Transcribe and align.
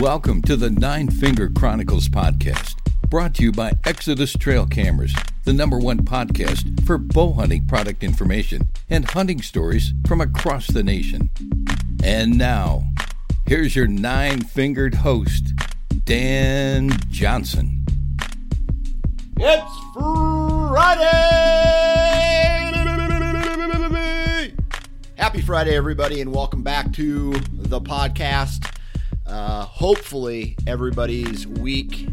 Welcome 0.00 0.40
to 0.42 0.56
the 0.56 0.70
Nine 0.70 1.10
Finger 1.10 1.50
Chronicles 1.50 2.08
podcast, 2.08 2.74
brought 3.10 3.34
to 3.34 3.42
you 3.42 3.52
by 3.52 3.72
Exodus 3.84 4.32
Trail 4.32 4.64
Cameras, 4.64 5.14
the 5.44 5.52
number 5.52 5.78
one 5.78 5.98
podcast 5.98 6.86
for 6.86 6.96
bow 6.96 7.34
hunting 7.34 7.66
product 7.66 8.02
information 8.02 8.70
and 8.88 9.04
hunting 9.04 9.42
stories 9.42 9.92
from 10.08 10.22
across 10.22 10.68
the 10.68 10.82
nation. 10.82 11.28
And 12.02 12.38
now, 12.38 12.84
here's 13.46 13.76
your 13.76 13.88
nine 13.88 14.40
fingered 14.40 14.94
host, 14.94 15.52
Dan 16.06 16.92
Johnson. 17.10 17.84
It's 19.36 19.80
Friday! 20.72 21.10
Happy 25.16 25.42
Friday, 25.42 25.76
everybody, 25.76 26.22
and 26.22 26.34
welcome 26.34 26.62
back 26.62 26.90
to 26.94 27.32
the 27.52 27.82
podcast. 27.82 28.79
Uh, 29.30 29.64
hopefully, 29.64 30.56
everybody's 30.66 31.46
week 31.46 32.08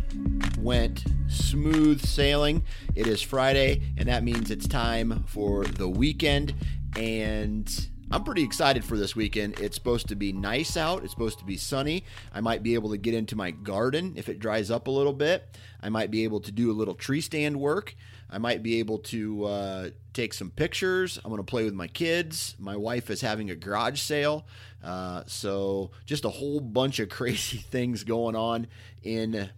went 0.59 1.03
smooth 1.27 1.99
sailing. 2.05 2.63
It 2.93 3.07
is 3.07 3.23
Friday, 3.23 3.81
and 3.97 4.07
that 4.07 4.23
means 4.23 4.51
it's 4.51 4.67
time 4.67 5.23
for 5.25 5.65
the 5.65 5.89
weekend. 5.89 6.53
And 6.95 7.89
I'm 8.11 8.23
pretty 8.23 8.43
excited 8.43 8.85
for 8.85 8.97
this 8.97 9.15
weekend. 9.15 9.59
It's 9.59 9.75
supposed 9.75 10.09
to 10.09 10.15
be 10.15 10.31
nice 10.31 10.77
out. 10.77 11.03
It's 11.03 11.11
supposed 11.11 11.39
to 11.39 11.45
be 11.45 11.57
sunny. 11.57 12.03
I 12.35 12.39
might 12.39 12.61
be 12.61 12.75
able 12.75 12.91
to 12.91 12.97
get 12.97 13.15
into 13.15 13.35
my 13.35 13.49
garden 13.49 14.13
if 14.15 14.29
it 14.29 14.37
dries 14.37 14.69
up 14.69 14.85
a 14.85 14.91
little 14.91 15.11
bit. 15.11 15.57
I 15.81 15.89
might 15.89 16.11
be 16.11 16.23
able 16.23 16.41
to 16.41 16.51
do 16.51 16.69
a 16.69 16.73
little 16.73 16.93
tree 16.93 17.21
stand 17.21 17.59
work. 17.59 17.95
I 18.29 18.37
might 18.37 18.61
be 18.61 18.79
able 18.79 18.99
to 18.99 19.45
uh, 19.45 19.89
take 20.13 20.33
some 20.33 20.51
pictures. 20.51 21.17
I'm 21.17 21.31
going 21.31 21.37
to 21.37 21.49
play 21.49 21.63
with 21.63 21.73
my 21.73 21.87
kids. 21.87 22.55
My 22.59 22.75
wife 22.75 23.09
is 23.09 23.21
having 23.21 23.49
a 23.49 23.55
garage 23.55 24.01
sale. 24.01 24.45
Uh, 24.83 25.23
so 25.27 25.91
just 26.05 26.25
a 26.25 26.29
whole 26.29 26.59
bunch 26.59 26.99
of 26.99 27.09
crazy 27.17 27.57
things 27.57 28.03
going 28.03 28.35
on 28.35 28.67
in 29.03 29.49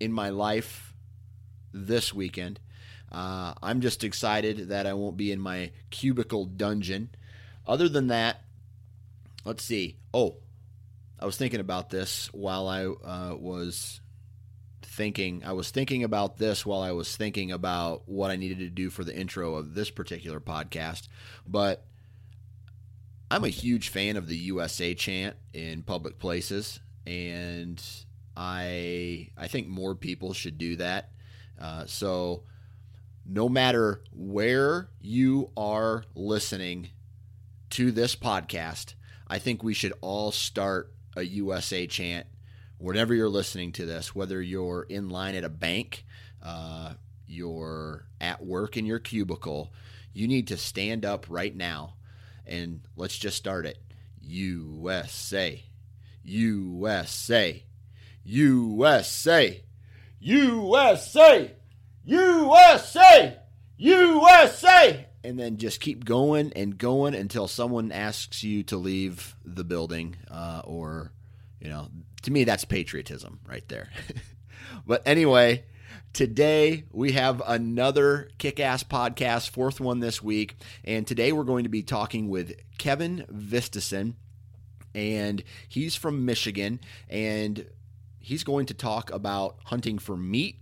in 0.00 0.12
my 0.12 0.30
life 0.30 0.94
this 1.72 2.12
weekend. 2.12 2.60
Uh, 3.10 3.54
I'm 3.62 3.80
just 3.80 4.04
excited 4.04 4.68
that 4.68 4.86
I 4.86 4.94
won't 4.94 5.16
be 5.16 5.32
in 5.32 5.40
my 5.40 5.70
cubicle 5.90 6.44
dungeon. 6.44 7.10
Other 7.66 7.88
than 7.88 8.08
that, 8.08 8.42
let's 9.44 9.64
see. 9.64 9.96
Oh, 10.12 10.36
I 11.18 11.24
was 11.24 11.36
thinking 11.36 11.60
about 11.60 11.90
this 11.90 12.28
while 12.32 12.68
I 12.68 12.84
uh, 12.84 13.34
was 13.36 14.00
thinking. 14.82 15.42
I 15.44 15.52
was 15.52 15.70
thinking 15.70 16.04
about 16.04 16.38
this 16.38 16.66
while 16.66 16.80
I 16.80 16.92
was 16.92 17.16
thinking 17.16 17.52
about 17.52 18.02
what 18.06 18.30
I 18.30 18.36
needed 18.36 18.58
to 18.58 18.70
do 18.70 18.90
for 18.90 19.04
the 19.04 19.16
intro 19.16 19.54
of 19.54 19.74
this 19.74 19.90
particular 19.90 20.40
podcast. 20.40 21.08
But 21.46 21.84
I'm 23.30 23.44
a 23.44 23.48
huge 23.48 23.88
fan 23.88 24.16
of 24.16 24.28
the 24.28 24.36
USA 24.36 24.94
chant 24.94 25.36
in 25.52 25.82
public 25.82 26.18
places, 26.18 26.78
and 27.06 27.82
I 28.36 29.30
I 29.36 29.48
think 29.48 29.66
more 29.66 29.96
people 29.96 30.32
should 30.32 30.58
do 30.58 30.76
that. 30.76 31.10
Uh, 31.60 31.86
so, 31.86 32.44
no 33.24 33.48
matter 33.48 34.02
where 34.12 34.90
you 35.00 35.50
are 35.56 36.04
listening 36.14 36.90
to 37.70 37.90
this 37.90 38.14
podcast, 38.14 38.94
I 39.26 39.40
think 39.40 39.62
we 39.62 39.74
should 39.74 39.94
all 40.00 40.30
start 40.30 40.92
a 41.16 41.22
USA 41.22 41.88
chant 41.88 42.26
whenever 42.78 43.12
you're 43.12 43.28
listening 43.28 43.72
to 43.72 43.86
this, 43.86 44.14
whether 44.14 44.40
you're 44.40 44.82
in 44.84 45.08
line 45.08 45.34
at 45.34 45.42
a 45.42 45.48
bank, 45.48 46.04
uh, 46.42 46.92
you're 47.26 48.06
at 48.20 48.44
work 48.44 48.76
in 48.76 48.86
your 48.86 49.00
cubicle, 49.00 49.72
you 50.12 50.28
need 50.28 50.46
to 50.46 50.56
stand 50.56 51.04
up 51.04 51.26
right 51.28 51.56
now 51.56 51.94
and 52.46 52.80
let's 52.96 53.16
just 53.16 53.36
start 53.36 53.66
it. 53.66 53.78
USA, 54.20 55.62
USA, 56.24 57.62
USA, 58.24 59.62
USA, 60.20 61.52
USA, 62.04 63.38
USA. 63.76 65.06
And 65.24 65.38
then 65.38 65.56
just 65.56 65.80
keep 65.80 66.04
going 66.04 66.52
and 66.54 66.78
going 66.78 67.14
until 67.14 67.48
someone 67.48 67.90
asks 67.90 68.44
you 68.44 68.62
to 68.64 68.76
leave 68.76 69.34
the 69.44 69.64
building 69.64 70.16
uh, 70.30 70.62
or, 70.64 71.12
you 71.60 71.68
know, 71.68 71.88
to 72.22 72.30
me, 72.30 72.44
that's 72.44 72.64
patriotism 72.64 73.40
right 73.46 73.66
there. 73.68 73.90
but 74.86 75.02
anyway, 75.04 75.64
today 76.16 76.82
we 76.92 77.12
have 77.12 77.42
another 77.46 78.30
kick 78.38 78.58
ass 78.58 78.82
podcast, 78.82 79.50
fourth 79.50 79.80
one 79.80 80.00
this 80.00 80.22
week. 80.22 80.56
And 80.82 81.06
today 81.06 81.30
we're 81.30 81.44
going 81.44 81.64
to 81.64 81.68
be 81.68 81.82
talking 81.82 82.30
with 82.30 82.54
Kevin 82.78 83.26
Vistison. 83.30 84.14
And 84.94 85.44
he's 85.68 85.94
from 85.94 86.24
Michigan. 86.24 86.80
And 87.10 87.66
he's 88.18 88.44
going 88.44 88.64
to 88.64 88.72
talk 88.72 89.12
about 89.12 89.58
hunting 89.64 89.98
for 89.98 90.16
meat 90.16 90.56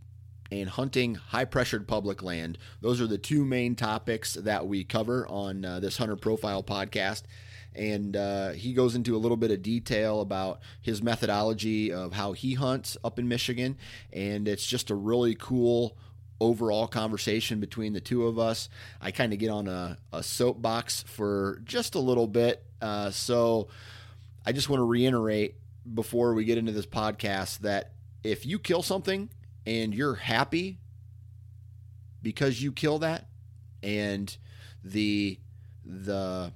and 0.51 0.71
hunting 0.71 1.15
high 1.15 1.45
pressured 1.45 1.87
public 1.87 2.21
land. 2.21 2.59
Those 2.81 3.01
are 3.01 3.07
the 3.07 3.17
two 3.17 3.45
main 3.45 3.77
topics 3.77 4.35
that 4.35 4.67
we 4.67 4.83
cover 4.83 5.25
on 5.29 5.65
uh, 5.65 5.79
this 5.79 5.99
Hunter 5.99 6.17
Profile 6.17 6.65
podcast 6.65 7.23
and 7.75 8.17
uh, 8.17 8.51
he 8.51 8.73
goes 8.73 8.95
into 8.95 9.17
a 9.17 9.19
little 9.19 9.37
bit 9.37 9.51
of 9.51 9.63
detail 9.63 10.21
about 10.21 10.61
his 10.81 11.03
methodology 11.03 11.93
of 11.93 12.13
how 12.13 12.33
he 12.33 12.55
hunts 12.55 12.97
up 13.03 13.19
in 13.19 13.29
Michigan, 13.29 13.77
and 14.13 14.47
it's 14.49 14.67
just 14.67 14.91
a 14.91 14.95
really 14.95 15.35
cool 15.35 15.97
overall 16.41 16.87
conversation 16.87 17.61
between 17.61 17.93
the 17.93 18.01
two 18.01 18.27
of 18.27 18.39
us. 18.39 18.69
I 19.01 19.11
kind 19.11 19.33
of 19.33 19.39
get 19.39 19.51
on 19.51 19.69
a, 19.69 19.99
a, 20.13 20.23
soapbox 20.23 21.05
for 21.07 21.61
just 21.65 21.95
a 21.95 22.01
little 22.01 22.27
bit, 22.27 22.63
uh, 22.83 23.11
so 23.11 23.69
I 24.45 24.53
just 24.53 24.69
want 24.69 24.81
to 24.81 24.85
reiterate 24.85 25.55
before 25.93 26.35
we 26.35 26.45
get 26.45 26.59
into 26.59 26.73
this 26.73 26.87
podcast 26.87 27.61
that 27.61 27.93
if 28.23 28.47
you 28.47 28.59
kill 28.59 28.83
something 28.83 29.29
and 29.67 29.95
you're 29.95 30.15
happy 30.15 30.79
because 32.23 32.63
you 32.63 32.73
kill 32.73 32.99
that 33.01 33.27
and 33.83 34.37
the 34.83 35.39
the 35.85 36.53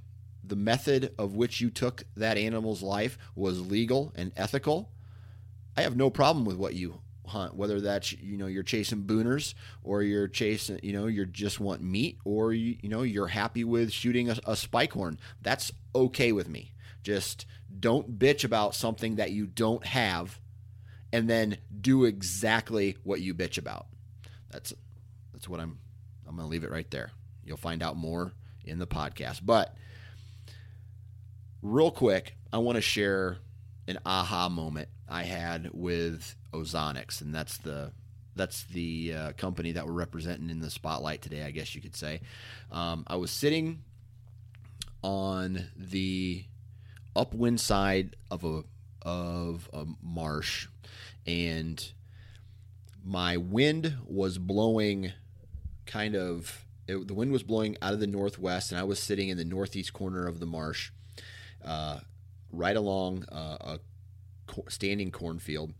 the 0.48 0.56
method 0.56 1.12
of 1.18 1.34
which 1.34 1.60
you 1.60 1.70
took 1.70 2.04
that 2.16 2.38
animal's 2.38 2.82
life 2.82 3.18
was 3.34 3.60
legal 3.60 4.12
and 4.16 4.32
ethical, 4.36 4.90
I 5.76 5.82
have 5.82 5.96
no 5.96 6.10
problem 6.10 6.44
with 6.44 6.56
what 6.56 6.74
you 6.74 7.00
hunt, 7.26 7.54
whether 7.54 7.80
that's 7.80 8.12
you 8.12 8.36
know 8.36 8.46
you're 8.46 8.62
chasing 8.62 9.04
booners 9.04 9.54
or 9.82 10.02
you're 10.02 10.28
chasing 10.28 10.80
you 10.82 10.92
know 10.92 11.06
you 11.06 11.24
just 11.26 11.60
want 11.60 11.82
meat 11.82 12.18
or 12.24 12.52
you, 12.52 12.76
you 12.80 12.88
know 12.88 13.02
you're 13.02 13.28
happy 13.28 13.64
with 13.64 13.92
shooting 13.92 14.30
a, 14.30 14.36
a 14.46 14.56
spike 14.56 14.92
horn. 14.92 15.18
That's 15.42 15.70
okay 15.94 16.32
with 16.32 16.48
me. 16.48 16.72
Just 17.02 17.46
don't 17.78 18.18
bitch 18.18 18.44
about 18.44 18.74
something 18.74 19.16
that 19.16 19.30
you 19.30 19.46
don't 19.46 19.84
have, 19.86 20.40
and 21.12 21.28
then 21.28 21.58
do 21.80 22.04
exactly 22.04 22.96
what 23.04 23.20
you 23.20 23.34
bitch 23.34 23.58
about. 23.58 23.86
That's 24.50 24.72
that's 25.32 25.48
what 25.48 25.60
I'm. 25.60 25.78
I'm 26.26 26.36
gonna 26.36 26.48
leave 26.48 26.64
it 26.64 26.70
right 26.70 26.90
there. 26.90 27.12
You'll 27.44 27.56
find 27.56 27.82
out 27.82 27.96
more 27.96 28.32
in 28.64 28.78
the 28.78 28.86
podcast, 28.86 29.40
but 29.42 29.74
real 31.62 31.90
quick, 31.90 32.36
I 32.52 32.58
want 32.58 32.76
to 32.76 32.82
share 32.82 33.38
an 33.86 33.98
aha 34.04 34.48
moment 34.48 34.88
I 35.08 35.22
had 35.24 35.70
with 35.72 36.34
Ozonics, 36.52 37.20
and 37.20 37.34
that's 37.34 37.58
the 37.58 37.92
that's 38.36 38.64
the 38.64 39.14
uh, 39.14 39.32
company 39.32 39.72
that 39.72 39.86
we're 39.86 39.92
representing 39.92 40.50
in 40.50 40.60
the 40.60 40.70
spotlight 40.70 41.22
today. 41.22 41.42
I 41.42 41.50
guess 41.50 41.74
you 41.74 41.80
could 41.80 41.96
say. 41.96 42.20
Um, 42.70 43.04
I 43.06 43.16
was 43.16 43.30
sitting 43.30 43.82
on 45.02 45.68
the 45.76 46.44
upwind 47.16 47.60
side 47.60 48.16
of 48.30 48.44
a 48.44 48.62
of 49.02 49.68
a 49.72 49.86
marsh, 50.02 50.68
and 51.26 51.92
my 53.04 53.36
wind 53.36 53.96
was 54.06 54.38
blowing 54.38 55.12
kind 55.86 56.14
of 56.14 56.66
it, 56.86 57.08
the 57.08 57.14
wind 57.14 57.32
was 57.32 57.42
blowing 57.42 57.76
out 57.80 57.94
of 57.94 58.00
the 58.00 58.06
northwest 58.06 58.70
and 58.70 58.78
i 58.78 58.84
was 58.84 58.98
sitting 58.98 59.30
in 59.30 59.38
the 59.38 59.44
northeast 59.44 59.94
corner 59.94 60.26
of 60.26 60.38
the 60.40 60.44
marsh 60.44 60.90
uh, 61.64 62.00
right 62.52 62.76
along 62.76 63.24
uh, 63.30 63.78
a 64.48 64.60
standing 64.68 65.10
cornfield. 65.10 65.72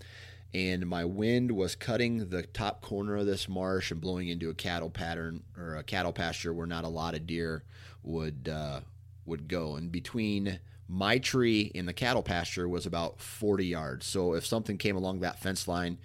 And 0.55 0.87
my 0.87 1.05
wind 1.05 1.53
was 1.53 1.77
cutting 1.77 2.31
the 2.31 2.43
top 2.43 2.81
corner 2.81 3.17
of 3.17 3.27
this 3.27 3.49
marsh 3.49 3.91
and 3.91 4.01
blowing 4.01 4.29
into 4.29 4.49
a 4.49 4.55
cattle 4.55 4.89
pattern 4.89 5.43
or 5.59 5.77
a 5.77 5.83
cattle 5.83 6.13
pasture 6.13 6.55
where 6.55 6.67
not 6.67 6.85
a 6.85 6.89
lot 6.89 7.15
of 7.15 7.27
deer 7.27 7.65
would 8.03 8.49
uh, 8.49 8.81
would 9.27 9.47
go. 9.47 9.77
And 9.77 9.93
between 9.93 10.61
my 10.89 11.19
tree 11.19 11.71
and 11.75 11.87
the 11.87 11.93
cattle 11.93 12.23
pasture 12.23 12.67
was 12.67 12.87
about 12.87 13.21
40 13.21 13.67
yards. 13.67 14.07
So 14.07 14.33
if 14.33 14.47
something 14.47 14.79
came 14.79 14.97
along 14.97 15.21
that 15.21 15.39
fence 15.39 15.69
line 15.69 15.99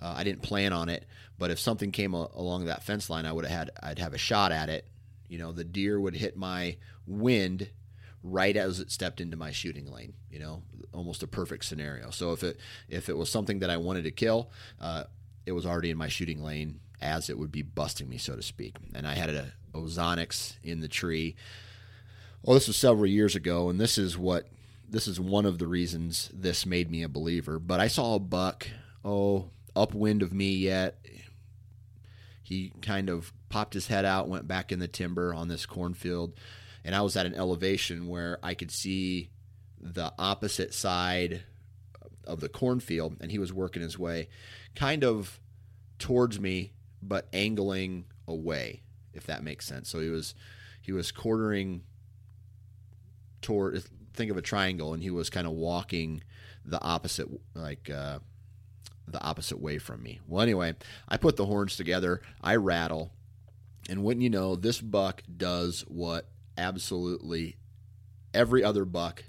uh, 0.00 0.14
I 0.16 0.24
didn't 0.24 0.42
plan 0.42 0.72
on 0.72 0.88
it, 0.88 1.04
but 1.38 1.50
if 1.50 1.58
something 1.58 1.92
came 1.92 2.14
a- 2.14 2.28
along 2.34 2.64
that 2.64 2.82
fence 2.82 3.10
line, 3.10 3.26
I 3.26 3.32
would 3.32 3.44
have 3.44 3.58
had 3.58 3.70
I'd 3.82 3.98
have 3.98 4.14
a 4.14 4.18
shot 4.18 4.52
at 4.52 4.68
it. 4.68 4.86
You 5.28 5.38
know, 5.38 5.52
the 5.52 5.64
deer 5.64 6.00
would 6.00 6.16
hit 6.16 6.36
my 6.36 6.76
wind 7.06 7.68
right 8.22 8.56
as 8.56 8.80
it 8.80 8.90
stepped 8.90 9.20
into 9.20 9.36
my 9.36 9.50
shooting 9.50 9.90
lane. 9.90 10.14
You 10.30 10.40
know, 10.40 10.62
almost 10.92 11.22
a 11.22 11.26
perfect 11.26 11.64
scenario. 11.64 12.10
So 12.10 12.32
if 12.32 12.42
it 12.42 12.58
if 12.88 13.08
it 13.08 13.16
was 13.16 13.30
something 13.30 13.60
that 13.60 13.70
I 13.70 13.76
wanted 13.76 14.04
to 14.04 14.10
kill, 14.10 14.50
uh, 14.80 15.04
it 15.46 15.52
was 15.52 15.66
already 15.66 15.90
in 15.90 15.96
my 15.98 16.08
shooting 16.08 16.42
lane 16.42 16.80
as 17.00 17.30
it 17.30 17.38
would 17.38 17.52
be 17.52 17.62
busting 17.62 18.08
me, 18.08 18.18
so 18.18 18.36
to 18.36 18.42
speak. 18.42 18.76
And 18.94 19.06
I 19.06 19.14
had 19.14 19.30
a 19.30 19.52
ozonics 19.72 20.56
in 20.62 20.80
the 20.80 20.88
tree. 20.88 21.36
Well, 22.42 22.54
this 22.54 22.68
was 22.68 22.76
several 22.76 23.06
years 23.06 23.36
ago, 23.36 23.68
and 23.68 23.80
this 23.80 23.98
is 23.98 24.16
what 24.16 24.48
this 24.88 25.06
is 25.06 25.20
one 25.20 25.46
of 25.46 25.58
the 25.58 25.66
reasons 25.66 26.30
this 26.32 26.66
made 26.66 26.90
me 26.90 27.02
a 27.02 27.08
believer. 27.08 27.58
But 27.58 27.80
I 27.80 27.88
saw 27.88 28.16
a 28.16 28.20
buck, 28.20 28.68
oh, 29.04 29.50
upwind 29.76 30.22
of 30.22 30.32
me 30.32 30.50
yet. 30.50 30.98
He 32.42 32.72
kind 32.82 33.08
of 33.08 33.32
popped 33.48 33.74
his 33.74 33.86
head 33.86 34.04
out, 34.04 34.28
went 34.28 34.48
back 34.48 34.72
in 34.72 34.80
the 34.80 34.88
timber 34.88 35.32
on 35.32 35.48
this 35.48 35.66
cornfield, 35.66 36.34
and 36.84 36.94
I 36.94 37.02
was 37.02 37.16
at 37.16 37.26
an 37.26 37.34
elevation 37.34 38.08
where 38.08 38.38
I 38.42 38.54
could 38.54 38.70
see 38.70 39.30
the 39.80 40.12
opposite 40.18 40.74
side 40.74 41.42
of 42.26 42.40
the 42.40 42.48
cornfield, 42.48 43.16
and 43.20 43.30
he 43.30 43.38
was 43.38 43.52
working 43.52 43.82
his 43.82 43.98
way 43.98 44.28
kind 44.74 45.04
of 45.04 45.40
towards 45.98 46.38
me, 46.38 46.72
but 47.02 47.28
angling 47.32 48.04
away, 48.28 48.82
if 49.12 49.26
that 49.26 49.42
makes 49.42 49.66
sense. 49.66 49.88
So 49.88 50.00
he 50.00 50.08
was 50.08 50.34
he 50.80 50.92
was 50.92 51.12
quartering 51.12 51.82
toward 53.42 53.82
think 54.14 54.30
of 54.30 54.36
a 54.36 54.42
triangle, 54.42 54.94
and 54.94 55.02
he 55.02 55.10
was 55.10 55.30
kind 55.30 55.46
of 55.46 55.52
walking 55.52 56.22
the 56.64 56.80
opposite 56.80 57.28
like 57.54 57.90
uh, 57.90 58.18
the 59.08 59.20
opposite 59.22 59.60
way 59.60 59.78
from 59.78 60.02
me. 60.02 60.20
Well, 60.26 60.42
anyway, 60.42 60.74
I 61.08 61.16
put 61.16 61.36
the 61.36 61.46
horns 61.46 61.76
together, 61.76 62.20
I 62.42 62.56
rattle, 62.56 63.12
and 63.88 64.04
wouldn't 64.04 64.22
you 64.22 64.30
know, 64.30 64.56
this 64.56 64.80
buck 64.80 65.22
does 65.36 65.82
what 65.88 66.26
absolutely 66.60 67.56
every 68.32 68.62
other 68.62 68.84
buck 68.84 69.24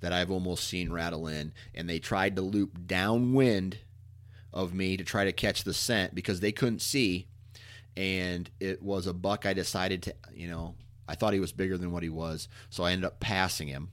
that 0.00 0.12
I've 0.12 0.30
almost 0.30 0.66
seen 0.66 0.92
rattle 0.92 1.26
in, 1.26 1.52
and 1.74 1.88
they 1.88 1.98
tried 1.98 2.36
to 2.36 2.42
loop 2.42 2.86
downwind 2.86 3.78
of 4.52 4.72
me 4.72 4.96
to 4.96 5.04
try 5.04 5.24
to 5.24 5.32
catch 5.32 5.64
the 5.64 5.74
scent 5.74 6.14
because 6.14 6.40
they 6.40 6.52
couldn't 6.52 6.82
see. 6.82 7.28
And 7.96 8.48
it 8.60 8.82
was 8.82 9.06
a 9.06 9.12
buck 9.12 9.44
I 9.44 9.54
decided 9.54 10.02
to, 10.04 10.14
you 10.32 10.48
know, 10.48 10.74
I 11.08 11.14
thought 11.14 11.32
he 11.32 11.40
was 11.40 11.52
bigger 11.52 11.76
than 11.76 11.90
what 11.90 12.02
he 12.02 12.08
was, 12.08 12.48
so 12.70 12.84
I 12.84 12.92
ended 12.92 13.06
up 13.06 13.18
passing 13.18 13.68
him. 13.68 13.90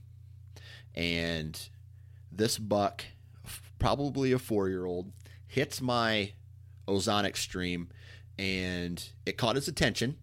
And 0.94 1.60
this 2.30 2.56
buck 2.58 3.04
probably 3.78 4.32
a 4.32 4.38
four 4.38 4.68
year 4.68 4.84
old, 4.84 5.12
hits 5.46 5.80
my 5.80 6.32
ozonic 6.88 7.36
stream 7.36 7.88
and 8.38 9.10
it 9.24 9.36
caught 9.36 9.56
his 9.56 9.68
attention. 9.68 10.16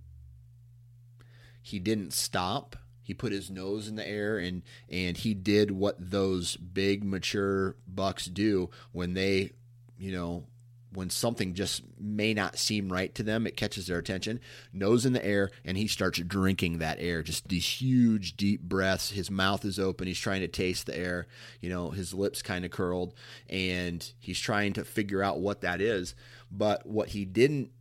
He 1.63 1.80
didn't 1.80 2.13
stop. 2.13 2.75
He 3.01 3.13
put 3.13 3.31
his 3.31 3.50
nose 3.50 3.88
in 3.88 3.95
the 3.95 4.07
air 4.07 4.38
and 4.38 4.62
and 4.89 5.18
he 5.18 5.33
did 5.33 5.71
what 5.71 5.95
those 6.00 6.56
big 6.57 7.04
mature 7.04 7.75
bucks 7.88 8.25
do 8.25 8.69
when 8.92 9.13
they, 9.13 9.51
you 9.98 10.12
know, 10.12 10.45
when 10.94 11.10
something 11.10 11.54
just 11.54 11.81
may 12.00 12.33
not 12.33 12.57
seem 12.57 12.92
right 12.92 13.13
to 13.15 13.24
them, 13.24 13.48
it 13.48 13.57
catches 13.57 13.88
their 13.88 13.98
attention, 13.98 14.39
nose 14.71 15.06
in 15.06 15.13
the 15.13 15.25
air, 15.25 15.50
and 15.65 15.75
he 15.75 15.88
starts 15.88 16.19
drinking 16.19 16.77
that 16.77 16.98
air. 17.00 17.24
Just 17.24 17.48
these 17.48 17.65
huge, 17.81 18.38
deep 18.38 18.62
breaths. 18.62 19.10
His 19.10 19.31
mouth 19.31 19.65
is 19.65 19.80
open. 19.80 20.07
He's 20.07 20.19
trying 20.19 20.42
to 20.42 20.48
taste 20.48 20.86
the 20.86 20.95
air. 20.95 21.27
You 21.62 21.69
know, 21.69 21.89
his 21.89 22.13
lips 22.13 22.42
kind 22.42 22.63
of 22.63 22.71
curled, 22.71 23.15
and 23.50 24.07
he's 24.19 24.39
trying 24.39 24.74
to 24.74 24.86
figure 24.86 25.24
out 25.24 25.39
what 25.39 25.62
that 25.62 25.81
is. 25.81 26.13
But 26.51 26.86
what 26.86 27.10
he 27.10 27.25
didn't 27.25 27.71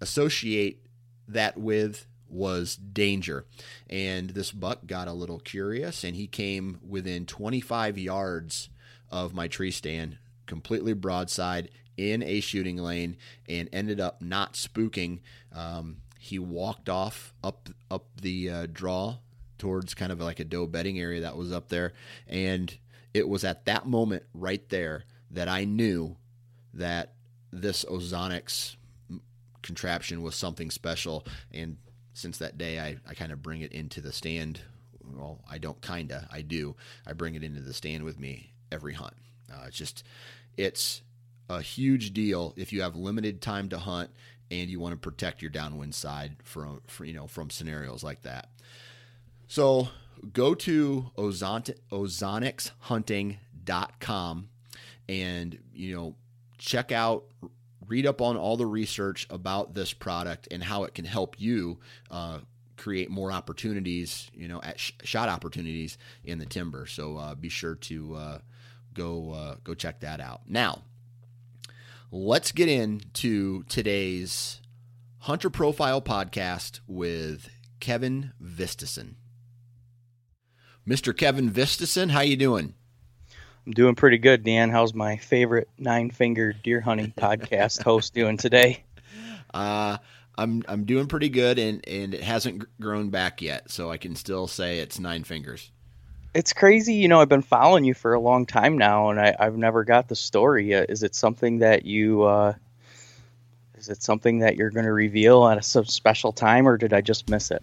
associate 0.00 0.86
that 1.28 1.58
with 1.58 2.06
was 2.32 2.76
danger. 2.76 3.44
And 3.88 4.30
this 4.30 4.50
buck 4.50 4.86
got 4.86 5.08
a 5.08 5.12
little 5.12 5.38
curious, 5.38 6.04
and 6.04 6.16
he 6.16 6.26
came 6.26 6.80
within 6.86 7.26
25 7.26 7.98
yards 7.98 8.70
of 9.10 9.34
my 9.34 9.48
tree 9.48 9.70
stand 9.70 10.18
completely 10.46 10.92
broadside 10.92 11.70
in 11.96 12.22
a 12.22 12.40
shooting 12.40 12.76
lane 12.76 13.16
and 13.48 13.68
ended 13.72 14.00
up 14.00 14.20
not 14.20 14.54
spooking. 14.54 15.20
Um, 15.52 15.98
he 16.18 16.38
walked 16.38 16.88
off 16.88 17.34
up 17.42 17.68
up 17.90 18.06
the 18.20 18.50
uh, 18.50 18.66
draw 18.72 19.18
towards 19.58 19.94
kind 19.94 20.10
of 20.12 20.20
like 20.20 20.40
a 20.40 20.44
doe 20.44 20.66
bedding 20.66 20.98
area 20.98 21.20
that 21.20 21.36
was 21.36 21.52
up 21.52 21.68
there, 21.68 21.92
and 22.26 22.76
it 23.14 23.28
was 23.28 23.44
at 23.44 23.64
that 23.66 23.86
moment 23.86 24.24
right 24.34 24.68
there 24.70 25.04
that 25.30 25.48
I 25.48 25.64
knew 25.64 26.16
that 26.74 27.12
this 27.52 27.84
ozonics 27.84 28.76
contraption 29.62 30.22
was 30.22 30.34
something 30.34 30.70
special. 30.70 31.26
And 31.52 31.76
since 32.14 32.38
that 32.38 32.58
day, 32.58 32.78
I, 32.78 32.96
I 33.08 33.14
kind 33.14 33.32
of 33.32 33.42
bring 33.42 33.62
it 33.62 33.72
into 33.72 34.00
the 34.00 34.12
stand. 34.12 34.60
Well, 35.04 35.40
I 35.50 35.58
don't 35.58 35.80
kinda, 35.80 36.28
I 36.30 36.42
do. 36.42 36.76
I 37.06 37.12
bring 37.12 37.34
it 37.34 37.42
into 37.42 37.60
the 37.60 37.74
stand 37.74 38.04
with 38.04 38.18
me 38.18 38.52
every 38.70 38.94
hunt. 38.94 39.14
Uh, 39.52 39.64
it's 39.66 39.76
just, 39.76 40.04
it's 40.56 41.02
a 41.48 41.60
huge 41.60 42.12
deal 42.12 42.54
if 42.56 42.72
you 42.72 42.82
have 42.82 42.94
limited 42.96 43.40
time 43.40 43.68
to 43.70 43.78
hunt 43.78 44.10
and 44.50 44.70
you 44.70 44.78
want 44.78 44.92
to 44.92 44.98
protect 44.98 45.42
your 45.42 45.50
downwind 45.50 45.94
side 45.94 46.36
from, 46.44 46.80
from 46.86 47.06
you 47.06 47.14
know 47.14 47.26
from 47.26 47.50
scenarios 47.50 48.04
like 48.04 48.22
that. 48.22 48.48
So 49.48 49.88
go 50.32 50.54
to 50.54 51.10
ozon- 51.16 51.76
ozonicshunting.com 51.90 54.48
and 55.08 55.58
you 55.74 55.96
know 55.96 56.14
check 56.58 56.92
out 56.92 57.24
read 57.88 58.06
up 58.06 58.20
on 58.20 58.36
all 58.36 58.56
the 58.56 58.66
research 58.66 59.26
about 59.30 59.74
this 59.74 59.92
product 59.92 60.48
and 60.50 60.62
how 60.62 60.84
it 60.84 60.94
can 60.94 61.04
help 61.04 61.40
you 61.40 61.78
uh, 62.10 62.38
create 62.76 63.10
more 63.10 63.30
opportunities 63.30 64.30
you 64.34 64.48
know 64.48 64.60
at 64.62 64.78
sh- 64.78 64.92
shot 65.04 65.28
opportunities 65.28 65.98
in 66.24 66.38
the 66.38 66.46
timber 66.46 66.86
so 66.86 67.16
uh, 67.16 67.34
be 67.34 67.48
sure 67.48 67.74
to 67.74 68.14
uh, 68.14 68.38
go 68.94 69.32
uh, 69.32 69.56
go 69.64 69.74
check 69.74 70.00
that 70.00 70.20
out 70.20 70.42
now 70.48 70.82
let's 72.10 72.52
get 72.52 72.68
into 72.68 73.62
today's 73.64 74.60
Hunter 75.22 75.50
Profile 75.50 76.02
podcast 76.02 76.80
with 76.88 77.48
Kevin 77.78 78.32
Vistison. 78.42 79.14
Mr. 80.86 81.16
Kevin 81.16 81.48
Vistison, 81.48 82.10
how 82.10 82.22
you 82.22 82.36
doing? 82.36 82.74
I'm 83.66 83.72
doing 83.72 83.94
pretty 83.94 84.18
good, 84.18 84.44
Dan. 84.44 84.70
How's 84.70 84.94
my 84.94 85.16
favorite 85.16 85.68
nine-finger 85.78 86.54
deer 86.64 86.80
hunting 86.80 87.12
podcast 87.16 87.82
host 87.82 88.14
doing 88.14 88.36
today? 88.36 88.84
Uh, 89.54 89.98
I'm 90.36 90.62
I'm 90.66 90.84
doing 90.84 91.06
pretty 91.06 91.28
good, 91.28 91.58
and 91.58 91.86
and 91.86 92.14
it 92.14 92.22
hasn't 92.22 92.64
grown 92.80 93.10
back 93.10 93.42
yet, 93.42 93.70
so 93.70 93.90
I 93.90 93.98
can 93.98 94.16
still 94.16 94.46
say 94.48 94.78
it's 94.78 94.98
nine 94.98 95.24
fingers 95.24 95.70
it's 96.34 96.52
crazy. 96.52 96.94
You 96.94 97.08
know, 97.08 97.20
I've 97.20 97.28
been 97.28 97.42
following 97.42 97.84
you 97.84 97.94
for 97.94 98.14
a 98.14 98.20
long 98.20 98.46
time 98.46 98.78
now, 98.78 99.10
and 99.10 99.20
I, 99.20 99.34
have 99.38 99.56
never 99.56 99.84
got 99.84 100.08
the 100.08 100.16
story 100.16 100.68
yet. 100.68 100.88
Is 100.88 101.02
it 101.02 101.14
something 101.14 101.58
that 101.58 101.84
you? 101.84 102.22
Uh, 102.22 102.54
is 103.76 103.88
it 103.88 104.02
something 104.02 104.38
that 104.38 104.56
you're 104.56 104.70
going 104.70 104.86
to 104.86 104.92
reveal 104.92 105.46
at 105.46 105.58
a 105.58 105.62
some 105.62 105.84
special 105.84 106.32
time, 106.32 106.66
or 106.66 106.76
did 106.76 106.92
I 106.92 107.00
just 107.00 107.28
miss 107.28 107.50
it? 107.50 107.62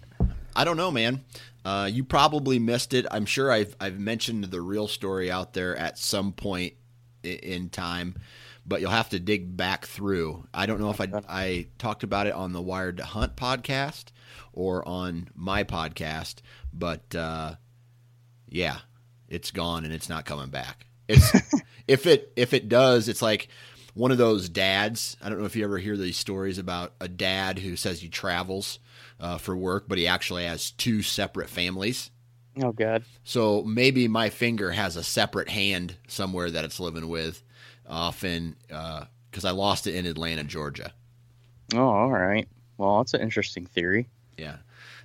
I 0.60 0.64
don't 0.64 0.76
know, 0.76 0.90
man. 0.90 1.24
Uh, 1.64 1.88
you 1.90 2.04
probably 2.04 2.58
missed 2.58 2.92
it. 2.92 3.06
I'm 3.10 3.24
sure 3.24 3.50
I've 3.50 3.74
I've 3.80 3.98
mentioned 3.98 4.44
the 4.44 4.60
real 4.60 4.88
story 4.88 5.30
out 5.30 5.54
there 5.54 5.74
at 5.74 5.98
some 5.98 6.32
point 6.32 6.74
in 7.22 7.70
time, 7.70 8.16
but 8.66 8.80
you'll 8.80 8.90
have 8.90 9.08
to 9.10 9.18
dig 9.18 9.56
back 9.56 9.86
through. 9.86 10.46
I 10.52 10.66
don't 10.66 10.80
know 10.80 10.90
if 10.90 11.00
I 11.00 11.08
I 11.28 11.66
talked 11.78 12.02
about 12.02 12.26
it 12.26 12.34
on 12.34 12.52
the 12.52 12.60
Wired 12.60 12.98
to 12.98 13.04
Hunt 13.04 13.36
podcast 13.36 14.06
or 14.52 14.86
on 14.86 15.28
my 15.34 15.64
podcast, 15.64 16.36
but. 16.72 17.14
Uh, 17.14 17.54
yeah, 18.50 18.78
it's 19.28 19.52
gone 19.52 19.84
and 19.84 19.94
it's 19.94 20.08
not 20.08 20.26
coming 20.26 20.50
back. 20.50 20.86
It's 21.08 21.32
if 21.88 22.06
it 22.06 22.32
if 22.36 22.52
it 22.52 22.68
does, 22.68 23.08
it's 23.08 23.22
like 23.22 23.48
one 23.94 24.10
of 24.10 24.18
those 24.18 24.48
dads. 24.48 25.16
I 25.22 25.28
don't 25.28 25.38
know 25.38 25.46
if 25.46 25.56
you 25.56 25.64
ever 25.64 25.78
hear 25.78 25.96
these 25.96 26.16
stories 26.16 26.58
about 26.58 26.92
a 27.00 27.08
dad 27.08 27.60
who 27.60 27.76
says 27.76 28.00
he 28.00 28.08
travels 28.08 28.80
uh, 29.20 29.38
for 29.38 29.56
work, 29.56 29.84
but 29.86 29.98
he 29.98 30.06
actually 30.06 30.44
has 30.44 30.70
two 30.72 31.02
separate 31.02 31.48
families. 31.48 32.10
Oh 32.60 32.72
God. 32.72 33.04
So 33.22 33.62
maybe 33.62 34.08
my 34.08 34.30
finger 34.30 34.70
has 34.72 34.96
a 34.96 35.04
separate 35.04 35.48
hand 35.48 35.96
somewhere 36.08 36.50
that 36.50 36.64
it's 36.64 36.80
living 36.80 37.08
with, 37.08 37.42
often 37.88 38.56
because 38.68 39.44
I 39.44 39.50
lost 39.50 39.86
it 39.86 39.94
in 39.94 40.06
Atlanta, 40.06 40.44
Georgia. 40.44 40.92
Oh, 41.74 41.86
all 41.86 42.10
right. 42.10 42.48
Well, 42.78 42.98
that's 42.98 43.14
an 43.14 43.20
interesting 43.20 43.66
theory. 43.66 44.08
Yeah, 44.36 44.56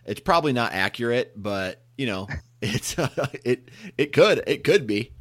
it's 0.06 0.22
probably 0.22 0.54
not 0.54 0.72
accurate, 0.72 1.34
but 1.36 1.82
you 1.98 2.08
know, 2.08 2.28
it's 2.62 2.96
it 3.44 3.70
it 3.98 4.14
could 4.14 4.44
it 4.48 4.64
could 4.64 4.88
be. 4.88 5.12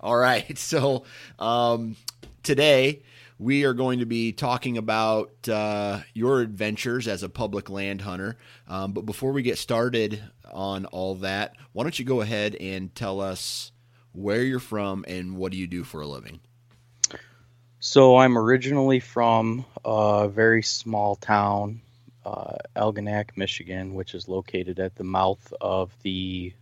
All 0.00 0.16
right, 0.16 0.58
so 0.58 1.04
um, 1.38 1.96
today 2.42 3.02
we 3.42 3.64
are 3.64 3.74
going 3.74 3.98
to 3.98 4.06
be 4.06 4.32
talking 4.32 4.78
about 4.78 5.48
uh, 5.48 6.00
your 6.14 6.40
adventures 6.40 7.08
as 7.08 7.24
a 7.24 7.28
public 7.28 7.68
land 7.68 8.00
hunter. 8.00 8.36
Um, 8.68 8.92
but 8.92 9.04
before 9.04 9.32
we 9.32 9.42
get 9.42 9.58
started 9.58 10.22
on 10.52 10.86
all 10.86 11.16
that, 11.16 11.56
why 11.72 11.82
don't 11.82 11.98
you 11.98 12.04
go 12.04 12.20
ahead 12.20 12.54
and 12.54 12.94
tell 12.94 13.20
us 13.20 13.72
where 14.12 14.42
you're 14.42 14.60
from 14.60 15.04
and 15.08 15.36
what 15.36 15.50
do 15.50 15.58
you 15.58 15.66
do 15.66 15.82
for 15.82 16.02
a 16.02 16.06
living? 16.06 16.38
So 17.80 18.16
I'm 18.16 18.38
originally 18.38 19.00
from 19.00 19.64
a 19.84 20.28
very 20.28 20.62
small 20.62 21.16
town, 21.16 21.80
uh, 22.24 22.58
Michigan, 23.34 23.94
which 23.94 24.14
is 24.14 24.28
located 24.28 24.78
at 24.78 24.94
the 24.94 25.04
mouth 25.04 25.52
of 25.60 25.90
the 26.02 26.52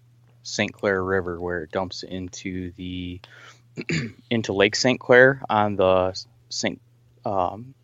St. 0.45 0.73
Clair 0.73 1.05
River, 1.05 1.39
where 1.39 1.65
it 1.65 1.73
dumps 1.73 2.05
into 2.05 2.73
the 2.73 3.21
into 4.31 4.55
Lake 4.55 4.75
St. 4.75 4.99
Clair 4.99 5.43
on 5.51 5.77
the 5.77 6.19
St. 6.51 6.81
Um, 7.25 7.75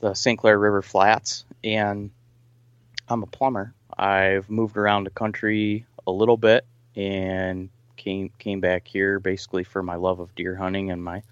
the 0.00 0.14
St. 0.14 0.38
Clair 0.38 0.58
River 0.58 0.82
Flats, 0.82 1.44
and 1.62 2.10
I'm 3.08 3.22
a 3.22 3.26
plumber. 3.26 3.74
I've 3.96 4.50
moved 4.50 4.76
around 4.76 5.04
the 5.04 5.10
country 5.10 5.86
a 6.06 6.10
little 6.10 6.36
bit 6.36 6.66
and 6.94 7.68
came 7.96 8.30
came 8.38 8.60
back 8.60 8.86
here 8.86 9.18
basically 9.18 9.64
for 9.64 9.82
my 9.82 9.96
love 9.96 10.20
of 10.20 10.34
deer 10.34 10.54
hunting 10.54 10.90
and 10.90 11.02
my 11.02 11.22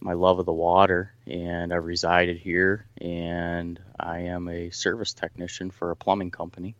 my 0.00 0.12
love 0.12 0.38
of 0.38 0.46
the 0.46 0.52
water 0.52 1.12
and 1.26 1.72
I've 1.72 1.84
resided 1.84 2.38
here 2.38 2.86
and 2.98 3.80
I 3.98 4.20
am 4.20 4.48
a 4.48 4.70
service 4.70 5.14
technician 5.14 5.70
for 5.70 5.90
a 5.90 5.96
plumbing 5.96 6.30
company. 6.30 6.74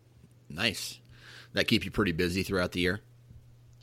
Nice. 0.48 1.00
That 1.52 1.68
keep 1.68 1.84
you 1.84 1.90
pretty 1.90 2.12
busy 2.12 2.42
throughout 2.42 2.72
the 2.72 2.80
year? 2.80 3.00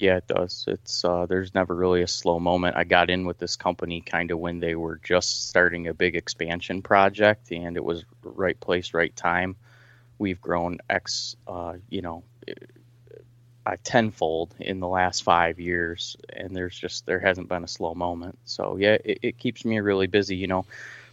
Yeah, 0.01 0.17
it 0.17 0.27
does. 0.27 0.65
It's 0.67 1.05
uh, 1.05 1.27
there's 1.27 1.53
never 1.53 1.75
really 1.75 2.01
a 2.01 2.07
slow 2.07 2.39
moment. 2.39 2.75
I 2.75 2.85
got 2.85 3.11
in 3.11 3.27
with 3.27 3.37
this 3.37 3.55
company 3.55 4.01
kind 4.01 4.31
of 4.31 4.39
when 4.39 4.59
they 4.59 4.73
were 4.73 4.99
just 5.03 5.47
starting 5.47 5.87
a 5.87 5.93
big 5.93 6.15
expansion 6.15 6.81
project, 6.81 7.51
and 7.51 7.77
it 7.77 7.83
was 7.85 8.03
right 8.23 8.59
place, 8.59 8.95
right 8.95 9.15
time. 9.15 9.57
We've 10.17 10.41
grown 10.41 10.79
x, 10.89 11.35
uh, 11.47 11.75
you 11.89 12.01
know, 12.01 12.23
a 13.65 13.77
tenfold 13.77 14.55
in 14.59 14.79
the 14.79 14.87
last 14.87 15.23
five 15.23 15.59
years, 15.59 16.17
and 16.33 16.55
there's 16.55 16.77
just 16.77 17.05
there 17.05 17.19
hasn't 17.19 17.47
been 17.47 17.63
a 17.63 17.67
slow 17.67 17.93
moment. 17.93 18.39
So 18.45 18.77
yeah, 18.77 18.97
it, 19.05 19.19
it 19.21 19.37
keeps 19.37 19.63
me 19.65 19.79
really 19.79 20.07
busy. 20.07 20.35
You 20.35 20.47
know, 20.47 20.65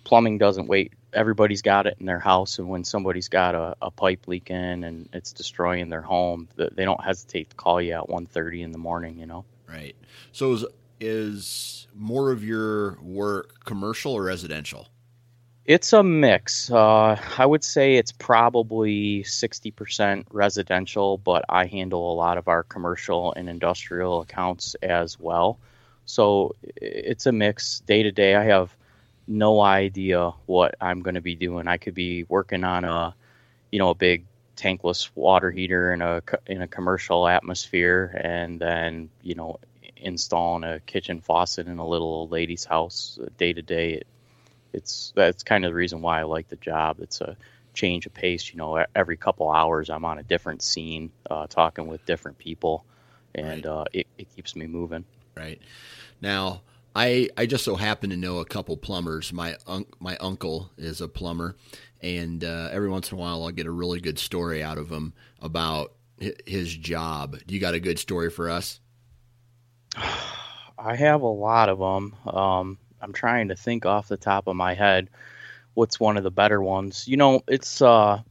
plumbing 0.05 0.39
doesn't 0.39 0.67
wait. 0.67 0.95
Everybody's 1.13 1.63
got 1.63 1.87
it 1.87 1.97
in 2.01 2.07
their 2.07 2.19
house, 2.19 2.59
and 2.59 2.69
when 2.69 2.85
somebody's 2.85 3.29
got 3.29 3.55
a, 3.55 3.77
a 3.81 3.91
pipe 3.91 4.29
leaking 4.29 4.85
and 4.85 5.09
it's 5.13 5.33
destroying 5.33 5.89
their 5.89 6.03
home, 6.03 6.49
they 6.57 6.85
don't 6.85 7.03
hesitate 7.03 7.51
to 7.51 7.57
call 7.57 7.81
you 7.81 7.93
at 7.93 8.05
1.30 8.09 8.63
in 8.63 8.73
the 8.73 8.79
morning. 8.79 9.19
You 9.19 9.27
know. 9.27 9.45
Right. 9.67 9.97
So 10.33 10.53
is 10.53 10.65
is 11.01 11.87
more 11.95 12.31
of 12.31 12.43
your 12.45 12.99
work 13.01 13.65
commercial 13.65 14.13
or 14.13 14.25
residential? 14.25 14.89
It's 15.65 15.93
a 15.93 16.03
mix. 16.03 16.71
Uh, 16.71 17.21
I 17.37 17.45
would 17.45 17.63
say 17.63 17.97
it's 17.97 18.11
probably 18.11 19.23
60% 19.25 20.25
residential, 20.31 21.19
but 21.19 21.45
I 21.51 21.67
handle 21.67 22.11
a 22.11 22.15
lot 22.15 22.39
of 22.39 22.49
our 22.49 22.63
commercial 22.63 23.35
and 23.35 23.51
industrial 23.51 24.23
accounts 24.23 24.75
as 24.83 25.21
well. 25.21 25.59
So 26.07 26.55
it's 26.63 27.27
a 27.27 27.33
mix. 27.33 27.81
Day 27.81 28.03
to 28.03 28.11
day, 28.11 28.35
I 28.35 28.45
have 28.45 28.75
no 29.29 29.61
idea 29.61 30.31
what 30.47 30.75
I'm 30.81 31.03
going 31.03 31.15
to 31.15 31.21
be 31.21 31.35
doing. 31.35 31.69
I 31.69 31.77
could 31.77 31.95
be 31.95 32.25
working 32.25 32.65
on 32.65 32.85
a, 32.85 33.15
you 33.71 33.79
know, 33.79 33.91
a 33.91 33.95
big 33.95 34.25
tankless 34.57 35.09
water 35.15 35.51
heater 35.51 35.93
in 35.93 36.03
a 36.03 36.23
in 36.47 36.63
a 36.63 36.69
commercial 36.69 37.29
atmosphere, 37.29 38.21
and 38.23 38.61
then 38.61 39.11
you 39.23 39.35
know, 39.35 39.61
installing 39.97 40.65
a 40.65 40.81
kitchen 40.81 41.21
faucet 41.21 41.69
in 41.69 41.79
a 41.79 41.87
little 41.87 42.29
lady's 42.29 42.65
house. 42.65 43.19
Day 43.37 43.53
to 43.53 43.63
day, 43.63 44.03
it's 44.73 45.13
that's 45.15 45.43
kind 45.43 45.65
of 45.65 45.71
the 45.71 45.77
reason 45.77 46.01
why 46.01 46.21
I 46.21 46.25
like 46.25 46.49
the 46.49 46.57
job. 46.57 46.99
It's 47.01 47.21
a 47.21 47.37
change 47.75 48.07
of 48.07 48.15
pace. 48.15 48.51
You 48.51 48.59
know, 48.59 48.85
every 48.95 49.17
couple 49.17 49.51
hours 49.51 49.91
I'm 49.91 50.05
on 50.05 50.19
a 50.19 50.23
different 50.23 50.63
scene, 50.63 51.11
uh, 51.31 51.47
talking 51.47 51.87
with 51.87 52.05
different 52.07 52.39
people, 52.39 52.85
and 53.35 53.65
right. 53.65 53.73
uh, 53.73 53.85
it, 53.93 54.07
it 54.19 54.35
keeps 54.35 54.57
me 54.57 54.67
moving. 54.67 55.05
Right 55.37 55.61
now, 56.21 56.63
I 56.99 57.29
I 57.37 57.47
just 57.47 57.65
so 57.65 57.77
happen 57.77 58.11
to 58.11 58.17
know 58.17 58.41
a 58.41 58.45
couple 58.45 58.77
plumbers. 58.77 59.33
My 59.33 59.57
un- 59.69 59.87
my 60.01 60.17
uncle 60.17 60.73
is 60.77 61.01
a 61.01 61.07
plumber, 61.07 61.55
and 62.03 62.43
uh, 62.43 62.71
every 62.73 62.89
once 62.89 63.13
in 63.13 63.17
a 63.17 63.21
while 63.21 63.45
I'll 63.45 63.53
get 63.53 63.67
a 63.67 63.71
really 63.71 64.01
good 64.01 64.19
story 64.19 64.65
out 64.65 64.79
of 64.79 64.91
him 64.91 65.13
about 65.41 65.93
his 66.45 66.75
job. 66.75 67.37
Do 67.47 67.55
you 67.55 67.61
got 67.61 67.75
a 67.75 67.81
good 67.81 68.01
story 68.01 68.31
for 68.31 68.51
us? 68.51 68.81
I 69.97 70.97
have 70.97 71.23
a 71.23 71.29
lot 71.29 71.69
of 71.69 71.79
them. 71.79 72.17
Um, 72.27 72.79
I'm 73.01 73.13
trying 73.13 73.49
to 73.49 73.57
think 73.57 73.87
off 73.87 74.09
the 74.09 74.17
top 74.17 74.49
of 74.49 74.57
my 74.57 74.75
head 74.75 75.09
what's 75.75 76.01
one 76.01 76.17
of 76.17 76.25
the 76.25 76.33
better 76.33 76.61
ones. 76.61 77.07
You 77.07 77.17
know, 77.17 77.43
it's 77.47 77.81
uh 77.81 78.23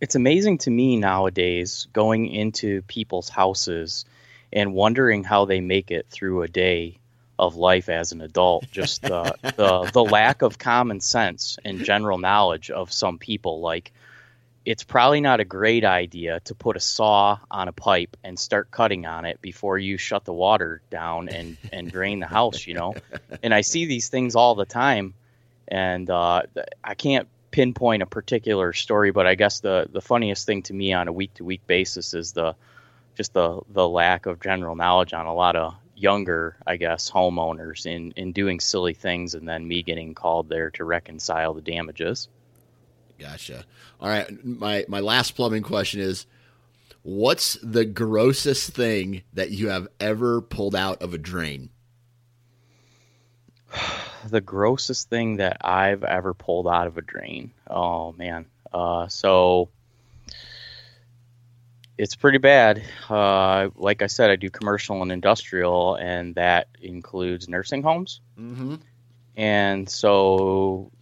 it's 0.00 0.14
amazing 0.14 0.58
to 0.58 0.70
me 0.70 0.96
nowadays 0.96 1.88
going 1.92 2.28
into 2.28 2.82
people's 2.82 3.28
houses 3.28 4.04
and 4.52 4.74
wondering 4.74 5.24
how 5.24 5.44
they 5.44 5.60
make 5.60 5.90
it 5.90 6.06
through 6.08 6.42
a 6.42 6.48
day 6.48 7.00
of 7.38 7.56
life 7.56 7.88
as 7.88 8.12
an 8.12 8.20
adult. 8.20 8.70
Just 8.70 9.04
uh, 9.04 9.32
the 9.42 9.90
the 9.92 10.04
lack 10.04 10.42
of 10.42 10.58
common 10.58 11.00
sense 11.00 11.58
and 11.64 11.84
general 11.84 12.18
knowledge 12.18 12.70
of 12.70 12.92
some 12.92 13.18
people. 13.18 13.60
Like 13.60 13.92
it's 14.68 14.84
probably 14.84 15.22
not 15.22 15.40
a 15.40 15.46
great 15.46 15.82
idea 15.82 16.40
to 16.40 16.54
put 16.54 16.76
a 16.76 16.80
saw 16.80 17.38
on 17.50 17.68
a 17.68 17.72
pipe 17.72 18.18
and 18.22 18.38
start 18.38 18.70
cutting 18.70 19.06
on 19.06 19.24
it 19.24 19.40
before 19.40 19.78
you 19.78 19.96
shut 19.96 20.26
the 20.26 20.32
water 20.32 20.82
down 20.90 21.30
and, 21.30 21.56
and 21.72 21.90
drain 21.90 22.20
the 22.20 22.26
house, 22.26 22.66
you 22.66 22.74
know? 22.74 22.94
And 23.42 23.54
I 23.54 23.62
see 23.62 23.86
these 23.86 24.10
things 24.10 24.36
all 24.36 24.54
the 24.54 24.66
time, 24.66 25.14
and 25.68 26.10
uh, 26.10 26.42
I 26.84 26.94
can't 26.94 27.28
pinpoint 27.50 28.02
a 28.02 28.06
particular 28.06 28.74
story, 28.74 29.10
but 29.10 29.26
I 29.26 29.36
guess 29.36 29.60
the, 29.60 29.88
the 29.90 30.02
funniest 30.02 30.44
thing 30.44 30.62
to 30.64 30.74
me 30.74 30.92
on 30.92 31.08
a 31.08 31.12
week 31.12 31.32
to 31.34 31.44
week 31.44 31.66
basis 31.66 32.12
is 32.12 32.32
the 32.32 32.54
just 33.14 33.32
the, 33.32 33.62
the 33.70 33.88
lack 33.88 34.26
of 34.26 34.38
general 34.38 34.76
knowledge 34.76 35.14
on 35.14 35.24
a 35.24 35.34
lot 35.34 35.56
of 35.56 35.74
younger, 35.98 36.56
I 36.66 36.76
guess, 36.76 37.10
homeowners 37.10 37.86
in, 37.86 38.12
in 38.12 38.32
doing 38.32 38.60
silly 38.60 38.94
things 38.94 39.34
and 39.34 39.48
then 39.48 39.66
me 39.66 39.82
getting 39.82 40.14
called 40.14 40.48
there 40.48 40.70
to 40.72 40.84
reconcile 40.84 41.54
the 41.54 41.60
damages. 41.60 42.28
Gotcha. 43.18 43.64
All 44.00 44.08
right. 44.08 44.44
My 44.44 44.84
my 44.88 45.00
last 45.00 45.32
plumbing 45.32 45.64
question 45.64 46.00
is 46.00 46.26
what's 47.02 47.58
the 47.62 47.84
grossest 47.84 48.70
thing 48.70 49.22
that 49.32 49.50
you 49.50 49.68
have 49.68 49.88
ever 49.98 50.40
pulled 50.40 50.76
out 50.76 51.02
of 51.02 51.14
a 51.14 51.18
drain? 51.18 51.70
the 54.28 54.40
grossest 54.40 55.10
thing 55.10 55.38
that 55.38 55.58
I've 55.62 56.04
ever 56.04 56.32
pulled 56.32 56.68
out 56.68 56.86
of 56.86 56.96
a 56.96 57.02
drain. 57.02 57.50
Oh 57.68 58.12
man. 58.12 58.46
Uh, 58.72 59.08
so 59.08 59.70
it's 61.98 62.14
pretty 62.14 62.38
bad. 62.38 62.82
Uh, 63.10 63.70
like 63.74 64.02
I 64.02 64.06
said, 64.06 64.30
I 64.30 64.36
do 64.36 64.48
commercial 64.48 65.02
and 65.02 65.10
industrial, 65.10 65.96
and 65.96 66.36
that 66.36 66.68
includes 66.80 67.48
nursing 67.48 67.82
homes. 67.82 68.20
Mm-hmm. 68.38 68.76
And 69.36 69.88
so, 69.90 70.92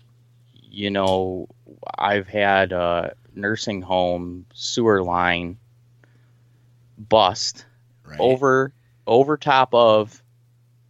you 0.55 0.91
know, 0.91 1.49
I've 1.99 2.26
had 2.26 2.73
a 2.73 3.15
nursing 3.35 3.83
home 3.83 4.47
sewer 4.55 5.03
line 5.03 5.59
bust 6.99 7.67
right. 8.05 8.19
over 8.19 8.73
over 9.07 9.37
top 9.37 9.75
of 9.75 10.23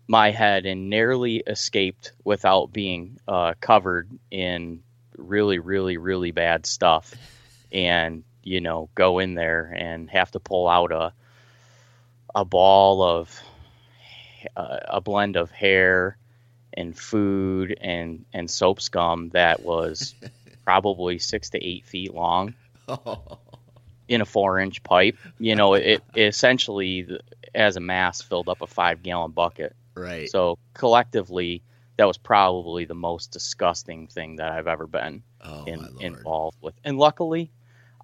my 0.06 0.30
head 0.30 0.66
and 0.66 0.88
narrowly 0.88 1.42
escaped 1.46 2.12
without 2.22 2.72
being 2.72 3.18
uh, 3.26 3.54
covered 3.60 4.08
in 4.30 4.82
really, 5.18 5.58
really, 5.58 5.96
really 5.96 6.30
bad 6.30 6.64
stuff, 6.64 7.12
and 7.72 8.22
you 8.46 8.60
know, 8.60 8.88
go 8.94 9.18
in 9.18 9.34
there 9.34 9.74
and 9.76 10.08
have 10.08 10.30
to 10.30 10.40
pull 10.40 10.68
out 10.68 10.92
a 10.92 11.12
a 12.34 12.44
ball 12.44 13.02
of 13.02 13.42
uh, 14.56 14.78
a 14.86 15.00
blend 15.00 15.36
of 15.36 15.50
hair 15.50 16.16
and 16.72 16.96
food 16.96 17.76
and 17.80 18.24
and 18.32 18.48
soap 18.48 18.80
scum 18.80 19.30
that 19.30 19.62
was 19.62 20.14
probably 20.64 21.18
six 21.18 21.50
to 21.50 21.64
eight 21.64 21.84
feet 21.86 22.14
long 22.14 22.54
in 24.08 24.20
a 24.20 24.24
four 24.24 24.60
inch 24.60 24.80
pipe. 24.84 25.18
You 25.40 25.56
know, 25.56 25.74
it, 25.74 26.04
it 26.14 26.20
essentially, 26.28 27.18
as 27.52 27.76
a 27.76 27.80
mass, 27.80 28.22
filled 28.22 28.48
up 28.48 28.62
a 28.62 28.68
five 28.68 29.02
gallon 29.02 29.32
bucket. 29.32 29.74
Right. 29.96 30.30
So 30.30 30.56
collectively, 30.72 31.62
that 31.96 32.04
was 32.04 32.16
probably 32.16 32.84
the 32.84 32.94
most 32.94 33.32
disgusting 33.32 34.06
thing 34.06 34.36
that 34.36 34.52
I've 34.52 34.68
ever 34.68 34.86
been 34.86 35.24
oh, 35.40 35.64
in, 35.64 35.88
involved 35.98 36.58
with. 36.60 36.74
And 36.84 36.96
luckily, 36.96 37.50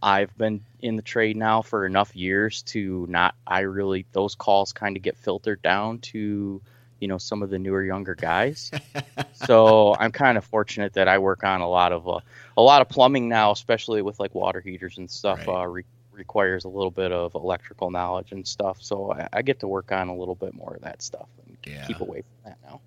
I've 0.02 0.36
been 0.36 0.64
in 0.80 0.96
the 0.96 1.02
trade 1.02 1.36
now 1.36 1.62
for 1.62 1.86
enough 1.86 2.14
years 2.16 2.62
to 2.62 3.06
not. 3.08 3.34
I 3.46 3.60
really 3.60 4.04
those 4.12 4.34
calls 4.34 4.72
kind 4.72 4.96
of 4.96 5.02
get 5.02 5.16
filtered 5.16 5.62
down 5.62 5.98
to 6.00 6.60
you 6.98 7.08
know 7.08 7.18
some 7.18 7.42
of 7.42 7.50
the 7.50 7.58
newer 7.58 7.84
younger 7.84 8.14
guys. 8.14 8.70
so 9.34 9.94
I'm 9.98 10.10
kind 10.10 10.36
of 10.36 10.44
fortunate 10.44 10.94
that 10.94 11.08
I 11.08 11.18
work 11.18 11.44
on 11.44 11.60
a 11.60 11.68
lot 11.68 11.92
of 11.92 12.08
uh, 12.08 12.20
a 12.56 12.62
lot 12.62 12.82
of 12.82 12.88
plumbing 12.88 13.28
now, 13.28 13.52
especially 13.52 14.02
with 14.02 14.18
like 14.18 14.34
water 14.34 14.60
heaters 14.60 14.98
and 14.98 15.10
stuff. 15.10 15.46
Right. 15.46 15.62
Uh, 15.62 15.66
re- 15.66 15.84
requires 16.12 16.64
a 16.64 16.68
little 16.68 16.90
bit 16.90 17.10
of 17.12 17.34
electrical 17.34 17.90
knowledge 17.90 18.32
and 18.32 18.46
stuff. 18.46 18.78
So 18.82 19.12
I, 19.12 19.28
I, 19.32 19.42
get 19.42 19.60
to 19.60 19.68
work 19.68 19.92
on 19.92 20.08
a 20.08 20.14
little 20.16 20.34
bit 20.34 20.52
more 20.52 20.74
of 20.74 20.82
that 20.82 21.00
stuff 21.00 21.26
and 21.46 21.56
yeah. 21.64 21.86
keep 21.86 22.00
away 22.00 22.20
from 22.20 22.50
that 22.50 22.58
now. 22.62 22.80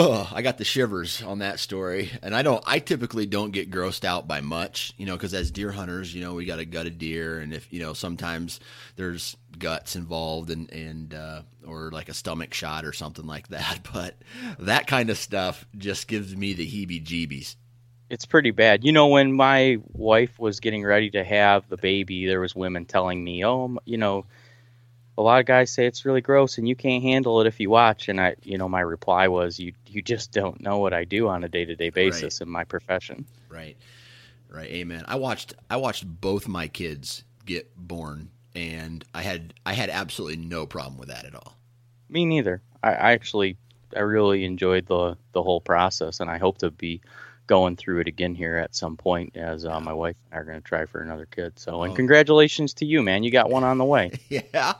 I 0.00 0.40
got 0.40 0.58
the 0.58 0.64
shivers 0.64 1.22
on 1.22 1.40
that 1.40 1.60
story, 1.60 2.10
and 2.22 2.34
I 2.34 2.42
don't. 2.42 2.62
I 2.66 2.78
typically 2.78 3.26
don't 3.26 3.50
get 3.50 3.70
grossed 3.70 4.04
out 4.04 4.26
by 4.26 4.40
much, 4.40 4.94
you 4.96 5.04
know, 5.04 5.16
because 5.16 5.34
as 5.34 5.50
deer 5.50 5.70
hunters, 5.70 6.14
you 6.14 6.22
know, 6.22 6.34
we 6.34 6.46
got 6.46 6.56
to 6.56 6.64
gut 6.64 6.86
a 6.86 6.90
deer, 6.90 7.40
and 7.40 7.52
if 7.52 7.70
you 7.72 7.80
know, 7.80 7.92
sometimes 7.92 8.58
there's 8.96 9.36
guts 9.58 9.94
involved, 9.94 10.50
and 10.50 10.70
and 10.70 11.12
uh, 11.12 11.42
or 11.66 11.90
like 11.90 12.08
a 12.08 12.14
stomach 12.14 12.54
shot 12.54 12.84
or 12.86 12.92
something 12.92 13.26
like 13.26 13.48
that. 13.48 13.80
But 13.92 14.16
that 14.58 14.86
kind 14.86 15.10
of 15.10 15.18
stuff 15.18 15.66
just 15.76 16.08
gives 16.08 16.34
me 16.34 16.54
the 16.54 16.66
heebie-jeebies. 16.66 17.56
It's 18.08 18.24
pretty 18.24 18.50
bad. 18.50 18.84
You 18.84 18.92
know, 18.92 19.08
when 19.08 19.34
my 19.34 19.76
wife 19.92 20.38
was 20.38 20.60
getting 20.60 20.82
ready 20.82 21.10
to 21.10 21.22
have 21.22 21.68
the 21.68 21.76
baby, 21.76 22.24
there 22.24 22.40
was 22.40 22.56
women 22.56 22.86
telling 22.86 23.22
me, 23.22 23.44
"Oh, 23.44 23.76
you 23.84 23.98
know." 23.98 24.24
A 25.18 25.22
lot 25.22 25.40
of 25.40 25.46
guys 25.46 25.70
say 25.70 25.86
it's 25.86 26.04
really 26.04 26.20
gross 26.20 26.58
and 26.58 26.68
you 26.68 26.74
can't 26.74 27.02
handle 27.02 27.40
it 27.40 27.46
if 27.46 27.60
you 27.60 27.70
watch. 27.70 28.08
And 28.08 28.20
i 28.20 28.34
you 28.42 28.58
know 28.58 28.68
my 28.68 28.80
reply 28.80 29.28
was 29.28 29.58
you 29.58 29.72
you 29.86 30.02
just 30.02 30.32
don't 30.32 30.60
know 30.60 30.78
what 30.78 30.92
i 30.92 31.04
do 31.04 31.28
on 31.28 31.44
a 31.44 31.48
day-to-day 31.48 31.90
basis 31.90 32.40
right. 32.40 32.46
in 32.46 32.52
my 32.52 32.64
profession. 32.64 33.26
Right. 33.48 33.76
Right. 34.48 34.70
Amen. 34.70 35.04
I 35.08 35.16
watched 35.16 35.54
i 35.70 35.76
watched 35.76 36.06
both 36.06 36.48
my 36.48 36.68
kids 36.68 37.24
get 37.44 37.70
born 37.76 38.30
and 38.54 39.04
i 39.14 39.22
had 39.22 39.54
i 39.66 39.72
had 39.72 39.90
absolutely 39.90 40.36
no 40.36 40.66
problem 40.66 40.98
with 40.98 41.08
that 41.08 41.24
at 41.24 41.34
all. 41.34 41.56
Me 42.08 42.24
neither. 42.24 42.62
I, 42.82 42.90
I 42.92 43.12
actually 43.12 43.56
i 43.96 44.00
really 44.00 44.44
enjoyed 44.44 44.86
the 44.86 45.16
the 45.32 45.42
whole 45.42 45.60
process 45.60 46.20
and 46.20 46.30
i 46.30 46.38
hope 46.38 46.58
to 46.58 46.70
be 46.70 47.02
going 47.46 47.76
through 47.76 48.00
it 48.00 48.08
again 48.08 48.34
here 48.34 48.56
at 48.56 48.74
some 48.74 48.96
point 48.96 49.36
as 49.36 49.66
uh, 49.66 49.80
my 49.80 49.92
wife 49.92 50.16
and 50.24 50.34
I 50.34 50.40
are 50.40 50.44
going 50.44 50.60
to 50.60 50.66
try 50.66 50.86
for 50.86 51.00
another 51.00 51.26
kid. 51.26 51.58
So, 51.58 51.80
oh. 51.80 51.82
and 51.82 51.94
congratulations 51.94 52.74
to 52.74 52.86
you, 52.86 53.02
man. 53.02 53.22
You 53.22 53.30
got 53.30 53.50
one 53.50 53.64
on 53.64 53.78
the 53.78 53.84
way. 53.84 54.12
yeah. 54.28 54.74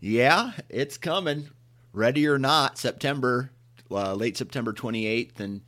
Yeah. 0.00 0.52
It's 0.68 0.98
coming. 0.98 1.48
Ready 1.92 2.26
or 2.26 2.38
not, 2.38 2.78
September, 2.78 3.50
uh, 3.90 4.14
late 4.14 4.36
September 4.36 4.72
28th. 4.72 5.40
And 5.40 5.62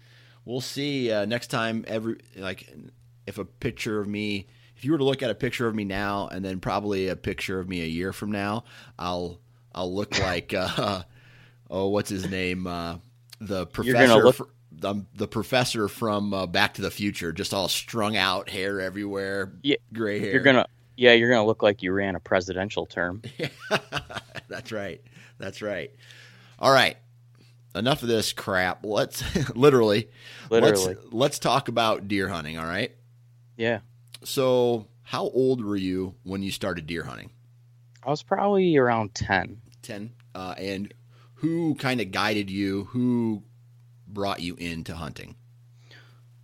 we'll 0.45 0.61
see 0.61 1.11
uh, 1.11 1.25
next 1.25 1.49
time, 1.49 1.85
every, 1.89 2.17
like, 2.37 2.73
if 3.27 3.39
a 3.39 3.45
picture 3.45 4.01
of 4.01 4.07
me, 4.07 4.47
if 4.77 4.85
you 4.85 4.93
were 4.93 4.99
to 4.99 5.05
look 5.05 5.23
at 5.23 5.31
a 5.31 5.35
picture 5.35 5.67
of 5.67 5.75
me 5.75 5.85
now 5.85 6.29
and 6.29 6.45
then 6.45 6.61
probably 6.61 7.09
a 7.09 7.17
picture 7.17 7.59
of 7.59 7.69
me 7.69 7.83
a 7.83 7.87
year 7.87 8.13
from 8.13 8.33
now, 8.33 8.65
I'll, 8.99 9.41
I'll 9.75 9.93
look 9.93 10.19
like, 10.21 10.53
uh, 10.53 11.03
oh, 11.71 11.89
what's 11.89 12.11
his 12.11 12.29
name? 12.31 12.67
Uh, 12.67 12.97
the 13.41 13.67
professor. 13.67 14.45
I'm 14.83 15.07
the 15.15 15.29
professor 15.29 15.89
from 15.89 16.33
uh, 16.33 16.47
Back 16.47 16.75
to 16.75 16.83
the 16.83 16.91
Future, 16.91 17.33
just 17.33 17.53
all 17.53 17.69
strung 17.69 18.17
out, 18.17 18.49
hair 18.49 18.81
everywhere, 18.81 19.53
yeah, 19.63 19.77
gray 19.93 20.19
hair. 20.19 20.33
You're 20.33 20.43
gonna, 20.43 20.67
yeah, 20.97 21.13
you're 21.13 21.31
gonna 21.31 21.47
look 21.47 21.63
like 21.63 21.83
you 21.83 21.93
ran 21.93 22.15
a 22.15 22.21
presidential 22.21 22.87
term. 22.87 23.23
That's 24.49 24.73
right. 24.73 25.01
That's 25.39 25.63
right. 25.63 25.91
All 26.59 26.73
right. 26.73 26.97
Enough 27.75 28.03
of 28.03 28.09
this 28.09 28.33
crap. 28.33 28.85
Let's 28.85 29.23
literally, 29.57 30.11
literally, 30.51 30.95
let's, 30.95 31.13
let's 31.13 31.39
talk 31.39 31.69
about 31.69 32.09
deer 32.09 32.29
hunting. 32.29 32.59
All 32.59 32.65
right. 32.65 32.95
Yeah. 33.57 33.81
So, 34.25 34.87
how 35.03 35.25
old 35.29 35.65
were 35.65 35.77
you 35.77 36.15
when 36.25 36.43
you 36.43 36.51
started 36.51 36.87
deer 36.87 37.05
hunting? 37.05 37.31
I 38.03 38.11
was 38.11 38.23
probably 38.23 38.77
around 38.77 39.15
ten. 39.15 39.61
Ten. 39.83 40.13
Uh, 40.35 40.55
and 40.59 40.93
who 41.35 41.75
kind 41.77 42.01
of 42.01 42.11
guided 42.11 42.51
you? 42.51 42.85
Who 42.91 43.43
brought 44.13 44.41
you 44.41 44.55
into 44.57 44.95
hunting? 44.95 45.37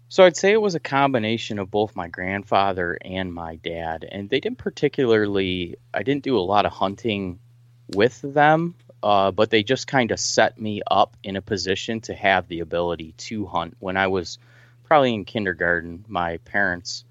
So 0.08 0.24
I'd 0.24 0.36
say 0.36 0.52
it 0.52 0.60
was 0.60 0.74
a 0.74 0.80
combination 0.80 1.58
of 1.58 1.70
both 1.70 1.96
my 1.96 2.08
grandfather 2.08 2.96
and 3.00 3.34
my 3.34 3.56
dad, 3.56 4.08
and 4.10 4.30
they 4.30 4.40
didn't 4.40 4.58
particularly. 4.58 5.76
I 5.92 6.02
didn't 6.02 6.22
do 6.22 6.38
a 6.38 6.40
lot 6.40 6.64
of 6.64 6.72
hunting 6.72 7.40
with 7.88 8.20
them, 8.22 8.76
uh, 9.02 9.32
but 9.32 9.50
they 9.50 9.62
just 9.62 9.86
kind 9.86 10.12
of 10.12 10.20
set 10.20 10.60
me 10.60 10.82
up 10.88 11.16
in 11.22 11.36
a 11.36 11.42
position 11.42 12.00
to 12.02 12.14
have 12.14 12.46
the 12.48 12.60
ability 12.60 13.12
to 13.18 13.46
hunt. 13.46 13.76
When 13.80 13.96
I 13.96 14.06
was 14.06 14.38
probably 14.84 15.12
in 15.14 15.24
kindergarten, 15.24 16.04
my 16.08 16.38
parents 16.38 17.04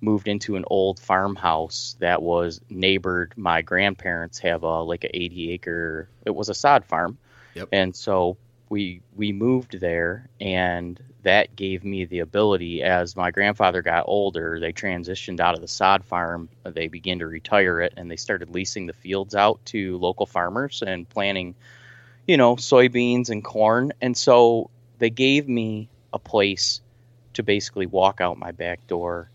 moved 0.00 0.28
into 0.28 0.56
an 0.56 0.64
old 0.68 0.98
farmhouse 0.98 1.96
that 1.98 2.22
was 2.22 2.60
neighbored. 2.70 3.34
My 3.36 3.62
grandparents 3.62 4.38
have 4.38 4.62
a 4.62 4.82
like 4.82 5.04
an 5.04 5.10
80 5.12 5.52
acre. 5.52 6.08
It 6.24 6.34
was 6.34 6.48
a 6.48 6.54
sod 6.54 6.86
farm, 6.86 7.18
yep. 7.54 7.68
and 7.72 7.94
so 7.94 8.38
we 8.70 9.00
we 9.16 9.32
moved 9.32 9.80
there 9.80 10.28
and 10.40 11.02
that 11.22 11.56
gave 11.56 11.84
me 11.84 12.04
the 12.04 12.20
ability 12.20 12.82
as 12.82 13.16
my 13.16 13.30
grandfather 13.30 13.82
got 13.82 14.04
older 14.06 14.60
they 14.60 14.72
transitioned 14.72 15.40
out 15.40 15.54
of 15.54 15.60
the 15.60 15.68
sod 15.68 16.04
farm 16.04 16.48
uh, 16.64 16.70
they 16.70 16.88
began 16.88 17.18
to 17.18 17.26
retire 17.26 17.80
it 17.80 17.94
and 17.96 18.10
they 18.10 18.16
started 18.16 18.50
leasing 18.50 18.86
the 18.86 18.92
fields 18.92 19.34
out 19.34 19.58
to 19.64 19.96
local 19.98 20.26
farmers 20.26 20.82
and 20.86 21.08
planting 21.08 21.54
you 22.28 22.36
know 22.36 22.54
soybeans 22.54 23.30
and 23.30 23.42
corn. 23.42 23.92
And 24.00 24.16
so 24.16 24.70
they 24.98 25.10
gave 25.10 25.48
me 25.48 25.88
a 26.12 26.20
place 26.20 26.80
to 27.34 27.42
basically 27.42 27.86
walk 27.86 28.20
out 28.20 28.38
my 28.38 28.52
back 28.52 28.86
door 28.86 29.30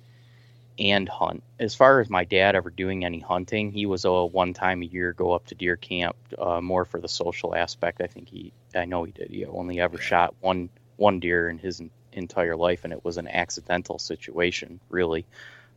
and 0.80 1.08
hunt. 1.08 1.44
As 1.60 1.76
far 1.76 2.00
as 2.00 2.10
my 2.10 2.24
dad 2.24 2.56
ever 2.56 2.70
doing 2.70 3.06
any 3.06 3.20
hunting, 3.20 3.72
he 3.72 3.86
was 3.86 4.06
a 4.06 4.26
one 4.26 4.54
time 4.54 4.82
a 4.82 4.86
year 4.86 5.14
go 5.14 5.32
up 5.32 5.46
to 5.48 5.56
deer 5.56 5.76
camp, 5.76 6.16
uh, 6.38 6.62
more 6.62 6.86
for 6.86 7.00
the 7.00 7.08
social 7.08 7.56
aspect. 7.56 8.02
I 8.02 8.08
think 8.08 8.30
he, 8.30 8.52
I 8.76 8.86
know 8.86 9.04
he 9.04 9.12
did. 9.12 9.30
He 9.30 9.46
only 9.46 9.80
ever 9.80 9.98
shot 9.98 10.34
one 10.42 10.70
one 10.98 11.20
deer 11.20 11.50
in 11.50 11.58
his 11.58 11.82
entire 12.12 12.56
life, 12.56 12.84
and 12.84 12.94
it 12.94 13.04
was 13.04 13.18
an 13.18 13.28
accidental 13.28 14.00
situation, 14.00 14.80
really. 14.90 15.26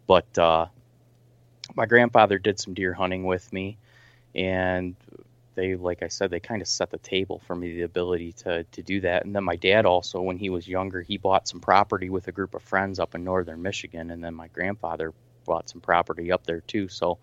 But 0.07 0.39
uh, 0.39 0.67
my 1.75 1.87
grandfather 1.87 2.39
did 2.39 2.61
some 2.61 2.75
deer 2.75 2.93
hunting 2.93 3.25
with 3.25 3.53
me, 3.53 3.79
and 4.35 4.95
they, 5.57 5.75
like 5.75 6.03
I 6.03 6.09
said, 6.09 6.31
they 6.31 6.39
kind 6.39 6.63
of 6.63 6.69
set 6.69 6.91
the 6.91 6.99
table 6.99 7.43
for 7.47 7.57
me 7.57 7.75
the 7.75 7.83
ability 7.83 8.33
to 8.45 8.65
to 8.65 8.83
do 8.83 9.01
that. 9.01 9.25
And 9.25 9.35
then 9.35 9.43
my 9.43 9.57
dad 9.57 9.87
also, 9.87 10.21
when 10.21 10.39
he 10.39 10.51
was 10.51 10.69
younger, 10.69 11.03
he 11.03 11.17
bought 11.19 11.49
some 11.49 11.61
property 11.61 12.11
with 12.11 12.29
a 12.29 12.33
group 12.33 12.55
of 12.55 12.63
friends 12.63 13.01
up 13.01 13.15
in 13.15 13.25
northern 13.25 13.63
Michigan, 13.63 14.11
and 14.11 14.23
then 14.23 14.35
my 14.35 14.49
grandfather 14.49 15.13
bought 15.45 15.69
some 15.69 15.81
property 15.81 16.31
up 16.31 16.47
there 16.47 16.61
too. 16.61 16.89
So 16.89 17.19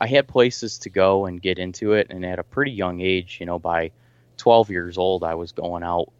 I 0.00 0.06
had 0.06 0.28
places 0.28 0.78
to 0.80 0.90
go 0.90 1.26
and 1.26 1.40
get 1.40 1.58
into 1.58 1.92
it, 1.92 2.08
and 2.10 2.26
at 2.26 2.38
a 2.38 2.44
pretty 2.44 2.72
young 2.72 3.00
age, 3.00 3.38
you 3.40 3.46
know, 3.46 3.58
by 3.58 3.92
12 4.36 4.70
years 4.70 4.98
old, 4.98 5.24
I 5.24 5.34
was 5.34 5.52
going 5.52 5.82
out 5.82 6.12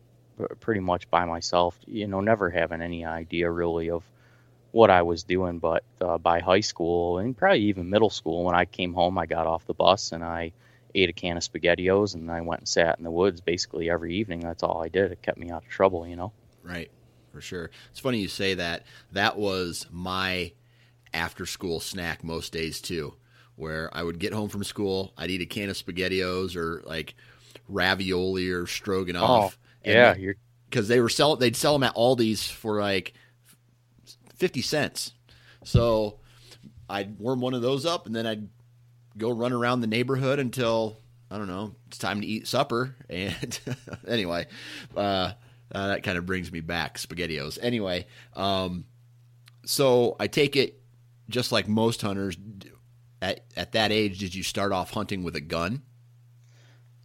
pretty 0.60 0.80
much 0.80 1.10
by 1.10 1.24
myself. 1.24 1.78
You 1.86 2.06
know, 2.06 2.20
never 2.20 2.50
having 2.50 2.80
any 2.80 3.04
idea 3.04 3.50
really 3.50 3.90
of 3.90 4.04
what 4.72 4.90
I 4.90 5.02
was 5.02 5.24
doing. 5.24 5.58
But 5.58 5.82
uh, 6.00 6.18
by 6.18 6.40
high 6.40 6.60
school 6.60 7.18
and 7.18 7.36
probably 7.36 7.62
even 7.62 7.90
middle 7.90 8.10
school, 8.10 8.44
when 8.44 8.54
I 8.54 8.64
came 8.64 8.94
home, 8.94 9.18
I 9.18 9.26
got 9.26 9.46
off 9.46 9.66
the 9.66 9.74
bus 9.74 10.12
and 10.12 10.22
I 10.22 10.52
ate 10.94 11.08
a 11.08 11.12
can 11.12 11.36
of 11.36 11.42
spaghettios 11.42 12.14
and 12.14 12.30
I 12.30 12.40
went 12.40 12.60
and 12.60 12.68
sat 12.68 12.98
in 12.98 13.04
the 13.04 13.10
woods 13.10 13.40
basically 13.40 13.90
every 13.90 14.14
evening. 14.14 14.40
That's 14.40 14.62
all 14.62 14.82
I 14.82 14.88
did. 14.88 15.12
It 15.12 15.22
kept 15.22 15.38
me 15.38 15.50
out 15.50 15.64
of 15.64 15.68
trouble, 15.68 16.06
you 16.06 16.16
know. 16.16 16.32
Right, 16.62 16.90
for 17.32 17.40
sure. 17.40 17.70
It's 17.90 18.00
funny 18.00 18.18
you 18.18 18.28
say 18.28 18.54
that. 18.54 18.84
That 19.12 19.36
was 19.36 19.86
my 19.90 20.52
after 21.12 21.46
school 21.46 21.80
snack 21.80 22.22
most 22.22 22.52
days 22.52 22.80
too, 22.80 23.14
where 23.56 23.90
I 23.92 24.02
would 24.02 24.18
get 24.18 24.32
home 24.32 24.48
from 24.48 24.64
school, 24.64 25.12
I'd 25.16 25.30
eat 25.30 25.40
a 25.40 25.46
can 25.46 25.70
of 25.70 25.76
spaghettios 25.76 26.56
or 26.56 26.82
like 26.84 27.14
ravioli 27.68 28.50
or 28.50 28.66
stroganoff. 28.66 29.58
Oh, 29.86 29.90
yeah, 29.90 30.14
you're 30.16 30.36
because 30.68 30.88
they 30.88 31.00
were 31.00 31.08
sell 31.08 31.36
they'd 31.36 31.56
sell 31.56 31.72
them 31.72 31.82
at 31.82 31.94
Aldi's 31.96 32.48
for 32.48 32.80
like 32.80 33.14
fifty 34.36 34.62
cents. 34.62 35.12
So 35.64 36.20
I'd 36.88 37.18
warm 37.18 37.40
one 37.40 37.54
of 37.54 37.62
those 37.62 37.84
up 37.84 38.06
and 38.06 38.14
then 38.14 38.26
I'd 38.26 38.48
go 39.16 39.30
run 39.30 39.52
around 39.52 39.80
the 39.80 39.86
neighborhood 39.86 40.38
until 40.38 40.98
I 41.30 41.38
don't 41.38 41.48
know 41.48 41.74
it's 41.88 41.98
time 41.98 42.20
to 42.20 42.26
eat 42.26 42.46
supper. 42.46 42.96
And 43.08 43.60
anyway, 44.06 44.46
uh, 44.96 45.32
uh, 45.72 45.88
that 45.88 46.02
kind 46.02 46.18
of 46.18 46.26
brings 46.26 46.50
me 46.50 46.60
back 46.60 46.98
spaghettios. 46.98 47.58
Anyway, 47.60 48.06
um, 48.34 48.84
so 49.64 50.16
I 50.18 50.26
take 50.26 50.56
it 50.56 50.80
just 51.28 51.52
like 51.52 51.68
most 51.68 52.02
hunters 52.02 52.36
at 53.22 53.44
at 53.56 53.72
that 53.72 53.92
age. 53.92 54.18
Did 54.18 54.34
you 54.34 54.42
start 54.42 54.72
off 54.72 54.92
hunting 54.92 55.22
with 55.22 55.36
a 55.36 55.40
gun? 55.40 55.82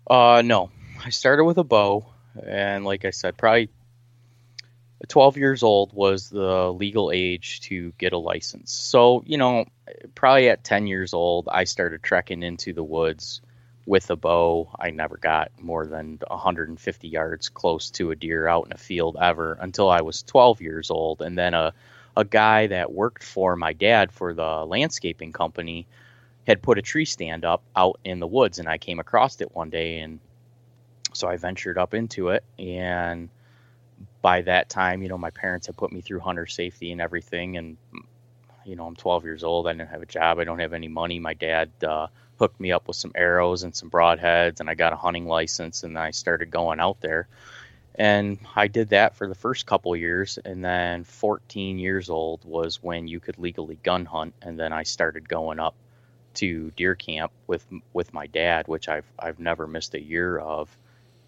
Uh, 0.09 0.41
no, 0.45 0.69
I 1.03 1.09
started 1.09 1.45
with 1.45 1.57
a 1.57 1.63
bow, 1.63 2.05
and 2.45 2.85
like 2.85 3.05
I 3.05 3.09
said, 3.09 3.37
probably 3.37 3.69
12 5.07 5.37
years 5.37 5.63
old 5.63 5.93
was 5.93 6.29
the 6.29 6.71
legal 6.71 7.11
age 7.11 7.61
to 7.61 7.91
get 7.97 8.13
a 8.13 8.17
license. 8.17 8.71
So, 8.71 9.23
you 9.25 9.37
know, 9.37 9.65
probably 10.15 10.49
at 10.49 10.63
10 10.63 10.87
years 10.87 11.13
old, 11.13 11.47
I 11.51 11.65
started 11.65 12.01
trekking 12.01 12.43
into 12.43 12.73
the 12.73 12.83
woods 12.83 13.41
with 13.85 14.09
a 14.09 14.15
bow. 14.15 14.69
I 14.79 14.91
never 14.91 15.17
got 15.17 15.51
more 15.61 15.85
than 15.85 16.19
150 16.27 17.07
yards 17.07 17.49
close 17.49 17.91
to 17.91 18.11
a 18.11 18.15
deer 18.15 18.47
out 18.47 18.65
in 18.65 18.73
a 18.73 18.77
field 18.77 19.17
ever 19.21 19.57
until 19.59 19.89
I 19.89 20.01
was 20.01 20.23
12 20.23 20.61
years 20.61 20.89
old. 20.89 21.21
And 21.21 21.37
then 21.37 21.53
a, 21.53 21.73
a 22.17 22.25
guy 22.25 22.67
that 22.67 22.91
worked 22.91 23.23
for 23.23 23.55
my 23.55 23.73
dad 23.73 24.11
for 24.11 24.33
the 24.33 24.65
landscaping 24.65 25.33
company 25.33 25.87
had 26.47 26.61
put 26.61 26.77
a 26.77 26.81
tree 26.81 27.05
stand 27.05 27.43
up 27.43 27.63
out 27.75 27.99
in 28.03 28.19
the 28.19 28.27
woods, 28.27 28.59
and 28.59 28.67
I 28.67 28.77
came 28.77 28.99
across 28.99 29.41
it 29.41 29.53
one 29.55 29.69
day, 29.69 29.99
and 29.99 30.19
so 31.13 31.27
I 31.27 31.37
ventured 31.37 31.77
up 31.77 31.93
into 31.93 32.29
it, 32.29 32.43
and 32.59 33.29
by 34.25 34.41
that 34.41 34.69
time, 34.69 35.03
you 35.03 35.07
know, 35.07 35.19
my 35.19 35.29
parents 35.29 35.67
had 35.67 35.77
put 35.77 35.91
me 35.91 36.01
through 36.01 36.19
hunter 36.19 36.47
safety 36.47 36.91
and 36.91 36.99
everything, 36.99 37.57
and 37.57 37.77
you 38.65 38.75
know, 38.75 38.87
I'm 38.87 38.95
12 38.95 39.23
years 39.23 39.43
old. 39.43 39.67
I 39.67 39.73
didn't 39.73 39.89
have 39.89 40.01
a 40.01 40.07
job. 40.07 40.39
I 40.39 40.45
don't 40.45 40.57
have 40.57 40.73
any 40.73 40.87
money. 40.87 41.19
My 41.19 41.35
dad 41.35 41.69
uh, 41.87 42.07
hooked 42.39 42.59
me 42.59 42.71
up 42.71 42.87
with 42.87 42.97
some 42.97 43.11
arrows 43.13 43.61
and 43.61 43.75
some 43.75 43.91
broadheads, 43.91 44.61
and 44.61 44.67
I 44.67 44.73
got 44.73 44.93
a 44.93 44.95
hunting 44.95 45.27
license, 45.27 45.83
and 45.83 45.95
I 45.95 46.09
started 46.09 46.49
going 46.49 46.79
out 46.79 47.01
there. 47.01 47.27
And 47.93 48.39
I 48.55 48.65
did 48.65 48.89
that 48.89 49.15
for 49.15 49.27
the 49.27 49.35
first 49.35 49.67
couple 49.67 49.95
years, 49.95 50.39
and 50.43 50.65
then 50.65 51.03
14 51.03 51.77
years 51.77 52.09
old 52.09 52.43
was 52.45 52.81
when 52.81 53.07
you 53.07 53.19
could 53.19 53.37
legally 53.37 53.77
gun 53.83 54.05
hunt, 54.05 54.33
and 54.41 54.59
then 54.59 54.73
I 54.73 54.81
started 54.81 55.29
going 55.29 55.59
up 55.59 55.75
to 56.41 56.71
deer 56.71 56.95
camp 56.95 57.31
with 57.45 57.63
with 57.93 58.11
my 58.11 58.25
dad, 58.25 58.67
which 58.67 58.89
I've 58.89 59.05
I've 59.19 59.39
never 59.39 59.67
missed 59.67 59.93
a 59.93 60.01
year 60.01 60.39
of. 60.39 60.75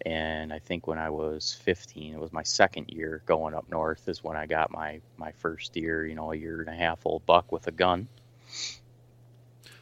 And 0.06 0.52
I 0.52 0.58
think 0.58 0.86
when 0.86 0.98
I 0.98 1.10
was 1.10 1.54
15, 1.62 2.14
it 2.14 2.20
was 2.20 2.32
my 2.32 2.42
second 2.42 2.90
year 2.90 3.22
going 3.26 3.54
up 3.54 3.68
north, 3.68 4.08
is 4.08 4.22
when 4.22 4.36
I 4.36 4.46
got 4.46 4.70
my 4.70 5.00
my 5.16 5.32
first 5.32 5.72
deer. 5.72 6.06
You 6.06 6.14
know, 6.14 6.32
a 6.32 6.36
year 6.36 6.60
and 6.60 6.68
a 6.68 6.74
half 6.74 7.00
old 7.04 7.26
buck 7.26 7.50
with 7.50 7.66
a 7.66 7.72
gun. 7.72 8.08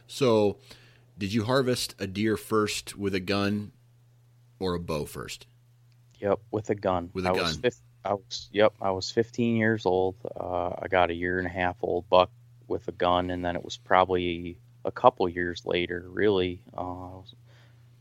So, 0.07 0.57
did 1.17 1.33
you 1.33 1.43
harvest 1.43 1.95
a 1.99 2.07
deer 2.07 2.37
first 2.37 2.97
with 2.97 3.13
a 3.13 3.19
gun, 3.19 3.71
or 4.59 4.73
a 4.73 4.79
bow 4.79 5.05
first? 5.05 5.45
Yep, 6.19 6.39
with 6.51 6.69
a 6.69 6.75
gun. 6.75 7.11
With 7.13 7.25
a 7.25 7.29
I 7.29 7.35
gun. 7.35 7.43
Was 7.43 7.57
fif- 7.57 7.81
I 8.03 8.13
was 8.13 8.49
yep. 8.51 8.73
I 8.81 8.91
was 8.91 9.11
15 9.11 9.55
years 9.57 9.85
old. 9.85 10.15
Uh, 10.39 10.69
I 10.79 10.87
got 10.89 11.11
a 11.11 11.13
year 11.13 11.37
and 11.37 11.47
a 11.47 11.51
half 11.51 11.77
old 11.81 12.09
buck 12.09 12.31
with 12.67 12.87
a 12.87 12.91
gun, 12.91 13.29
and 13.29 13.43
then 13.43 13.55
it 13.55 13.63
was 13.63 13.77
probably 13.77 14.57
a 14.85 14.91
couple 14.91 15.27
years 15.27 15.65
later, 15.65 16.05
really, 16.07 16.61
uh, 16.75 17.19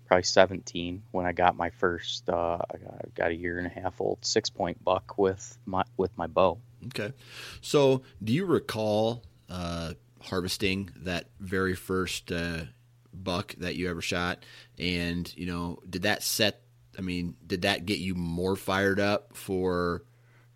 probably 0.06 0.22
17 0.22 1.02
when 1.10 1.26
I 1.26 1.32
got 1.32 1.56
my 1.56 1.70
first. 1.70 2.28
Uh, 2.28 2.58
I 2.70 2.76
got, 3.14 3.30
a 3.30 3.34
year 3.34 3.58
and 3.58 3.66
a 3.66 3.70
half 3.70 4.00
old 4.00 4.18
six 4.24 4.50
point 4.50 4.82
buck 4.84 5.18
with 5.18 5.58
my 5.66 5.84
with 5.96 6.16
my 6.16 6.26
bow. 6.26 6.58
Okay. 6.86 7.12
So, 7.60 8.02
do 8.22 8.32
you 8.32 8.46
recall 8.46 9.22
uh, 9.48 9.94
harvesting 10.22 10.90
that 10.96 11.28
very 11.40 11.74
first 11.74 12.30
uh, 12.30 12.64
buck 13.12 13.54
that 13.58 13.76
you 13.76 13.90
ever 13.90 14.00
shot? 14.00 14.44
And, 14.78 15.32
you 15.36 15.46
know, 15.46 15.80
did 15.88 16.02
that 16.02 16.22
set, 16.22 16.62
I 16.98 17.02
mean, 17.02 17.36
did 17.46 17.62
that 17.62 17.86
get 17.86 17.98
you 17.98 18.14
more 18.14 18.56
fired 18.56 19.00
up 19.00 19.36
for, 19.36 20.04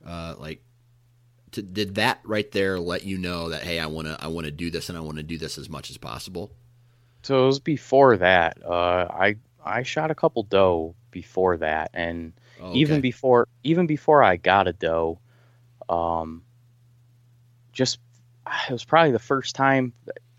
uh, 0.06 0.34
like, 0.38 0.62
to, 1.52 1.62
did 1.62 1.96
that 1.96 2.20
right 2.24 2.50
there 2.52 2.78
let 2.78 3.04
you 3.04 3.18
know 3.18 3.48
that, 3.48 3.62
hey, 3.62 3.80
I 3.80 3.86
want 3.86 4.06
to, 4.06 4.16
I 4.20 4.28
want 4.28 4.44
to 4.44 4.52
do 4.52 4.70
this 4.70 4.88
and 4.88 4.96
I 4.96 5.00
want 5.00 5.16
to 5.16 5.24
do 5.24 5.38
this 5.38 5.58
as 5.58 5.68
much 5.68 5.90
as 5.90 5.96
possible? 5.96 6.52
So 7.22 7.44
it 7.44 7.46
was 7.46 7.60
before 7.60 8.16
that. 8.16 8.58
Uh, 8.64 9.06
I 9.10 9.36
I 9.64 9.82
shot 9.82 10.10
a 10.10 10.14
couple 10.14 10.42
doe 10.42 10.94
before 11.10 11.58
that, 11.58 11.90
and 11.94 12.32
Oh, 12.60 12.72
even 12.74 13.00
before 13.00 13.48
even 13.62 13.86
before 13.86 14.22
I 14.22 14.36
got 14.36 14.68
a 14.68 14.72
doe, 14.72 15.18
um, 15.88 16.42
just 17.72 17.98
it 18.68 18.72
was 18.72 18.84
probably 18.84 19.12
the 19.12 19.18
first 19.18 19.54
time. 19.54 19.92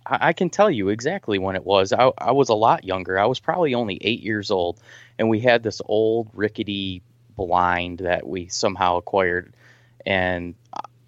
I, 0.06 0.30
I 0.30 0.34
can 0.34 0.50
tell 0.50 0.70
you 0.70 0.90
exactly 0.90 1.40
when 1.40 1.56
it 1.56 1.66
was. 1.66 1.94
I, 1.94 2.12
I 2.18 2.32
was 2.32 2.50
a 2.50 2.56
lot 2.56 2.84
younger. 2.84 3.18
I 3.20 3.26
was 3.26 3.40
probably 3.40 3.74
only 3.74 3.98
eight 4.02 4.22
years 4.22 4.52
old, 4.52 4.80
and 5.18 5.30
we 5.30 5.40
had 5.40 5.64
this 5.64 5.82
old 5.86 6.30
rickety 6.34 7.02
blind 7.36 8.00
that 8.00 8.28
we 8.28 8.48
somehow 8.48 8.98
acquired, 8.98 9.54
and 10.06 10.56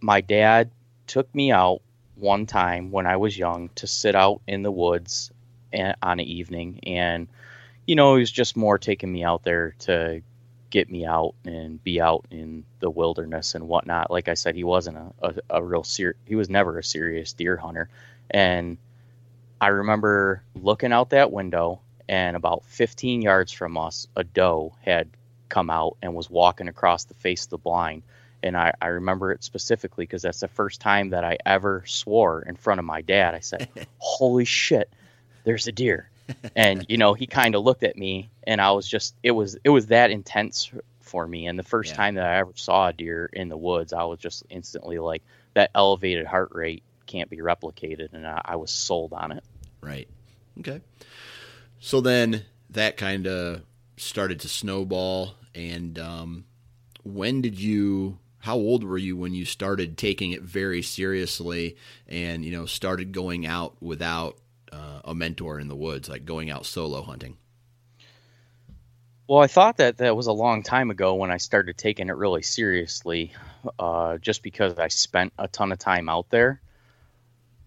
my 0.02 0.22
dad 0.22 0.72
took 1.08 1.34
me 1.36 1.52
out 1.52 1.82
one 2.16 2.46
time 2.46 2.92
when 2.92 3.06
I 3.06 3.18
was 3.18 3.38
young 3.38 3.70
to 3.76 3.88
sit 3.88 4.16
out 4.16 4.42
in 4.48 4.64
the 4.64 4.72
woods 4.72 5.32
on 5.74 6.20
an 6.20 6.22
evening, 6.22 6.80
and 6.84 7.28
you 7.86 7.96
know, 7.96 8.16
he 8.16 8.22
was 8.22 8.32
just 8.32 8.56
more 8.56 8.78
taking 8.78 9.12
me 9.12 9.24
out 9.24 9.44
there 9.44 9.76
to 9.80 10.22
get 10.70 10.90
me 10.90 11.06
out 11.06 11.36
and 11.46 11.84
be 11.84 12.02
out 12.02 12.26
in 12.32 12.66
the 12.80 12.90
wilderness 12.90 13.54
and 13.54 13.68
whatnot. 13.68 14.10
Like 14.10 14.28
I 14.28 14.34
said, 14.34 14.56
he 14.56 14.64
wasn't 14.64 14.98
a, 14.98 15.14
a, 15.22 15.34
a 15.58 15.64
real 15.64 15.84
ser- 15.84 16.16
he 16.26 16.36
was 16.36 16.50
never 16.50 16.80
a 16.80 16.84
serious 16.84 17.34
deer 17.34 17.58
hunter. 17.58 17.90
And 18.32 18.78
I 19.62 19.68
remember 19.68 20.42
looking 20.56 20.92
out 20.92 21.12
that 21.12 21.32
window 21.32 21.80
and 22.10 22.36
about 22.36 22.66
15 22.66 23.22
yards 23.22 23.52
from 23.52 23.78
us, 23.78 24.08
a 24.16 24.24
doe 24.24 24.74
had 24.82 25.10
come 25.48 25.70
out 25.70 25.98
and 26.02 26.16
was 26.16 26.30
walking 26.30 26.68
across 26.68 27.04
the 27.04 27.14
face 27.14 27.44
of 27.44 27.52
the 27.52 27.58
blind. 27.60 28.02
And 28.42 28.58
I, 28.58 28.74
I 28.82 28.88
remember 28.88 29.32
it 29.32 29.44
specifically 29.44 30.06
because 30.06 30.24
that's 30.24 30.40
the 30.40 30.48
first 30.48 30.82
time 30.82 31.12
that 31.12 31.24
I 31.24 31.38
ever 31.46 31.84
swore 31.86 32.42
in 32.42 32.56
front 32.56 32.80
of 32.80 32.86
my 32.86 33.02
dad. 33.02 33.36
I 33.36 33.40
said, 33.40 33.70
Holy 34.00 34.44
shit, 34.44 34.92
there's 35.44 35.68
a 35.68 35.72
deer 35.72 36.10
and 36.56 36.86
you 36.90 36.98
know 36.98 37.14
he 37.14 37.28
kind 37.28 37.54
of 37.56 37.64
looked 37.64 37.84
at 37.84 37.98
me 37.98 38.30
and 38.48 38.62
i 38.62 38.72
was 38.72 38.88
just 38.88 39.16
it 39.24 39.32
was 39.32 39.58
it 39.64 39.70
was 39.70 39.88
that 39.88 40.10
intense 40.12 40.72
for 41.02 41.28
me 41.28 41.48
and 41.48 41.60
the 41.60 41.64
first 41.64 41.92
Yeah. 41.92 41.98
time 41.98 42.16
that 42.16 42.26
i 42.26 42.38
ever 42.38 42.52
saw 42.56 42.88
a 42.88 42.94
deer 42.94 43.30
in 43.34 43.50
the 43.50 43.58
woods 43.58 43.92
i 43.94 44.04
was 44.04 44.20
just 44.20 44.44
instantly 44.50 45.00
like 45.00 45.22
that 45.54 45.70
elevated 45.76 46.26
heart 46.26 46.50
rate 46.54 46.82
can't 47.06 47.30
be 47.30 47.38
replicated 47.38 48.14
and 48.14 48.26
i, 48.26 48.42
I 48.46 48.56
was 48.56 48.72
sold 48.72 49.14
on 49.14 49.32
it 49.34 49.44
Right. 49.82 50.08
Okay. 50.60 50.80
So 51.80 52.00
then 52.00 52.46
that 52.70 52.96
kind 52.96 53.28
of 53.28 53.64
started 53.98 54.40
to 54.40 54.48
snowball. 54.48 55.36
And 55.54 56.00
um, 56.00 56.46
when 57.04 57.42
did 57.42 57.60
you? 57.60 58.18
How 58.40 58.56
old 58.56 58.84
were 58.86 58.98
you 58.98 59.18
when 59.18 59.34
you 59.34 59.44
started 59.44 59.98
taking 59.98 60.32
it 60.32 60.42
very 60.42 60.82
seriously 60.82 61.76
and 62.08 62.46
you 62.46 62.52
know 62.52 62.66
started 62.66 63.12
going 63.12 63.46
out 63.46 63.76
without 63.82 64.38
uh, 64.74 65.02
a 65.06 65.16
mentor 65.16 65.60
in 65.60 65.68
the 65.68 65.76
woods, 65.76 66.10
like 66.10 66.26
going 66.26 66.50
out 66.50 66.66
solo 66.66 67.02
hunting? 67.02 67.38
well 69.26 69.40
i 69.40 69.48
thought 69.48 69.78
that 69.78 70.00
that 70.00 70.18
was 70.18 70.28
a 70.28 70.34
long 70.34 70.64
time 70.64 70.92
ago 70.92 71.16
when 71.16 71.32
i 71.32 71.38
started 71.38 71.78
taking 71.78 72.10
it 72.10 72.16
really 72.18 72.42
seriously 72.42 73.32
uh, 73.80 74.18
just 74.18 74.44
because 74.44 74.78
i 74.78 74.90
spent 74.90 75.32
a 75.40 75.48
ton 75.48 75.72
of 75.72 75.80
time 75.80 76.10
out 76.10 76.30
there 76.30 76.60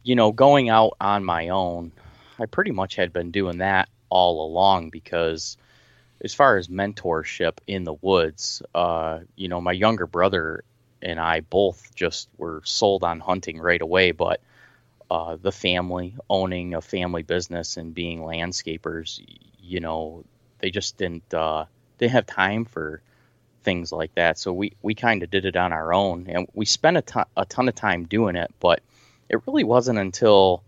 you 0.02 0.14
know 0.14 0.32
going 0.32 0.68
out 0.68 0.94
on 1.00 1.24
my 1.24 1.48
own 1.48 1.90
i 2.38 2.44
pretty 2.44 2.72
much 2.72 2.94
had 2.94 3.10
been 3.10 3.30
doing 3.30 3.56
that 3.56 3.88
all 4.10 4.46
along 4.46 4.90
because 4.90 5.56
as 6.22 6.34
far 6.34 6.56
as 6.56 6.68
mentorship 6.68 7.58
in 7.66 7.84
the 7.84 7.94
woods, 7.94 8.62
uh, 8.74 9.20
you 9.36 9.48
know, 9.48 9.60
my 9.60 9.72
younger 9.72 10.06
brother 10.06 10.64
and 11.02 11.20
I 11.20 11.40
both 11.40 11.94
just 11.94 12.28
were 12.38 12.62
sold 12.64 13.04
on 13.04 13.20
hunting 13.20 13.58
right 13.58 13.80
away. 13.80 14.12
But 14.12 14.40
uh, 15.10 15.36
the 15.40 15.52
family 15.52 16.14
owning 16.28 16.74
a 16.74 16.80
family 16.80 17.22
business 17.22 17.76
and 17.76 17.94
being 17.94 18.20
landscapers, 18.20 19.20
you 19.60 19.80
know, 19.80 20.24
they 20.58 20.70
just 20.70 20.96
didn't 20.96 21.32
uh, 21.32 21.64
didn't 21.98 22.12
have 22.12 22.26
time 22.26 22.64
for 22.64 23.02
things 23.62 23.92
like 23.92 24.14
that. 24.14 24.38
So 24.38 24.52
we 24.52 24.72
we 24.82 24.94
kind 24.94 25.22
of 25.22 25.30
did 25.30 25.44
it 25.44 25.56
on 25.56 25.72
our 25.72 25.92
own, 25.92 26.26
and 26.28 26.48
we 26.54 26.66
spent 26.66 26.96
a 26.96 27.02
ton 27.02 27.26
a 27.36 27.44
ton 27.44 27.68
of 27.68 27.74
time 27.74 28.04
doing 28.04 28.36
it. 28.36 28.52
But 28.60 28.80
it 29.28 29.46
really 29.46 29.64
wasn't 29.64 29.98
until 29.98 30.62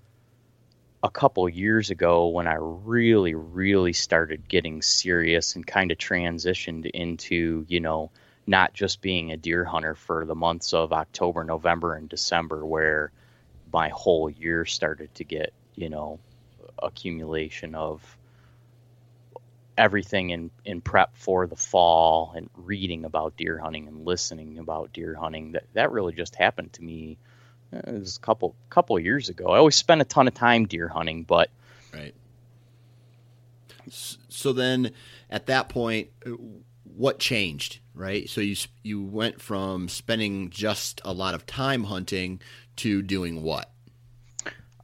a 1.02 1.10
couple 1.10 1.48
years 1.48 1.90
ago 1.90 2.28
when 2.28 2.48
I 2.48 2.56
really, 2.58 3.34
really 3.34 3.92
started 3.92 4.48
getting 4.48 4.82
serious 4.82 5.54
and 5.54 5.64
kind 5.64 5.92
of 5.92 5.98
transitioned 5.98 6.90
into, 6.90 7.64
you 7.68 7.80
know, 7.80 8.10
not 8.48 8.74
just 8.74 9.00
being 9.00 9.30
a 9.30 9.36
deer 9.36 9.64
hunter 9.64 9.94
for 9.94 10.24
the 10.24 10.34
months 10.34 10.72
of 10.74 10.92
October, 10.92 11.44
November, 11.44 11.94
and 11.94 12.08
December, 12.08 12.64
where 12.66 13.12
my 13.72 13.88
whole 13.88 14.30
year 14.30 14.64
started 14.64 15.14
to 15.16 15.24
get, 15.24 15.52
you 15.74 15.88
know, 15.88 16.18
accumulation 16.82 17.74
of 17.74 18.16
everything 19.76 20.30
in, 20.30 20.50
in 20.64 20.80
prep 20.80 21.16
for 21.16 21.46
the 21.46 21.56
fall 21.56 22.32
and 22.36 22.50
reading 22.56 23.04
about 23.04 23.36
deer 23.36 23.58
hunting 23.58 23.86
and 23.86 24.04
listening 24.04 24.58
about 24.58 24.92
deer 24.92 25.14
hunting. 25.14 25.52
That 25.52 25.64
that 25.74 25.92
really 25.92 26.12
just 26.12 26.34
happened 26.34 26.72
to 26.74 26.82
me 26.82 27.16
uh, 27.72 27.78
it 27.78 28.00
was 28.00 28.16
a 28.16 28.20
couple 28.20 28.54
couple 28.70 28.98
years 28.98 29.28
ago. 29.28 29.48
I 29.48 29.58
always 29.58 29.76
spent 29.76 30.00
a 30.00 30.04
ton 30.04 30.26
of 30.26 30.34
time 30.34 30.66
deer 30.66 30.88
hunting, 30.88 31.22
but 31.24 31.50
Right. 31.92 32.14
So 33.90 34.52
then, 34.52 34.92
at 35.30 35.46
that 35.46 35.70
point, 35.70 36.10
uh, 36.26 36.32
what 36.84 37.18
changed? 37.18 37.78
Right. 37.94 38.28
So 38.28 38.40
you 38.40 38.56
you 38.82 39.02
went 39.02 39.40
from 39.40 39.88
spending 39.88 40.50
just 40.50 41.00
a 41.04 41.12
lot 41.12 41.34
of 41.34 41.46
time 41.46 41.84
hunting 41.84 42.40
to 42.78 43.02
doing 43.02 43.42
what? 43.42 43.70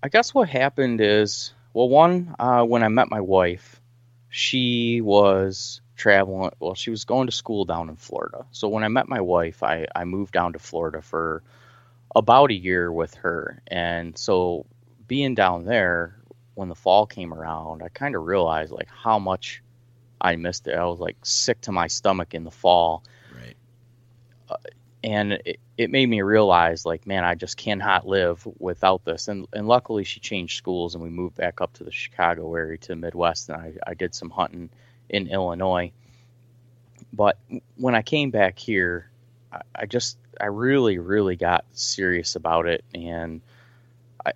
I 0.02 0.08
guess 0.08 0.34
what 0.34 0.48
happened 0.48 1.00
is, 1.00 1.54
well, 1.72 1.88
one, 1.88 2.34
uh, 2.38 2.62
when 2.64 2.82
I 2.82 2.88
met 2.88 3.10
my 3.10 3.20
wife, 3.20 3.80
she 4.28 5.00
was 5.00 5.80
traveling. 5.96 6.50
Well, 6.60 6.74
she 6.74 6.90
was 6.90 7.04
going 7.04 7.26
to 7.26 7.32
school 7.32 7.64
down 7.64 7.88
in 7.88 7.96
Florida. 7.96 8.44
So 8.50 8.68
when 8.68 8.84
I 8.84 8.88
met 8.88 9.08
my 9.08 9.20
wife, 9.20 9.62
I, 9.62 9.86
I 9.94 10.04
moved 10.04 10.32
down 10.32 10.52
to 10.52 10.58
Florida 10.58 11.00
for 11.00 11.42
about 12.14 12.50
a 12.50 12.54
year 12.54 12.92
with 12.92 13.14
her. 13.14 13.62
And 13.66 14.16
so 14.18 14.66
being 15.06 15.34
down 15.34 15.64
there, 15.64 16.16
when 16.54 16.68
the 16.68 16.74
fall 16.74 17.06
came 17.06 17.32
around, 17.32 17.82
I 17.82 17.88
kind 17.88 18.14
of 18.14 18.24
realized 18.24 18.72
like 18.72 18.88
how 18.88 19.18
much 19.18 19.62
I 20.20 20.36
missed 20.36 20.66
it. 20.66 20.74
I 20.74 20.84
was 20.84 21.00
like 21.00 21.16
sick 21.22 21.60
to 21.62 21.72
my 21.72 21.86
stomach 21.86 22.34
in 22.34 22.44
the 22.44 22.50
fall. 22.50 23.04
Right. 23.34 23.56
And 25.04 25.32
it, 25.44 25.60
it 25.76 25.90
made 25.90 26.08
me 26.08 26.22
realize 26.22 26.86
like 26.86 27.06
man 27.06 27.24
i 27.24 27.34
just 27.34 27.58
cannot 27.58 28.06
live 28.08 28.46
without 28.58 29.04
this. 29.04 29.28
And 29.28 29.46
and 29.52 29.68
luckily 29.68 30.02
she 30.02 30.18
changed 30.18 30.56
schools 30.56 30.94
and 30.94 31.04
we 31.04 31.10
moved 31.10 31.36
back 31.36 31.60
up 31.60 31.74
to 31.74 31.84
the 31.84 31.92
chicago 31.92 32.52
area 32.54 32.78
to 32.78 32.88
the 32.88 32.96
midwest 32.96 33.50
and 33.50 33.60
i, 33.60 33.72
I 33.86 33.94
did 33.94 34.14
some 34.14 34.30
hunting 34.30 34.70
in 35.10 35.28
illinois. 35.28 35.92
But 37.12 37.38
when 37.76 37.94
i 37.94 38.00
came 38.00 38.30
back 38.30 38.58
here 38.58 39.10
I, 39.52 39.60
I 39.74 39.86
just 39.86 40.16
i 40.40 40.46
really 40.46 40.98
really 40.98 41.36
got 41.36 41.66
serious 41.72 42.34
about 42.34 42.66
it. 42.66 42.82
And 42.94 43.42
i 44.24 44.32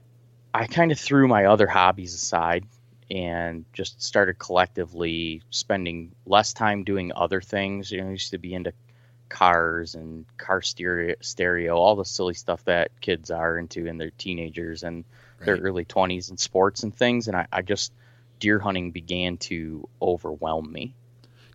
i 0.52 0.66
kind 0.66 0.92
of 0.92 1.00
threw 1.00 1.26
my 1.28 1.46
other 1.46 1.66
hobbies 1.66 2.14
aside 2.14 2.66
and 3.11 3.64
just 3.72 4.02
started 4.02 4.38
collectively 4.38 5.40
spending 5.48 6.12
less 6.26 6.52
time 6.52 6.85
doing 6.85 7.11
other 7.16 7.40
things. 7.40 7.90
You 7.90 8.02
know 8.02 8.09
I 8.09 8.11
used 8.11 8.33
to 8.33 8.38
be 8.38 8.52
into 8.52 8.74
cars 9.28 9.94
and 9.94 10.24
car 10.36 10.62
stereo, 10.62 11.14
stereo, 11.20 11.76
all 11.76 11.96
the 11.96 12.04
silly 12.04 12.34
stuff 12.34 12.64
that 12.64 12.90
kids 13.00 13.30
are 13.30 13.58
into 13.58 13.86
in 13.86 13.98
their 13.98 14.10
teenagers 14.10 14.82
and 14.82 15.04
right. 15.38 15.46
their 15.46 15.56
early 15.56 15.84
20s 15.84 16.30
and 16.30 16.38
sports 16.38 16.82
and 16.82 16.94
things. 16.94 17.28
And 17.28 17.36
I, 17.36 17.46
I 17.52 17.62
just, 17.62 17.92
deer 18.40 18.58
hunting 18.58 18.90
began 18.90 19.36
to 19.36 19.88
overwhelm 20.00 20.72
me. 20.72 20.94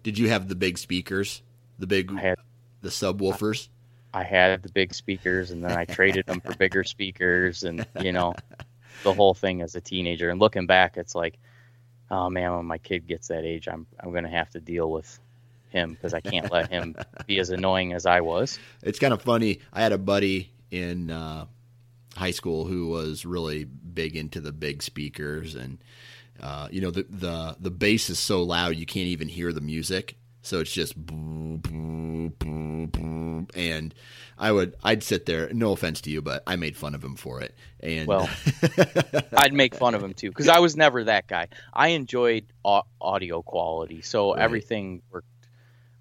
Did 0.03 0.17
you 0.17 0.29
have 0.29 0.47
the 0.47 0.55
big 0.55 0.77
speakers? 0.77 1.41
The 1.79 1.87
big, 1.87 2.15
had, 2.17 2.37
the 2.81 2.89
subwoofers? 2.89 3.69
I, 4.13 4.21
I 4.21 4.23
had 4.23 4.61
the 4.61 4.71
big 4.71 4.93
speakers 4.93 5.51
and 5.51 5.63
then 5.63 5.71
I 5.71 5.85
traded 5.85 6.25
them 6.25 6.41
for 6.41 6.53
bigger 6.55 6.83
speakers 6.83 7.63
and, 7.63 7.85
you 7.99 8.11
know, 8.11 8.35
the 9.03 9.13
whole 9.13 9.33
thing 9.33 9.61
as 9.61 9.75
a 9.75 9.81
teenager. 9.81 10.29
And 10.29 10.39
looking 10.39 10.67
back, 10.67 10.97
it's 10.97 11.15
like, 11.15 11.39
oh 12.11 12.29
man, 12.29 12.55
when 12.55 12.65
my 12.65 12.77
kid 12.77 13.07
gets 13.07 13.29
that 13.29 13.45
age, 13.45 13.67
I'm, 13.67 13.87
I'm 13.99 14.11
going 14.11 14.25
to 14.25 14.29
have 14.29 14.49
to 14.51 14.59
deal 14.59 14.91
with 14.91 15.19
him 15.73 15.93
because 15.93 16.13
I 16.13 16.21
can't 16.21 16.49
let 16.51 16.71
him 16.71 16.95
be 17.27 17.39
as 17.39 17.49
annoying 17.49 17.91
as 17.91 18.05
I 18.05 18.21
was. 18.21 18.57
It's 18.81 18.99
kind 18.99 19.13
of 19.13 19.21
funny. 19.21 19.59
I 19.73 19.81
had 19.81 19.91
a 19.91 19.97
buddy 19.97 20.51
in 20.71 21.11
uh, 21.11 21.47
high 22.15 22.31
school 22.31 22.65
who 22.65 22.87
was 22.87 23.25
really 23.25 23.65
big 23.65 24.15
into 24.15 24.39
the 24.39 24.53
big 24.53 24.81
speakers, 24.81 25.55
and 25.55 25.79
uh, 26.41 26.69
you 26.71 26.79
know 26.79 26.91
the 26.91 27.05
the 27.09 27.57
the 27.59 27.71
bass 27.71 28.09
is 28.09 28.19
so 28.19 28.43
loud 28.43 28.77
you 28.77 28.85
can't 28.85 29.07
even 29.07 29.27
hear 29.27 29.51
the 29.51 29.61
music. 29.61 30.15
So 30.45 30.59
it's 30.59 30.73
just 30.73 30.93
and 33.55 33.93
I 34.37 34.51
would 34.51 34.75
I'd 34.83 35.03
sit 35.03 35.25
there. 35.25 35.51
No 35.53 35.71
offense 35.71 36.01
to 36.01 36.09
you, 36.09 36.21
but 36.21 36.43
I 36.45 36.55
made 36.57 36.75
fun 36.75 36.95
of 36.95 37.03
him 37.03 37.15
for 37.15 37.41
it. 37.41 37.55
And 37.79 38.07
well, 38.07 38.29
I'd 39.37 39.53
make 39.53 39.75
fun 39.75 39.95
of 39.95 40.03
him 40.03 40.13
too 40.13 40.29
because 40.29 40.49
I 40.49 40.59
was 40.59 40.75
never 40.75 41.05
that 41.05 41.27
guy. 41.27 41.47
I 41.73 41.89
enjoyed 41.89 42.45
audio 42.65 43.41
quality, 43.41 44.01
so 44.01 44.33
right. 44.33 44.41
everything 44.41 45.01
worked 45.11 45.27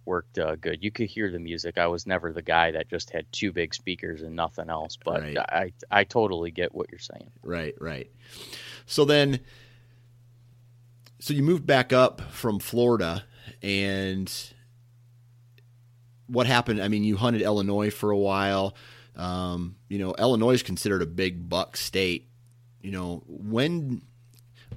worked 0.05 0.39
uh, 0.39 0.57
good. 0.57 0.83
You 0.83 0.91
could 0.91 1.09
hear 1.09 1.31
the 1.31 1.39
music. 1.39 1.79
I 1.79 1.87
was 1.87 2.07
never 2.07 2.33
the 2.33 2.43
guy 2.43 2.71
that 2.73 2.89
just 2.89 3.11
had 3.11 3.31
two 3.33 3.53
big 3.53 3.75
speakers 3.75 4.23
and 4.23 4.35
nothing 4.35 4.69
else, 4.69 4.97
but 5.03 5.21
right. 5.23 5.39
I 5.39 5.73
I 5.91 6.05
totally 6.05 6.51
get 6.51 6.75
what 6.75 6.91
you're 6.91 6.99
saying. 6.99 7.31
Right, 7.43 7.75
right. 7.81 8.11
So 8.87 9.05
then 9.05 9.41
so 11.21 11.35
you 11.35 11.43
moved 11.43 11.67
back 11.67 11.93
up 11.93 12.21
from 12.33 12.59
Florida 12.59 13.25
and 13.63 14.33
what 16.27 16.47
happened? 16.47 16.83
I 16.83 16.89
mean, 16.89 17.05
you 17.05 17.17
hunted 17.17 17.43
Illinois 17.43 17.91
for 17.91 18.11
a 18.11 18.19
while. 18.19 18.75
Um, 19.17 19.77
you 19.89 19.99
know, 19.99 20.15
Illinois 20.19 20.55
is 20.55 20.63
considered 20.63 21.03
a 21.03 21.07
big 21.07 21.49
buck 21.49 21.77
state. 21.77 22.29
You 22.81 22.91
know, 22.91 23.23
when 23.27 24.03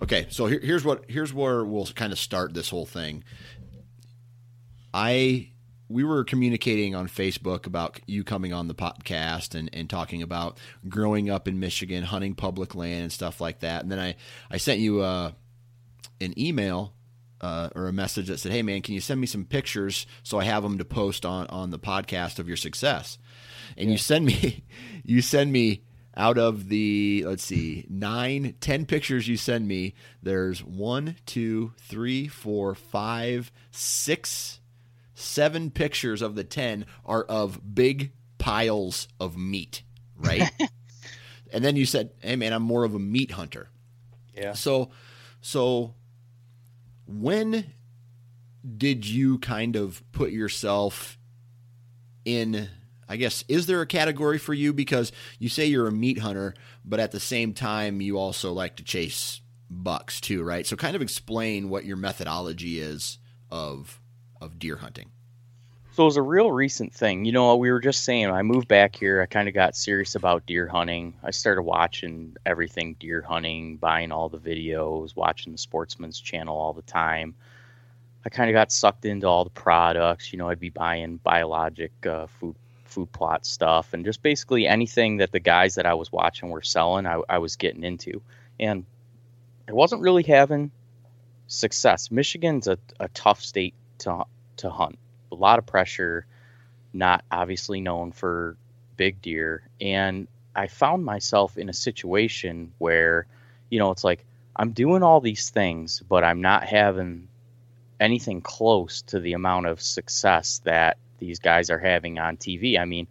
okay, 0.01 0.27
so 0.29 0.45
here, 0.47 0.59
here's 0.59 0.83
what 0.83 1.05
here's 1.09 1.33
where 1.33 1.63
we'll 1.63 1.85
kind 1.87 2.11
of 2.11 2.19
start 2.19 2.53
this 2.53 2.69
whole 2.69 2.85
thing. 2.85 3.23
I 4.95 5.49
we 5.89 6.03
were 6.03 6.23
communicating 6.23 6.95
on 6.95 7.07
Facebook 7.07 7.67
about 7.67 7.99
you 8.07 8.23
coming 8.23 8.53
on 8.53 8.67
the 8.67 8.73
podcast 8.73 9.53
and, 9.53 9.69
and 9.73 9.89
talking 9.89 10.23
about 10.23 10.57
growing 10.87 11.29
up 11.29 11.47
in 11.47 11.59
Michigan, 11.59 12.03
hunting 12.03 12.33
public 12.33 12.73
land 12.73 13.03
and 13.03 13.11
stuff 13.11 13.39
like 13.39 13.59
that. 13.59 13.83
And 13.83 13.91
then 13.91 13.99
I, 13.99 14.15
I 14.49 14.57
sent 14.57 14.79
you 14.79 15.01
uh, 15.01 15.33
an 16.21 16.33
email 16.39 16.93
uh, 17.41 17.69
or 17.75 17.87
a 17.87 17.93
message 17.93 18.27
that 18.27 18.39
said, 18.39 18.53
Hey 18.53 18.63
man, 18.63 18.81
can 18.81 18.95
you 18.95 19.01
send 19.01 19.19
me 19.19 19.27
some 19.27 19.45
pictures 19.45 20.07
so 20.23 20.39
I 20.39 20.45
have 20.45 20.63
them 20.63 20.77
to 20.77 20.85
post 20.85 21.25
on, 21.25 21.45
on 21.47 21.69
the 21.69 21.77
podcast 21.77 22.39
of 22.39 22.47
your 22.47 22.57
success? 22.57 23.17
And 23.77 23.89
yeah. 23.89 23.91
you 23.91 23.97
send 23.97 24.25
me, 24.25 24.63
you 25.03 25.21
send 25.21 25.51
me 25.51 25.83
out 26.15 26.37
of 26.37 26.69
the, 26.69 27.25
let's 27.27 27.43
see, 27.43 27.85
nine, 27.89 28.55
ten 28.61 28.85
pictures 28.85 29.27
you 29.27 29.35
send 29.35 29.67
me, 29.67 29.93
there's 30.23 30.63
one, 30.63 31.17
two, 31.25 31.73
three, 31.77 32.29
four, 32.29 32.73
five, 32.73 33.51
six, 33.69 34.61
seven 35.15 35.71
pictures 35.71 36.21
of 36.21 36.35
the 36.35 36.43
10 36.43 36.85
are 37.05 37.23
of 37.23 37.73
big 37.73 38.11
piles 38.37 39.07
of 39.19 39.37
meat, 39.37 39.81
right? 40.15 40.49
and 41.53 41.63
then 41.63 41.75
you 41.75 41.85
said, 41.85 42.11
"Hey 42.19 42.35
man, 42.35 42.53
I'm 42.53 42.61
more 42.61 42.83
of 42.83 42.93
a 42.93 42.99
meat 42.99 43.31
hunter." 43.31 43.69
Yeah. 44.35 44.53
So 44.53 44.91
so 45.41 45.95
when 47.07 47.65
did 48.77 49.05
you 49.05 49.39
kind 49.39 49.75
of 49.75 50.03
put 50.11 50.31
yourself 50.31 51.17
in 52.23 52.69
I 53.07 53.17
guess 53.17 53.43
is 53.47 53.67
there 53.67 53.81
a 53.81 53.87
category 53.87 54.39
for 54.39 54.53
you 54.53 54.73
because 54.73 55.11
you 55.37 55.47
say 55.47 55.67
you're 55.67 55.87
a 55.87 55.91
meat 55.91 56.19
hunter, 56.19 56.55
but 56.83 56.99
at 56.99 57.11
the 57.11 57.19
same 57.19 57.53
time 57.53 58.01
you 58.01 58.17
also 58.17 58.51
like 58.51 58.77
to 58.77 58.83
chase 58.83 59.41
bucks 59.69 60.19
too, 60.19 60.43
right? 60.43 60.65
So 60.65 60.75
kind 60.75 60.95
of 60.95 61.01
explain 61.01 61.69
what 61.69 61.85
your 61.85 61.97
methodology 61.97 62.79
is 62.79 63.19
of 63.51 64.01
of 64.41 64.59
deer 64.59 64.75
hunting? 64.75 65.09
So 65.95 66.03
it 66.03 66.07
was 66.07 66.17
a 66.17 66.21
real 66.21 66.51
recent 66.51 66.93
thing. 66.93 67.23
You 67.23 67.31
know, 67.31 67.55
we 67.55 67.71
were 67.71 67.79
just 67.79 68.03
saying, 68.03 68.29
I 68.29 68.41
moved 68.41 68.67
back 68.67 68.97
here. 68.97 69.21
I 69.21 69.27
kind 69.27 69.47
of 69.47 69.53
got 69.53 69.77
serious 69.77 70.15
about 70.15 70.45
deer 70.45 70.67
hunting. 70.67 71.13
I 71.23 71.31
started 71.31 71.61
watching 71.61 72.35
everything 72.45 72.97
deer 72.99 73.21
hunting, 73.21 73.77
buying 73.77 74.11
all 74.11 74.27
the 74.27 74.37
videos, 74.37 75.15
watching 75.15 75.53
the 75.53 75.57
Sportsman's 75.57 76.19
Channel 76.19 76.55
all 76.55 76.73
the 76.73 76.81
time. 76.81 77.33
I 78.25 78.29
kind 78.29 78.49
of 78.49 78.53
got 78.53 78.73
sucked 78.73 79.05
into 79.05 79.27
all 79.27 79.45
the 79.45 79.51
products. 79.51 80.33
You 80.33 80.37
know, 80.39 80.49
I'd 80.49 80.59
be 80.59 80.69
buying 80.69 81.15
biologic 81.17 81.93
uh, 82.05 82.27
food 82.27 82.55
food 82.83 83.11
plot 83.11 83.45
stuff 83.45 83.93
and 83.93 84.05
just 84.05 84.21
basically 84.21 84.67
anything 84.67 85.17
that 85.17 85.31
the 85.31 85.39
guys 85.39 85.75
that 85.75 85.85
I 85.85 85.93
was 85.93 86.11
watching 86.11 86.49
were 86.49 86.61
selling, 86.61 87.05
I, 87.05 87.21
I 87.29 87.37
was 87.37 87.55
getting 87.55 87.83
into. 87.83 88.21
And 88.59 88.85
I 89.67 89.73
wasn't 89.73 90.01
really 90.01 90.23
having 90.23 90.71
success. 91.47 92.11
Michigan's 92.11 92.67
a, 92.67 92.77
a 92.99 93.07
tough 93.09 93.41
state 93.41 93.75
to 93.99 94.25
to 94.57 94.69
hunt. 94.69 94.97
A 95.31 95.35
lot 95.35 95.59
of 95.59 95.65
pressure, 95.65 96.25
not 96.93 97.23
obviously 97.31 97.81
known 97.81 98.11
for 98.11 98.57
big 98.97 99.21
deer, 99.21 99.67
and 99.81 100.27
I 100.55 100.67
found 100.67 101.03
myself 101.03 101.57
in 101.57 101.67
a 101.67 101.73
situation 101.73 102.71
where, 102.77 103.27
you 103.69 103.79
know, 103.79 103.91
it's 103.91 104.03
like 104.03 104.25
I'm 104.55 104.71
doing 104.71 105.03
all 105.03 105.19
these 105.19 105.49
things, 105.49 106.01
but 106.07 106.23
I'm 106.23 106.41
not 106.41 106.63
having 106.63 107.27
anything 107.99 108.41
close 108.41 109.01
to 109.03 109.19
the 109.19 109.33
amount 109.33 109.67
of 109.67 109.81
success 109.81 110.61
that 110.63 110.97
these 111.17 111.39
guys 111.39 111.69
are 111.69 111.79
having 111.79 112.19
on 112.19 112.37
TV. 112.37 112.79
I 112.79 112.85
mean, 112.85 113.07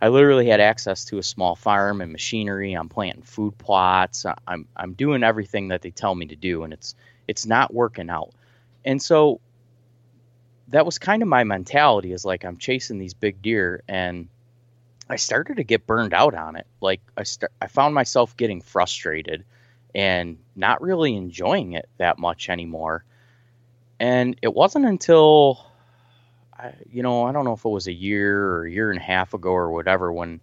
I 0.00 0.08
literally 0.08 0.48
had 0.48 0.60
access 0.60 1.04
to 1.06 1.18
a 1.18 1.22
small 1.22 1.54
farm 1.54 2.00
and 2.00 2.12
machinery. 2.12 2.74
I'm 2.74 2.88
planting 2.88 3.22
food 3.22 3.56
plots. 3.56 4.26
I'm 4.46 4.66
I'm 4.76 4.92
doing 4.94 5.22
everything 5.22 5.68
that 5.68 5.82
they 5.82 5.90
tell 5.90 6.14
me 6.14 6.26
to 6.26 6.36
do, 6.36 6.64
and 6.64 6.72
it's 6.72 6.94
it's 7.28 7.46
not 7.46 7.72
working 7.72 8.10
out. 8.10 8.32
And 8.84 9.00
so 9.00 9.40
that 10.72 10.86
was 10.86 10.98
kind 10.98 11.22
of 11.22 11.28
my 11.28 11.44
mentality 11.44 12.12
is 12.12 12.24
like 12.24 12.44
I'm 12.44 12.56
chasing 12.56 12.98
these 12.98 13.14
big 13.14 13.40
deer 13.40 13.82
and 13.86 14.28
I 15.08 15.16
started 15.16 15.58
to 15.58 15.64
get 15.64 15.86
burned 15.86 16.14
out 16.14 16.34
on 16.34 16.56
it. 16.56 16.66
Like 16.80 17.02
I 17.16 17.24
start, 17.24 17.52
I 17.60 17.66
found 17.66 17.94
myself 17.94 18.36
getting 18.36 18.62
frustrated 18.62 19.44
and 19.94 20.38
not 20.56 20.80
really 20.80 21.14
enjoying 21.14 21.74
it 21.74 21.88
that 21.98 22.18
much 22.18 22.48
anymore. 22.48 23.04
And 24.00 24.36
it 24.40 24.54
wasn't 24.54 24.86
until 24.86 25.66
I, 26.58 26.72
you 26.90 27.02
know, 27.02 27.24
I 27.24 27.32
don't 27.32 27.44
know 27.44 27.52
if 27.52 27.64
it 27.66 27.68
was 27.68 27.86
a 27.86 27.92
year 27.92 28.42
or 28.42 28.64
a 28.64 28.70
year 28.70 28.90
and 28.90 28.98
a 28.98 29.02
half 29.02 29.34
ago 29.34 29.50
or 29.50 29.70
whatever 29.70 30.10
when 30.10 30.40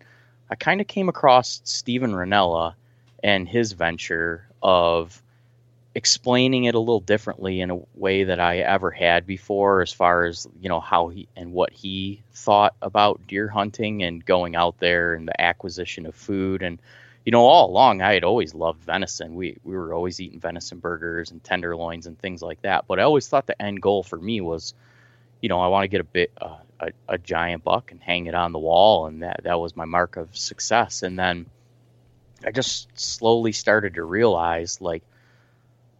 I 0.52 0.56
kind 0.56 0.80
of 0.80 0.86
came 0.86 1.10
across 1.10 1.60
Steven 1.64 2.12
Rinella 2.12 2.76
and 3.24 3.50
his 3.50 3.72
venture 3.72 4.48
of 4.62 5.22
explaining 5.96 6.66
it 6.66 6.76
a 6.76 6.80
little 6.80 7.00
differently 7.00 7.62
in 7.62 7.72
a 7.72 7.80
way 7.96 8.24
that 8.26 8.40
I 8.40 8.60
ever 8.60 8.92
had 8.92 9.26
before, 9.26 9.82
as 9.82 9.92
far 9.92 10.26
as 10.26 10.48
you 10.62 10.70
know 10.70 10.80
how 10.80 11.10
he 11.10 11.28
and 11.36 11.52
what 11.52 11.74
he 11.74 12.22
thought 12.34 12.76
about 12.82 13.26
deer 13.28 13.48
hunting 13.48 14.04
and 14.04 14.24
going 14.24 14.56
out 14.56 14.78
there 14.80 15.14
and 15.14 15.28
the 15.28 15.42
acquisition 15.42 16.06
of 16.06 16.16
food. 16.16 16.62
And 16.62 16.80
you 17.26 17.32
know, 17.32 17.42
all 17.42 17.70
along 17.70 18.02
I 18.02 18.14
had 18.14 18.24
always 18.24 18.54
loved 18.54 18.84
venison. 18.84 19.36
We 19.36 19.58
we 19.64 19.76
were 19.76 19.94
always 19.94 20.20
eating 20.20 20.40
venison 20.40 20.80
burgers 20.80 21.32
and 21.32 21.44
tenderloins 21.44 22.06
and 22.06 22.18
things 22.18 22.42
like 22.42 22.62
that. 22.62 22.86
But 22.88 23.00
I 23.00 23.04
always 23.04 23.28
thought 23.28 23.48
the 23.48 23.62
end 23.62 23.82
goal 23.82 24.04
for 24.04 24.18
me 24.18 24.42
was, 24.42 24.74
you 25.42 25.50
know, 25.50 25.60
I 25.60 25.68
want 25.68 25.84
to 25.86 25.90
get 25.90 26.02
a 26.02 26.06
bit 26.06 26.32
uh, 26.40 26.58
a, 26.80 26.92
a 27.08 27.18
giant 27.18 27.64
buck 27.64 27.92
and 27.92 28.02
hang 28.02 28.28
it 28.28 28.36
on 28.36 28.52
the 28.52 28.60
wall, 28.60 29.08
and 29.08 29.24
that 29.24 29.42
that 29.44 29.60
was 29.60 29.76
my 29.76 29.86
mark 29.86 30.18
of 30.18 30.38
success. 30.38 31.02
And 31.02 31.18
then 31.18 31.48
I 32.46 32.52
just 32.52 32.88
slowly 32.98 33.54
started 33.54 33.96
to 33.96 34.04
realize 34.04 34.80
like 34.82 35.04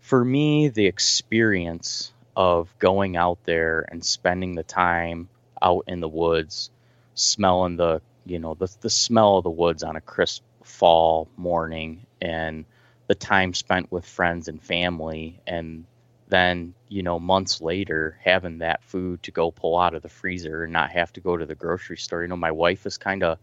for 0.10 0.26
me, 0.26 0.70
the 0.70 0.88
experience 0.88 2.12
of 2.36 2.74
going 2.80 3.16
out 3.16 3.38
there 3.44 3.86
and 3.92 4.04
spending 4.04 4.56
the 4.56 4.64
time 4.64 5.30
out 5.62 5.84
in 5.86 6.00
the 6.00 6.10
woods, 6.10 6.72
smelling 7.14 7.78
the 7.78 8.02
you 8.26 8.40
know 8.40 8.56
the 8.56 8.68
the 8.82 8.90
smell 8.90 9.38
of 9.38 9.44
the 9.44 9.52
woods 9.52 9.84
on 9.84 9.96
a 9.96 10.02
crisp 10.02 10.42
fall 10.64 11.28
morning 11.38 12.08
and 12.22 12.66
the 13.06 13.14
time 13.14 13.54
spent 13.54 13.92
with 13.92 14.04
friends 14.04 14.48
and 14.48 14.64
family 14.64 15.40
and 15.46 15.86
then 16.28 16.74
you 16.88 17.04
know 17.04 17.20
months 17.20 17.62
later 17.62 18.18
having 18.24 18.58
that 18.58 18.84
food 18.84 19.22
to 19.22 19.30
go 19.30 19.52
pull 19.52 19.78
out 19.78 19.94
of 19.94 20.02
the 20.02 20.10
freezer 20.10 20.64
and 20.64 20.74
not 20.74 20.90
have 20.90 21.14
to 21.14 21.20
go 21.22 21.38
to 21.38 21.46
the 21.46 21.54
grocery 21.54 21.98
store. 21.98 22.24
You 22.24 22.30
know 22.30 22.36
my 22.36 22.52
wife 22.52 22.88
is 22.88 22.98
kind 22.98 23.22
of 23.22 23.38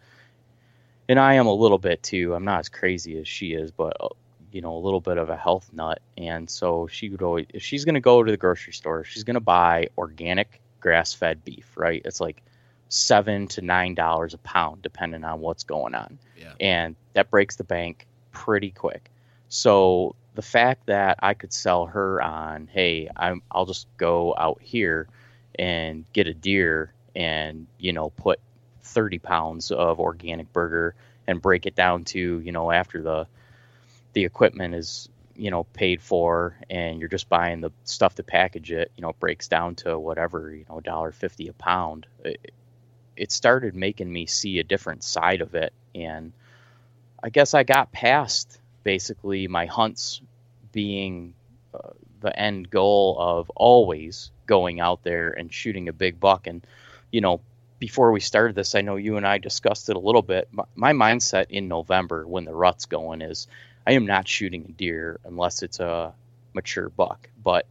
and 1.09 1.21
i 1.21 1.35
am 1.35 1.47
a 1.47 1.55
little 1.55 1.79
bit 1.79 2.03
too 2.03 2.35
i'm 2.35 2.45
not 2.45 2.59
as 2.59 2.69
crazy 2.69 3.19
as 3.19 3.29
she 3.29 3.53
is 3.53 3.71
but 3.71 3.97
uh, 4.01 4.09
you 4.57 4.63
know 4.63 4.75
a 4.75 4.83
little 4.87 5.03
bit 5.03 5.19
of 5.19 5.29
a 5.29 5.37
health 5.37 5.71
nut. 5.73 6.01
And 6.17 6.49
so 6.49 6.87
she 6.87 7.11
would 7.11 7.23
always 7.23 7.47
if 7.53 7.63
she's 7.63 7.85
going 7.85 7.95
to 7.95 8.01
go 8.01 8.23
to 8.23 8.31
the 8.31 8.39
grocery 8.39 8.73
store 8.73 9.05
she's 9.05 9.23
going 9.23 9.35
to 9.35 9.41
buy 9.41 9.89
organic 9.99 10.63
grass 10.81 11.13
fed 11.13 11.45
beef 11.45 11.71
right? 11.77 12.01
It's 12.05 12.21
like 12.21 12.43
seven 12.89 13.47
to 13.49 13.61
nine 13.61 13.95
dollars 13.95 14.33
a 14.33 14.39
pound 14.39 14.81
depending 14.81 15.25
on 15.25 15.41
what's 15.41 15.63
going 15.63 15.95
on. 15.95 16.19
Yeah. 16.39 16.55
and 16.59 16.97
that 17.13 17.31
breaks 17.31 17.57
the 17.57 17.65
bank 17.65 18.07
pretty 18.33 18.71
quick. 18.71 19.11
So 19.49 20.17
the 20.37 20.43
fact 20.43 20.87
that 20.87 21.19
i 21.23 21.33
could 21.35 21.53
sell 21.53 21.87
her 21.87 22.21
on 22.23 22.69
hey 22.71 23.09
I'm, 23.17 23.43
i'll 23.51 23.65
just 23.65 23.87
go 23.97 24.35
out 24.37 24.61
here 24.61 25.09
and 25.59 26.05
get 26.13 26.27
a 26.27 26.35
deer 26.35 26.93
and 27.17 27.67
you 27.79 27.95
know 27.95 28.11
put 28.11 28.39
30 28.83 29.19
pounds 29.19 29.71
of 29.71 29.99
organic 29.99 30.53
burger 30.53 30.95
and 31.27 31.41
break 31.41 31.65
it 31.65 31.75
down 31.75 32.05
to 32.05 32.41
you 32.41 32.53
know 32.53 32.71
after 32.71 33.03
the 33.03 33.27
the 34.17 34.25
equipment 34.25 34.75
is 34.75 35.11
you 35.35 35.51
know 35.51 35.65
paid 35.65 36.01
for 36.01 36.57
and 36.71 36.99
you're 36.99 37.09
just 37.11 37.29
buying 37.29 37.61
the 37.61 37.71
stuff 37.85 38.15
to 38.15 38.23
package 38.23 38.73
it 38.73 38.91
you 38.97 39.03
know 39.03 39.11
it 39.11 39.21
breaks 39.21 39.47
down 39.47 39.75
to 39.75 39.99
whatever 39.99 40.55
you 40.55 40.65
know 40.71 40.81
dollar 40.81 41.13
fifty 41.13 41.49
a 41.49 41.53
pound. 41.53 42.07
It, 42.25 42.53
it 43.15 43.31
started 43.31 43.75
making 43.77 44.11
me 44.11 44.25
see 44.25 44.59
a 44.59 44.65
different 44.65 45.05
side 45.05 45.43
of 45.43 45.55
it. 45.55 45.75
And 45.95 46.33
i 47.23 47.29
guess 47.29 47.53
i 47.53 47.63
got 47.63 47.93
past 47.93 48.59
basically 48.85 49.49
my 49.49 49.67
hunts 49.67 50.23
being 50.73 51.35
uh, 51.75 51.91
the 52.21 52.35
end 52.39 52.71
goal 52.71 53.17
of 53.19 53.51
always 53.51 54.31
going 54.47 54.81
out 54.81 55.03
there 55.03 55.29
and 55.31 55.53
shooting 55.53 55.91
a 55.91 55.93
big 55.93 56.19
buck. 56.19 56.47
And 56.47 56.67
you 57.13 57.21
know 57.21 57.43
before 57.79 58.13
we 58.13 58.21
started 58.21 58.57
this 58.57 58.75
i 58.75 58.81
know 58.81 58.97
you 58.97 59.19
and 59.19 59.27
i 59.27 59.37
discussed 59.37 59.91
it 59.91 59.97
a 59.97 60.07
little 60.09 60.23
bit. 60.23 60.49
My, 60.51 60.65
my 60.75 60.93
mindset 60.95 61.51
in 61.51 61.69
november 61.69 62.27
when 62.27 62.47
the 62.47 62.55
rut's 62.55 62.87
going 62.87 63.21
is 63.21 63.47
I 63.87 63.93
am 63.93 64.07
not 64.07 64.27
shooting 64.27 64.65
a 64.69 64.73
deer 64.73 65.21
unless 65.25 65.63
it's 65.63 65.81
a 65.81 66.13
mature 66.53 66.89
buck. 66.89 67.29
But 67.43 67.67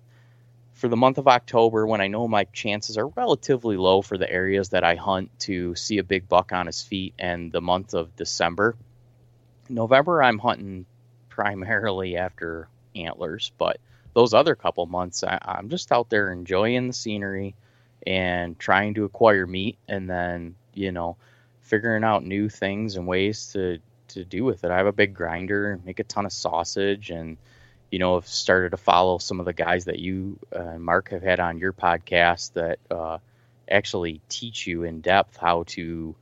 for 0.74 0.88
the 0.88 0.96
month 0.96 1.18
of 1.18 1.28
October, 1.28 1.86
when 1.86 2.02
I 2.02 2.08
know 2.08 2.28
my 2.28 2.46
chances 2.46 2.98
are 2.98 3.08
relatively 3.08 3.78
low 3.78 4.02
for 4.02 4.18
the 4.18 4.32
areas 4.32 4.70
that 4.70 4.84
I 4.84 4.96
hunt 4.96 5.38
to 5.42 5.76
see 5.76 5.98
a 5.98 6.04
big 6.04 6.30
buck 6.30 6.54
on 6.54 6.68
his 6.68 6.82
feet, 6.82 7.14
and 7.20 7.52
the 7.52 7.62
month 7.62 7.94
of 7.94 8.16
December, 8.16 8.76
November, 9.68 10.22
I'm 10.22 10.40
hunting 10.40 10.86
primarily 11.30 12.18
after 12.18 12.68
antlers. 12.96 13.52
But 13.58 13.80
those 14.14 14.34
other 14.34 14.56
couple 14.56 14.86
months, 14.86 15.24
I, 15.24 15.40
I'm 15.42 15.70
just 15.70 15.92
out 15.92 16.10
there 16.10 16.32
enjoying 16.32 16.88
the 16.88 16.94
scenery 16.94 17.56
and 18.06 18.58
trying 18.60 18.94
to 18.94 19.06
acquire 19.06 19.48
meat, 19.48 19.78
and 19.88 20.10
then, 20.10 20.56
you 20.74 20.92
know, 20.92 21.18
figuring 21.62 22.04
out 22.04 22.24
new 22.24 22.48
things 22.48 22.96
and 22.96 23.08
ways 23.08 23.52
to 23.54 23.80
to 24.10 24.24
do 24.24 24.44
with 24.44 24.64
it. 24.64 24.72
I 24.72 24.78
have 24.78 24.88
a 24.88 24.92
big 24.92 25.14
grinder, 25.14 25.80
make 25.86 26.00
a 26.00 26.04
ton 26.04 26.26
of 26.26 26.34
sausage, 26.34 27.10
and 27.10 27.38
you 27.92 28.00
know, 28.00 28.16
have 28.16 28.28
started 28.28 28.72
to 28.72 28.78
follow 28.78 29.18
some 29.18 29.40
of 29.40 29.46
the 29.46 29.54
guys 29.54 29.86
that 29.86 30.00
you 30.00 30.40
uh, 30.54 30.78
Mark 30.78 31.10
have 31.10 31.22
had 31.22 31.40
on 31.40 31.58
your 31.58 31.72
podcast 31.72 32.54
that 32.54 32.80
uh, 32.92 33.20
actually 33.70 34.22
teach 34.28 34.68
you 34.68 34.84
in 34.84 35.02
depth 35.02 35.38
how 35.38 35.64
to 35.68 36.16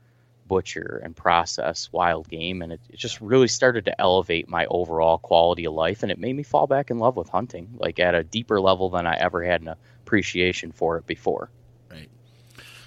butcher 0.46 1.00
and 1.02 1.16
process 1.16 1.90
wild 1.92 2.28
game, 2.28 2.62
and 2.62 2.72
it, 2.72 2.80
it 2.90 2.96
just 2.96 3.20
really 3.20 3.48
started 3.48 3.86
to 3.86 4.00
elevate 4.00 4.48
my 4.48 4.66
overall 4.66 5.18
quality 5.18 5.66
of 5.66 5.72
life, 5.72 6.02
and 6.02 6.12
it 6.12 6.18
made 6.18 6.36
me 6.36 6.42
fall 6.42 6.66
back 6.66 6.90
in 6.90 6.98
love 6.98 7.16
with 7.16 7.28
hunting, 7.28 7.68
like 7.78 7.98
at 7.98 8.14
a 8.14 8.22
deeper 8.22 8.60
level 8.60 8.90
than 8.90 9.06
I 9.06 9.16
ever 9.16 9.42
had 9.42 9.62
an 9.62 9.74
appreciation 10.02 10.70
for 10.72 10.98
it 10.98 11.06
before. 11.06 11.50
Right. 11.90 12.10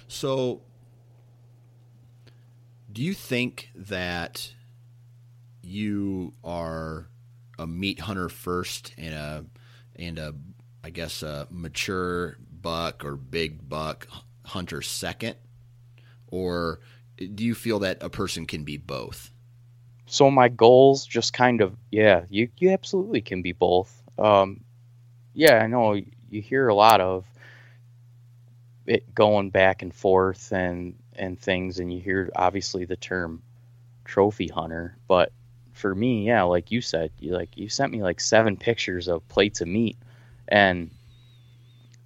So, 0.06 0.62
do 2.92 3.02
you 3.02 3.12
think 3.12 3.70
that 3.74 4.54
you 5.62 6.32
are 6.44 7.08
a 7.58 7.66
meat 7.66 8.00
hunter 8.00 8.28
first 8.28 8.94
and 8.96 9.14
a 9.14 9.44
and 9.96 10.18
a 10.18 10.34
I 10.84 10.90
guess 10.90 11.22
a 11.22 11.46
mature 11.50 12.38
buck 12.62 13.04
or 13.04 13.16
big 13.16 13.68
buck 13.68 14.08
hunter 14.44 14.80
second, 14.82 15.36
or 16.28 16.80
do 17.18 17.44
you 17.44 17.54
feel 17.54 17.80
that 17.80 18.02
a 18.02 18.08
person 18.08 18.46
can 18.46 18.64
be 18.64 18.76
both? 18.76 19.32
So 20.06 20.30
my 20.30 20.48
goals 20.48 21.04
just 21.04 21.32
kind 21.32 21.60
of 21.60 21.76
yeah, 21.90 22.24
you 22.30 22.48
you 22.58 22.70
absolutely 22.70 23.20
can 23.20 23.42
be 23.42 23.52
both. 23.52 24.02
Um, 24.18 24.64
yeah, 25.34 25.56
I 25.62 25.66
know 25.66 25.92
you 25.92 26.42
hear 26.42 26.68
a 26.68 26.74
lot 26.74 27.00
of 27.00 27.26
it 28.86 29.14
going 29.14 29.50
back 29.50 29.82
and 29.82 29.94
forth 29.94 30.52
and 30.52 30.94
and 31.14 31.38
things, 31.38 31.78
and 31.78 31.92
you 31.92 32.00
hear 32.00 32.30
obviously 32.36 32.84
the 32.84 32.96
term 32.96 33.42
trophy 34.04 34.48
hunter, 34.48 34.96
but 35.06 35.32
for 35.78 35.94
me, 35.94 36.26
yeah, 36.26 36.42
like 36.42 36.70
you 36.70 36.80
said, 36.80 37.10
you 37.18 37.32
like 37.32 37.56
you 37.56 37.68
sent 37.68 37.92
me 37.92 38.02
like 38.02 38.20
seven 38.20 38.56
pictures 38.56 39.08
of 39.08 39.26
plates 39.28 39.60
of 39.60 39.68
meat, 39.68 39.96
and 40.46 40.90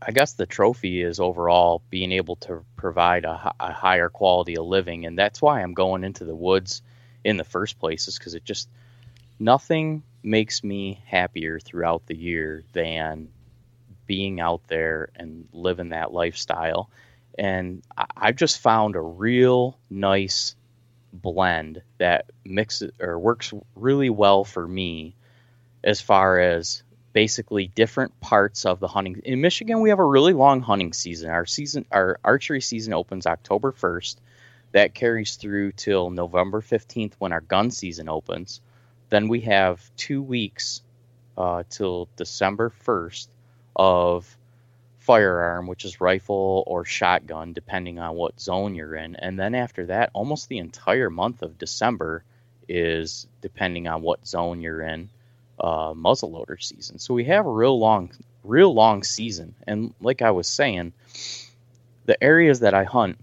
I 0.00 0.12
guess 0.12 0.34
the 0.34 0.46
trophy 0.46 1.02
is 1.02 1.20
overall 1.20 1.82
being 1.90 2.12
able 2.12 2.36
to 2.36 2.64
provide 2.76 3.24
a, 3.24 3.54
a 3.58 3.72
higher 3.72 4.08
quality 4.08 4.56
of 4.56 4.66
living, 4.66 5.06
and 5.06 5.18
that's 5.18 5.40
why 5.40 5.62
I'm 5.62 5.74
going 5.74 6.04
into 6.04 6.24
the 6.24 6.34
woods 6.34 6.82
in 7.24 7.36
the 7.36 7.44
first 7.44 7.78
place, 7.78 8.08
is 8.08 8.18
because 8.18 8.34
it 8.34 8.44
just 8.44 8.68
nothing 9.38 10.02
makes 10.22 10.62
me 10.62 11.02
happier 11.06 11.58
throughout 11.58 12.06
the 12.06 12.16
year 12.16 12.64
than 12.72 13.28
being 14.06 14.40
out 14.40 14.62
there 14.68 15.08
and 15.16 15.48
living 15.52 15.90
that 15.90 16.12
lifestyle. 16.12 16.90
And 17.38 17.82
I've 18.16 18.36
just 18.36 18.60
found 18.60 18.94
a 18.94 19.00
real 19.00 19.78
nice 19.88 20.54
blend 21.12 21.82
that 21.98 22.26
mixes 22.44 22.92
or 23.00 23.18
works 23.18 23.52
really 23.76 24.10
well 24.10 24.44
for 24.44 24.66
me 24.66 25.14
as 25.84 26.00
far 26.00 26.40
as 26.40 26.82
basically 27.12 27.66
different 27.66 28.18
parts 28.20 28.64
of 28.64 28.80
the 28.80 28.88
hunting. 28.88 29.20
In 29.24 29.40
Michigan 29.40 29.80
we 29.80 29.90
have 29.90 29.98
a 29.98 30.04
really 30.04 30.32
long 30.32 30.60
hunting 30.60 30.92
season. 30.92 31.30
Our 31.30 31.46
season 31.46 31.84
our 31.92 32.18
archery 32.24 32.60
season 32.60 32.94
opens 32.94 33.26
October 33.26 33.72
1st 33.72 34.16
that 34.72 34.94
carries 34.94 35.36
through 35.36 35.72
till 35.72 36.10
November 36.10 36.62
15th 36.62 37.12
when 37.18 37.32
our 37.32 37.42
gun 37.42 37.70
season 37.70 38.08
opens. 38.08 38.60
Then 39.10 39.28
we 39.28 39.42
have 39.42 39.90
2 39.96 40.22
weeks 40.22 40.82
uh, 41.36 41.64
till 41.68 42.08
December 42.16 42.72
1st 42.84 43.28
of 43.76 44.38
firearm, 45.02 45.66
which 45.66 45.84
is 45.84 46.00
rifle 46.00 46.62
or 46.66 46.84
shotgun, 46.84 47.52
depending 47.52 47.98
on 47.98 48.14
what 48.14 48.40
zone 48.40 48.74
you're 48.74 48.94
in. 48.94 49.16
And 49.16 49.38
then 49.38 49.54
after 49.54 49.86
that, 49.86 50.10
almost 50.14 50.48
the 50.48 50.58
entire 50.58 51.10
month 51.10 51.42
of 51.42 51.58
December 51.58 52.24
is 52.68 53.26
depending 53.40 53.88
on 53.88 54.02
what 54.02 54.26
zone 54.26 54.60
you're 54.60 54.82
in, 54.82 55.10
uh, 55.58 55.92
muzzleloader 55.92 56.62
season. 56.62 56.98
So 56.98 57.14
we 57.14 57.24
have 57.24 57.46
a 57.46 57.50
real 57.50 57.78
long, 57.78 58.12
real 58.44 58.72
long 58.72 59.02
season. 59.02 59.54
And 59.66 59.92
like 60.00 60.22
I 60.22 60.30
was 60.30 60.46
saying, 60.46 60.92
the 62.06 62.22
areas 62.22 62.60
that 62.60 62.74
I 62.74 62.84
hunt 62.84 63.18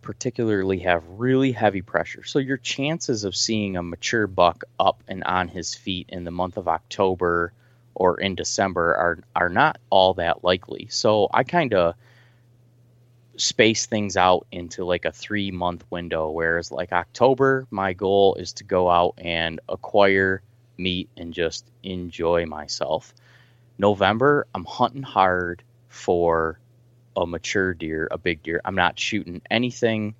particularly 0.00 0.78
have 0.80 1.02
really 1.08 1.52
heavy 1.52 1.82
pressure. 1.82 2.24
So 2.24 2.38
your 2.38 2.56
chances 2.58 3.24
of 3.24 3.36
seeing 3.36 3.76
a 3.76 3.82
mature 3.82 4.26
buck 4.26 4.64
up 4.78 5.02
and 5.08 5.24
on 5.24 5.48
his 5.48 5.74
feet 5.74 6.06
in 6.08 6.24
the 6.24 6.30
month 6.30 6.56
of 6.56 6.68
October 6.68 7.52
or 7.96 8.20
in 8.20 8.34
December 8.36 8.94
are 8.94 9.18
are 9.34 9.48
not 9.48 9.78
all 9.90 10.14
that 10.14 10.44
likely. 10.44 10.86
So 10.90 11.28
I 11.32 11.42
kind 11.42 11.74
of 11.74 11.94
space 13.36 13.86
things 13.86 14.16
out 14.16 14.46
into 14.52 14.84
like 14.84 15.04
a 15.04 15.12
3 15.12 15.50
month 15.50 15.84
window 15.90 16.30
whereas 16.30 16.72
like 16.72 16.92
October 16.92 17.66
my 17.70 17.92
goal 17.92 18.34
is 18.36 18.54
to 18.54 18.64
go 18.64 18.88
out 18.88 19.14
and 19.18 19.60
acquire 19.68 20.40
meat 20.78 21.10
and 21.16 21.34
just 21.34 21.66
enjoy 21.82 22.46
myself. 22.46 23.12
November 23.78 24.46
I'm 24.54 24.64
hunting 24.64 25.02
hard 25.02 25.62
for 25.88 26.58
a 27.16 27.26
mature 27.26 27.72
deer, 27.74 28.08
a 28.10 28.18
big 28.18 28.42
deer. 28.42 28.60
I'm 28.64 28.74
not 28.74 28.98
shooting 28.98 29.40
anything, 29.50 30.14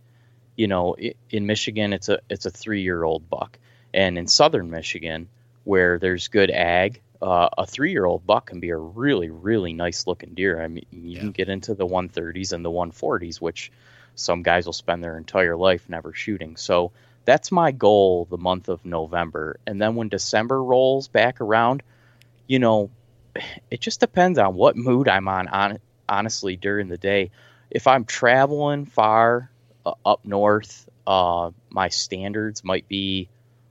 you 0.57 0.67
know, 0.67 0.97
in 1.31 1.47
Michigan 1.47 1.93
it's 1.93 2.09
a 2.09 2.21
it's 2.31 2.47
a 2.47 2.51
3-year-old 2.51 3.29
buck. 3.29 3.59
And 3.95 4.19
in 4.19 4.27
southern 4.27 4.71
Michigan 4.71 5.29
where 5.65 5.99
there's 5.99 6.29
good 6.29 6.51
ag, 6.51 7.01
uh, 7.23 7.49
a 7.59 7.67
three 7.67 7.91
year 7.93 8.05
old 8.05 8.27
buck 8.27 8.47
can 8.47 8.61
be 8.61 8.71
a 8.71 8.77
really, 8.77 9.31
really 9.31 9.73
nice 9.73 10.07
looking 10.07 10.35
deer. 10.35 10.61
I 10.61 10.69
mean, 10.69 10.87
you 10.91 11.17
Yeah. 11.17 11.21
can 11.21 11.33
get 11.33 11.49
into 11.49 11.75
the 11.75 11.87
130s 11.87 12.53
and 12.53 12.65
the 12.65 12.71
140s, 12.71 13.41
which 13.41 13.73
some 14.15 14.43
guys 14.43 14.67
will 14.67 14.73
spend 14.73 15.03
their 15.03 15.17
entire 15.19 15.57
life 15.57 15.89
never 15.89 16.13
shooting. 16.13 16.57
So 16.57 16.93
that's 17.25 17.53
my 17.53 17.73
goal 17.73 18.27
the 18.31 18.39
month 18.39 18.69
of 18.69 18.85
November. 18.85 19.59
And 19.67 19.81
then 19.81 19.95
when 19.95 20.09
December 20.09 20.63
rolls 20.63 21.09
back 21.09 21.41
around, 21.41 21.83
you 22.47 22.59
know, 22.59 22.91
it 23.71 23.81
just 23.81 24.01
depends 24.01 24.39
on 24.39 24.55
what 24.55 24.77
mood 24.77 25.09
I'm 25.09 25.29
on, 25.29 25.49
on 25.49 25.79
honestly, 26.09 26.57
during 26.57 26.89
the 26.89 26.99
day. 26.99 27.31
If 27.71 27.87
I'm 27.87 28.05
traveling 28.05 28.87
far, 28.87 29.51
uh, 29.85 29.95
up 30.05 30.25
north, 30.25 30.89
uh, 31.07 31.51
my 31.71 31.89
standards 31.89 32.65
might 32.65 32.89
be 32.89 33.29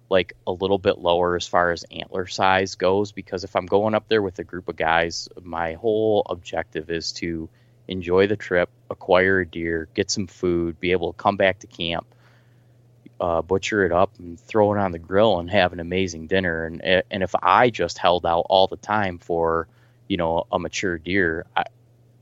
like 0.09 0.33
a 0.45 0.51
little 0.51 0.77
bit 0.77 0.99
lower 0.99 1.35
as 1.35 1.47
far 1.47 1.71
as 1.71 1.83
antler 1.91 2.27
size 2.27 2.75
goes 2.75 3.11
because 3.11 3.43
if 3.43 3.55
I'm 3.55 3.65
going 3.65 3.95
up 3.95 4.07
there 4.07 4.21
with 4.21 4.37
a 4.39 4.43
group 4.43 4.67
of 4.67 4.75
guys, 4.75 5.29
my 5.41 5.73
whole 5.73 6.23
objective 6.29 6.89
is 6.89 7.11
to 7.13 7.49
enjoy 7.87 8.27
the 8.27 8.35
trip, 8.35 8.69
acquire 8.89 9.39
a 9.39 9.47
deer, 9.47 9.87
get 9.93 10.11
some 10.11 10.27
food, 10.27 10.79
be 10.79 10.91
able 10.91 11.13
to 11.13 11.17
come 11.17 11.37
back 11.37 11.59
to 11.59 11.67
camp, 11.67 12.05
uh, 13.19 13.41
butcher 13.41 13.85
it 13.85 13.91
up, 13.91 14.11
and 14.19 14.39
throw 14.39 14.73
it 14.73 14.79
on 14.79 14.91
the 14.91 14.99
grill 14.99 15.39
and 15.39 15.49
have 15.49 15.73
an 15.73 15.79
amazing 15.79 16.27
dinner. 16.27 16.65
And 16.65 16.81
and 17.09 17.23
if 17.23 17.33
I 17.41 17.69
just 17.69 17.97
held 17.97 18.25
out 18.25 18.45
all 18.49 18.67
the 18.67 18.77
time 18.77 19.19
for 19.19 19.67
you 20.07 20.17
know 20.17 20.45
a 20.51 20.59
mature 20.59 20.97
deer, 20.97 21.45
I 21.55 21.63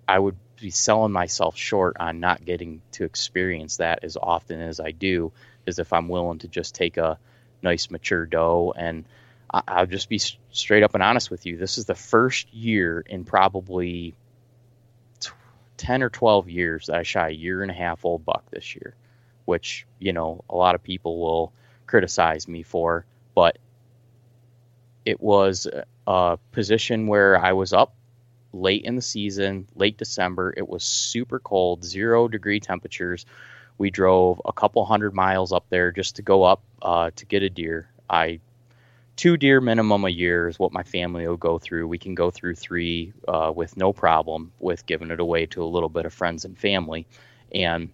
I 0.07 0.19
would 0.19 0.36
be 0.59 0.69
selling 0.69 1.11
myself 1.11 1.57
short 1.57 1.97
on 1.99 2.19
not 2.19 2.45
getting 2.45 2.81
to 2.93 3.03
experience 3.03 3.77
that 3.77 4.03
as 4.03 4.17
often 4.17 4.61
as 4.61 4.79
I 4.79 4.91
do, 4.91 5.31
as 5.67 5.79
if 5.79 5.91
I'm 5.91 6.07
willing 6.07 6.39
to 6.39 6.47
just 6.47 6.75
take 6.75 6.97
a 6.97 7.17
nice 7.64 7.89
mature 7.89 8.26
doe. 8.26 8.74
And 8.76 9.05
I, 9.49 9.82
will 9.82 9.88
just 9.88 10.09
be 10.09 10.20
straight 10.51 10.84
up 10.84 10.93
and 10.93 11.03
honest 11.03 11.32
with 11.32 11.45
you. 11.45 11.57
This 11.57 11.78
is 11.78 11.86
the 11.86 11.95
first 11.95 12.53
year 12.53 13.03
in 13.07 13.24
probably 13.24 14.14
10 15.78 16.03
or 16.03 16.09
12 16.09 16.49
years 16.49 16.88
that 16.88 16.95
I 16.95 17.03
shot 17.03 17.30
a 17.30 17.36
year 17.36 17.61
and 17.61 17.72
a 17.72 17.74
half 17.74 18.05
old 18.05 18.26
buck 18.26 18.43
this 18.51 18.76
year, 18.76 18.95
which, 19.45 19.86
you 19.99 20.14
know, 20.14 20.43
a 20.49 20.55
lot 20.55 20.76
of 20.76 20.84
people 20.84 21.20
will 21.20 21.53
criticize 21.86 22.47
me 22.47 22.64
for, 22.64 23.05
but 23.36 23.57
it 25.05 25.22
was 25.22 25.68
a 26.07 26.38
position 26.51 27.07
where 27.07 27.38
I 27.38 27.53
was 27.53 27.74
up 27.74 27.93
late 28.53 28.86
in 28.86 28.95
the 28.95 29.01
season, 29.01 29.68
late 29.76 29.97
December. 29.97 30.53
It 30.55 30.68
was 30.68 30.84
super 30.84 31.39
cold, 31.39 31.84
zero 31.84 32.28
degree 32.28 32.59
temperatures. 32.59 33.26
We 33.78 33.89
drove 33.89 34.41
a 34.45 34.53
couple 34.53 34.86
hundred 34.86 35.13
miles 35.13 35.51
up 35.51 35.65
there 35.69 35.91
just 35.91 36.17
to 36.17 36.21
go 36.21 36.43
up 36.43 36.61
uh, 36.82 37.11
to 37.15 37.26
get 37.26 37.43
a 37.43 37.49
deer. 37.49 37.89
I 38.09 38.39
two 39.15 39.38
deer 39.38 39.61
minimum 39.61 40.05
a 40.05 40.09
year 40.09 40.47
is 40.47 40.59
what 40.59 40.74
my 40.74 40.84
family 40.84 41.28
will 41.28 41.38
go 41.38 41.59
through. 41.59 41.88
We 41.88 41.97
can 41.97 42.15
go 42.15 42.32
through 42.32 42.55
three 42.55 43.13
uh, 43.28 43.51
with 43.55 43.78
no 43.78 43.93
problem 43.93 44.51
with 44.59 44.86
giving 44.86 45.11
it 45.11 45.19
away 45.19 45.45
to 45.47 45.63
a 45.63 45.65
little 45.65 45.89
bit 45.89 46.05
of 46.05 46.13
friends 46.13 46.45
and 46.45 46.57
family. 46.57 47.07
And 47.53 47.89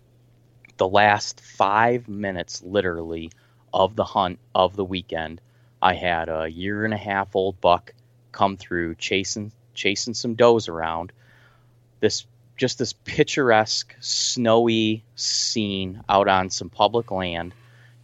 the 0.77 0.88
last 0.88 1.41
five 1.41 2.07
minutes, 2.07 2.63
literally, 2.63 3.32
of 3.73 3.95
the 3.95 4.05
hunt 4.05 4.39
of 4.55 4.75
the 4.75 4.86
weekend, 4.86 5.41
I 5.82 5.93
had 5.93 6.30
a 6.30 6.47
year 6.47 6.86
and 6.86 6.93
a 6.93 6.97
half 6.97 7.36
old 7.36 7.59
buck 7.61 7.93
come 8.32 8.57
through 8.57 8.95
chasing 8.95 9.51
chasing 9.73 10.13
some 10.13 10.36
does 10.36 10.67
around. 10.67 11.11
This 11.99 12.25
just 12.60 12.78
this 12.78 12.91
picturesque 12.91 13.95
snowy 14.01 15.01
scene 15.16 16.03
out 16.10 16.28
on 16.28 16.49
some 16.49 16.70
public 16.70 17.10
land 17.10 17.53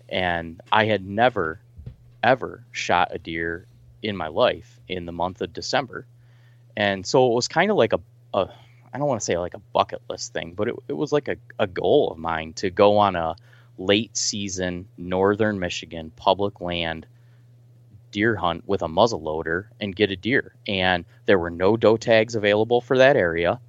and 0.08 0.62
I 0.72 0.86
had 0.86 1.06
never 1.06 1.60
ever 2.24 2.64
shot 2.72 3.10
a 3.12 3.20
deer 3.20 3.68
in 4.01 4.16
my 4.16 4.30
life 4.30 4.80
in 4.88 5.06
the 5.06 5.12
month 5.12 5.41
of 5.41 5.51
December. 5.51 6.08
And 6.78 7.06
so 7.06 7.30
it 7.30 7.36
was 7.36 7.49
kind 7.49 7.70
of 7.70 7.76
like 7.76 7.91
a, 7.91 7.99
a 8.34 8.47
I 8.93 8.97
don't 8.97 9.08
want 9.08 9.20
to 9.20 9.26
say 9.26 9.38
like 9.38 9.56
a 9.56 9.62
bucket 9.74 10.01
list 10.10 10.32
thing, 10.32 10.53
but 10.56 10.70
it, 10.70 10.76
it 10.88 10.93
was 10.93 11.12
like 11.12 11.28
a, 11.28 11.36
a 11.60 11.68
goal 11.68 12.12
of 12.12 12.18
mine 12.18 12.53
to 12.53 12.70
go 12.70 12.97
on 12.97 13.18
a 13.18 13.36
late 13.78 14.16
season 14.16 14.88
northern 14.97 15.60
Michigan 15.60 16.14
public 16.16 16.62
land 16.62 17.06
deer 18.12 18.38
hunt 18.38 18.66
with 18.66 18.82
a 18.82 18.88
muzzle 18.88 19.22
loader 19.22 19.70
and 19.82 19.97
get 19.97 20.12
a 20.12 20.16
deer. 20.16 20.56
And 20.66 21.03
there 21.26 21.39
were 21.39 21.49
no 21.49 21.76
doe 21.76 21.97
tags 21.97 22.36
available 22.36 22.80
for 22.80 22.97
that 22.97 23.18
area. 23.18 23.60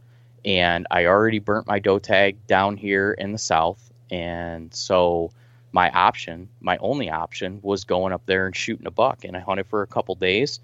And 0.46 0.86
I 0.90 1.06
already 1.06 1.40
burnt 1.40 1.66
my 1.66 1.80
doe 1.80 1.98
tag 1.98 2.46
down 2.46 2.76
here 2.78 3.12
in 3.12 3.32
the 3.32 3.38
south. 3.38 3.92
And 4.10 4.72
so 4.72 5.32
my 5.72 5.90
option, 5.90 6.48
my 6.60 6.78
only 6.78 7.10
option, 7.10 7.60
was 7.62 7.84
going 7.84 8.12
up 8.12 8.22
there 8.26 8.46
and 8.46 8.56
shooting 8.56 8.86
a 8.86 8.90
buck. 8.92 9.24
And 9.24 9.36
I 9.36 9.40
hunted 9.40 9.66
for 9.66 9.82
a 9.82 9.86
couple 9.86 10.14
days 10.14 10.60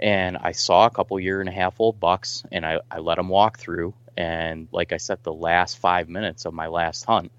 and 0.00 0.38
I 0.38 0.52
saw 0.52 0.86
a 0.86 0.90
couple 0.90 1.20
year 1.20 1.40
and 1.40 1.48
a 1.48 1.52
half 1.52 1.80
old 1.80 2.00
bucks 2.00 2.44
and 2.50 2.66
I, 2.66 2.80
I 2.90 2.98
let 2.98 3.16
them 3.16 3.28
walk 3.28 3.58
through. 3.58 3.94
And 4.16 4.68
like 4.72 4.92
I 4.92 4.96
said, 4.96 5.22
the 5.22 5.32
last 5.32 5.78
five 5.78 6.08
minutes 6.08 6.46
of 6.46 6.54
my 6.54 6.68
last 6.68 7.04
hunt, 7.04 7.30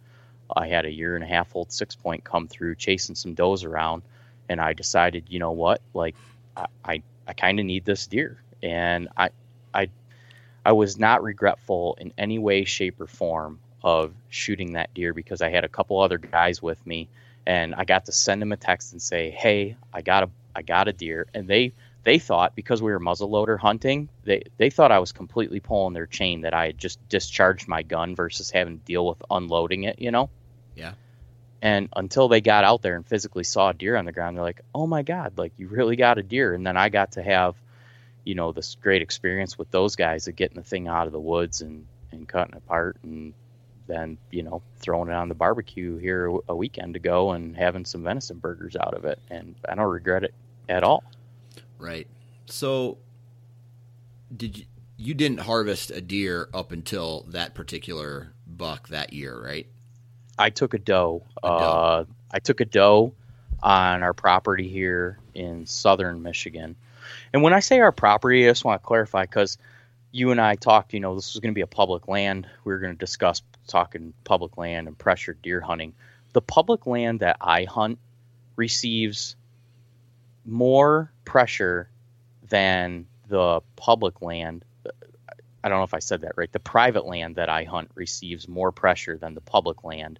I 0.56 0.68
had 0.68 0.86
a 0.86 0.92
year 0.92 1.16
and 1.16 1.24
a 1.24 1.28
half 1.28 1.56
old 1.56 1.72
six 1.72 1.96
point 1.96 2.24
come 2.24 2.48
through 2.48 2.76
chasing 2.76 3.16
some 3.16 3.34
does 3.34 3.64
around 3.64 4.04
and 4.50 4.62
I 4.62 4.74
decided, 4.74 5.26
you 5.30 5.40
know 5.40 5.52
what, 5.52 5.82
like 5.94 6.16
I 6.56 6.66
I, 6.86 7.04
I 7.28 7.34
kind 7.34 7.60
of 7.60 7.66
need 7.66 7.86
this 7.86 8.08
deer, 8.08 8.42
and 8.64 9.10
I 9.18 9.30
I 9.74 9.90
I 10.68 10.74
was 10.74 11.00
not 11.00 11.24
regretful 11.24 11.98
in 11.98 12.12
any 12.18 12.40
way, 12.40 12.66
shape, 12.66 13.00
or 13.00 13.08
form 13.08 13.62
of 13.82 14.14
shooting 14.28 14.74
that 14.74 14.94
deer 14.94 15.14
because 15.14 15.42
I 15.42 15.50
had 15.50 15.64
a 15.64 15.70
couple 15.70 15.98
other 16.02 16.18
guys 16.18 16.62
with 16.62 16.86
me, 16.86 17.08
and 17.46 17.74
I 17.74 17.86
got 17.86 18.08
to 18.08 18.12
send 18.12 18.42
them 18.42 18.52
a 18.52 18.58
text 18.58 18.92
and 18.92 19.02
say, 19.02 19.30
hey, 19.30 19.78
I 19.94 20.02
got 20.02 20.24
a 20.24 20.30
I 20.54 20.64
got 20.64 20.90
a 20.90 20.92
deer, 20.92 21.26
and 21.34 21.48
they 21.48 21.72
they 22.04 22.20
thought 22.20 22.54
because 22.54 22.82
we 22.82 22.92
were 22.92 23.00
muzzleloader 23.00 23.58
hunting, 23.58 24.10
they 24.26 24.44
they 24.58 24.70
thought 24.70 24.92
I 24.92 25.00
was 25.00 25.14
completely 25.14 25.62
pulling 25.62 25.94
their 25.94 26.06
chain 26.06 26.42
that 26.42 26.54
I 26.54 26.66
had 26.66 26.78
just 26.78 27.00
discharged 27.08 27.70
my 27.70 27.82
gun 27.84 28.14
versus 28.14 28.52
having 28.52 28.80
to 28.80 28.84
deal 28.84 29.08
with 29.08 29.24
unloading 29.32 29.84
it, 29.84 30.00
you 30.00 30.12
know. 30.12 30.30
Yeah. 30.76 30.96
And 31.62 31.88
until 31.96 32.28
they 32.28 32.42
got 32.42 32.66
out 32.66 32.82
there 32.82 32.98
and 32.98 33.08
physically 33.08 33.46
saw 33.46 33.70
a 33.70 33.74
deer 33.74 33.96
on 33.96 34.04
the 34.04 34.12
ground, 34.12 34.36
they're 34.36 34.44
like, 34.44 34.60
"Oh 34.76 34.86
my 34.86 35.04
god, 35.04 35.38
like 35.38 35.54
you 35.58 35.70
really 35.70 35.96
got 35.96 36.18
a 36.18 36.24
deer." 36.24 36.54
And 36.54 36.68
then 36.68 36.76
I 36.76 36.90
got 36.90 37.14
to 37.14 37.24
have, 37.24 37.56
you 38.28 38.36
know, 38.36 38.52
this 38.52 38.76
great 38.82 39.02
experience 39.02 39.58
with 39.58 39.72
those 39.72 39.96
guys 39.96 40.28
of 40.28 40.36
getting 40.36 40.58
the 40.58 40.64
thing 40.64 40.88
out 40.88 41.08
of 41.08 41.14
the 41.14 41.20
woods 41.20 41.62
and 41.62 41.86
and 42.12 42.28
cutting 42.28 42.54
it 42.54 42.58
apart 42.58 42.98
and 43.04 43.34
then 43.88 44.18
you 44.32 44.44
know 44.44 44.62
throwing 44.78 45.10
it 45.10 45.14
on 45.14 45.28
the 45.28 45.36
barbecue 45.36 45.98
here 45.98 46.32
a 46.48 46.56
weekend 46.56 46.96
ago 46.96 47.32
and 47.32 47.56
having 47.56 47.84
some 47.84 48.04
venison 48.04 48.38
burgers 48.38 48.78
out 48.78 48.94
of 48.94 49.04
it 49.04 49.20
and 49.30 49.56
i 49.68 49.76
don't 49.76 49.92
regret 49.92 50.24
it 50.24 50.34
at 50.70 50.86
all 50.86 51.04
right 51.78 52.08
so 52.46 52.98
did 54.36 54.58
you 54.58 54.64
you 54.96 55.14
didn't 55.14 55.42
harvest 55.42 55.92
a 55.92 56.00
deer 56.00 56.48
up 56.54 56.72
until 56.72 57.26
that 57.28 57.54
particular 57.54 58.32
buck 58.48 58.88
that 58.88 59.12
year 59.12 59.38
right 59.38 59.68
I 60.38 60.50
took 60.50 60.74
a 60.74 60.78
doe. 60.78 61.24
A 61.44 61.48
doe. 61.48 61.54
Uh, 61.54 62.06
I 62.32 62.40
took 62.40 62.62
a 62.62 62.66
doe 62.66 63.14
on 63.62 64.04
our 64.04 64.14
property 64.14 64.68
here 64.68 65.18
in 65.34 65.66
southern 65.66 66.22
Michigan. 66.22 66.76
And 67.38 67.44
when 67.44 67.54
I 67.54 67.60
say 67.60 67.80
our 67.82 67.92
property, 67.92 68.48
I 68.48 68.50
just 68.50 68.66
want 68.66 68.82
to 68.82 68.88
clarify 68.88 69.22
because 69.22 69.60
you 70.12 70.32
and 70.32 70.42
I 70.42 70.56
talked, 70.56 70.96
you 70.96 71.00
know, 71.00 71.14
this 71.14 71.36
was 71.36 71.40
going 71.40 71.54
to 71.54 71.56
be 71.56 71.62
a 71.62 71.68
public 71.68 72.08
land. 72.08 72.48
We 72.64 72.74
were 72.74 72.80
going 72.80 72.94
to 72.94 72.98
discuss 72.98 73.44
talking 73.68 74.16
public 74.24 74.58
land 74.58 74.88
and 74.88 74.98
pressured 74.98 75.44
deer 75.44 75.62
hunting. 75.62 75.94
The 76.34 76.42
public 76.42 76.88
land 76.88 77.20
that 77.20 77.38
I 77.40 77.66
hunt 77.66 78.00
receives 78.56 79.36
more 80.46 81.12
pressure 81.26 81.92
than 82.50 83.06
the 83.28 83.62
public 83.76 84.20
land 84.24 84.66
I 85.64 85.70
don't 85.70 85.78
know 85.78 85.84
if 85.84 85.94
I 85.94 86.00
said 86.00 86.22
that 86.22 86.38
right. 86.38 86.52
The 86.52 86.60
private 86.60 87.06
land 87.06 87.36
that 87.36 87.50
I 87.50 87.66
hunt 87.66 87.92
receives 87.94 88.48
more 88.48 88.72
pressure 88.72 89.18
than 89.18 89.36
the 89.36 89.42
public 89.42 89.84
land 89.84 90.20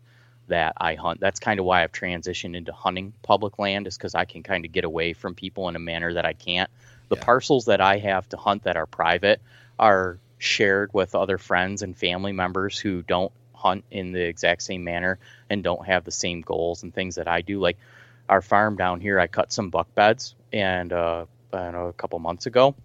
that 0.50 0.74
I 0.78 0.96
hunt. 0.96 1.20
That's 1.20 1.40
kind 1.40 1.60
of 1.60 1.66
why 1.66 1.84
I've 1.84 1.92
transitioned 1.92 2.56
into 2.56 2.74
hunting 2.74 3.14
public 3.24 3.58
land, 3.58 3.88
is 3.88 3.98
because 3.98 4.14
I 4.14 4.26
can 4.26 4.44
kind 4.44 4.66
of 4.66 4.72
get 4.72 4.84
away 4.84 5.14
from 5.14 5.34
people 5.34 5.68
in 5.70 5.76
a 5.76 5.80
manner 5.80 6.14
that 6.14 6.26
I 6.26 6.34
can't. 6.34 6.70
The 7.10 7.16
yeah. 7.16 7.24
parcels 7.24 7.66
that 7.66 7.82
I 7.82 7.98
have 8.00 8.28
to 8.30 8.38
hunt 8.38 8.64
that 8.64 8.78
are 8.78 8.86
private 8.86 9.42
are 9.80 10.20
shared 10.38 10.94
with 10.94 11.16
other 11.16 11.38
friends 11.38 11.82
and 11.82 11.98
family 11.98 12.32
members 12.32 12.78
who 12.78 13.02
don't 13.02 13.32
hunt 13.54 13.84
in 13.90 14.12
the 14.12 14.22
exact 14.22 14.62
same 14.62 14.84
manner 14.84 15.18
and 15.50 15.64
don't 15.64 15.86
have 15.86 16.04
the 16.04 16.12
same 16.12 16.42
goals 16.42 16.84
and 16.84 16.94
things 16.94 17.16
that 17.16 17.28
I 17.28 17.42
do. 17.42 17.60
Like 17.60 17.78
our 18.30 18.42
farm 18.42 18.76
down 18.76 19.02
here, 19.02 19.20
I 19.20 19.28
cut 19.28 19.52
some 19.52 19.70
buck 19.70 19.94
beds, 19.96 20.36
and 20.54 20.94
uh, 20.94 21.26
I 21.54 21.58
don't 21.58 21.72
know, 21.72 21.88
a 21.88 21.94
couple 21.94 22.20
months 22.20 22.46
ago, 22.46 22.76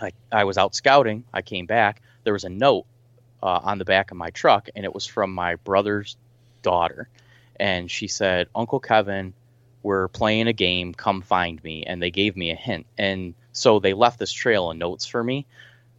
I, 0.00 0.12
I 0.30 0.44
was 0.44 0.58
out 0.58 0.74
scouting. 0.74 1.24
I 1.32 1.42
came 1.42 1.66
back. 1.66 2.02
There 2.24 2.32
was 2.32 2.44
a 2.44 2.50
note 2.50 2.84
uh, 3.42 3.60
on 3.62 3.78
the 3.78 3.84
back 3.84 4.10
of 4.10 4.16
my 4.16 4.30
truck, 4.30 4.68
and 4.74 4.84
it 4.84 4.94
was 4.94 5.06
from 5.06 5.32
my 5.32 5.56
brother's 5.56 6.16
daughter. 6.62 7.08
And 7.58 7.90
she 7.90 8.08
said, 8.08 8.48
Uncle 8.54 8.80
Kevin, 8.80 9.32
we're 9.86 10.08
playing 10.08 10.48
a 10.48 10.52
game. 10.52 10.92
Come 10.92 11.22
find 11.22 11.62
me. 11.62 11.84
And 11.84 12.02
they 12.02 12.10
gave 12.10 12.36
me 12.36 12.50
a 12.50 12.56
hint. 12.56 12.86
And 12.98 13.34
so 13.52 13.78
they 13.78 13.94
left 13.94 14.18
this 14.18 14.32
trail 14.32 14.72
of 14.72 14.76
notes 14.76 15.06
for 15.06 15.22
me. 15.22 15.46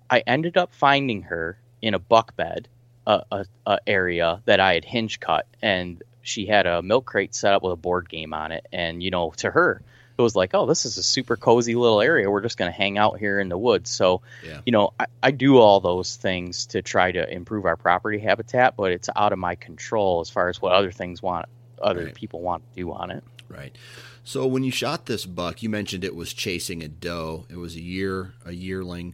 I 0.09 0.23
ended 0.27 0.57
up 0.57 0.73
finding 0.73 1.21
her 1.23 1.57
in 1.81 1.93
a 1.93 1.99
buck 1.99 2.35
bed, 2.35 2.67
a, 3.05 3.23
a, 3.31 3.45
a 3.65 3.79
area 3.87 4.41
that 4.43 4.59
I 4.59 4.73
had 4.73 4.83
hinge 4.83 5.21
cut. 5.21 5.47
And 5.61 6.03
she 6.21 6.45
had 6.45 6.67
a 6.67 6.81
milk 6.81 7.05
crate 7.05 7.33
set 7.33 7.53
up 7.53 7.63
with 7.63 7.71
a 7.71 7.77
board 7.77 8.09
game 8.09 8.33
on 8.33 8.51
it. 8.51 8.67
And, 8.73 9.01
you 9.01 9.09
know, 9.09 9.31
to 9.37 9.49
her, 9.51 9.81
it 10.17 10.21
was 10.21 10.35
like, 10.35 10.53
oh, 10.53 10.65
this 10.65 10.83
is 10.83 10.97
a 10.97 11.03
super 11.03 11.37
cozy 11.37 11.75
little 11.75 12.01
area. 12.01 12.29
We're 12.29 12.41
just 12.41 12.57
going 12.57 12.69
to 12.69 12.77
hang 12.77 12.97
out 12.97 13.19
here 13.19 13.39
in 13.39 13.47
the 13.47 13.57
woods. 13.57 13.89
So, 13.89 14.21
yeah. 14.45 14.59
you 14.65 14.73
know, 14.73 14.91
I, 14.99 15.05
I, 15.23 15.31
do 15.31 15.59
all 15.59 15.79
those 15.79 16.17
things 16.17 16.65
to 16.67 16.81
try 16.81 17.13
to 17.13 17.33
improve 17.33 17.63
our 17.63 17.77
property 17.77 18.19
habitat, 18.19 18.75
but 18.75 18.91
it's 18.91 19.09
out 19.15 19.31
of 19.31 19.39
my 19.39 19.55
control 19.55 20.19
as 20.19 20.29
far 20.29 20.49
as 20.49 20.61
what 20.61 20.73
other 20.73 20.91
things 20.91 21.21
want, 21.21 21.45
other 21.81 22.05
right. 22.05 22.15
people 22.15 22.41
want 22.41 22.63
to 22.63 22.81
do 22.81 22.91
on 22.91 23.11
it. 23.11 23.23
Right. 23.49 23.75
So 24.23 24.45
when 24.45 24.63
you 24.63 24.71
shot 24.71 25.05
this 25.05 25.25
buck, 25.25 25.63
you 25.63 25.69
mentioned 25.69 26.03
it 26.03 26.15
was 26.15 26.33
chasing 26.33 26.83
a 26.83 26.87
doe. 26.87 27.45
It 27.49 27.57
was 27.57 27.75
a 27.75 27.81
year, 27.81 28.33
a 28.45 28.51
yearling. 28.51 29.13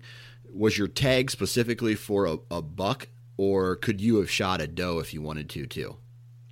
Was 0.52 0.78
your 0.78 0.88
tag 0.88 1.30
specifically 1.32 1.96
for 1.96 2.26
a, 2.26 2.38
a 2.50 2.62
buck, 2.62 3.08
or 3.38 3.76
could 3.76 4.02
you 4.02 4.18
have 4.18 4.30
shot 4.30 4.62
a 4.62 4.68
doe 4.68 5.00
if 5.00 5.14
you 5.14 5.22
wanted 5.22 5.50
to 5.52 5.66
too? 5.66 5.98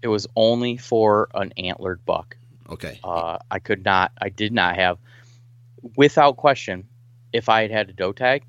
It 0.01 0.07
was 0.07 0.27
only 0.35 0.77
for 0.77 1.29
an 1.33 1.53
antlered 1.57 2.05
buck. 2.05 2.37
Okay. 2.69 2.99
Uh, 3.03 3.37
I 3.49 3.59
could 3.59 3.83
not. 3.83 4.11
I 4.19 4.29
did 4.29 4.53
not 4.53 4.75
have, 4.75 4.97
without 5.95 6.37
question, 6.37 6.87
if 7.33 7.49
I 7.49 7.63
had 7.63 7.71
had 7.71 7.89
a 7.89 7.93
doe 7.93 8.11
tag, 8.13 8.43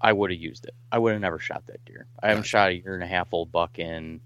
I 0.00 0.12
would 0.12 0.30
have 0.30 0.40
used 0.40 0.66
it. 0.66 0.74
I 0.92 0.98
would 0.98 1.12
have 1.12 1.20
never 1.20 1.38
shot 1.38 1.66
that 1.66 1.84
deer. 1.84 2.06
I 2.22 2.28
haven't 2.28 2.42
Gotcha. 2.42 2.48
shot 2.48 2.70
a 2.70 2.74
year 2.74 2.94
and 2.94 3.02
a 3.02 3.06
half 3.06 3.28
old 3.32 3.50
buck 3.50 3.78
in, 3.78 4.20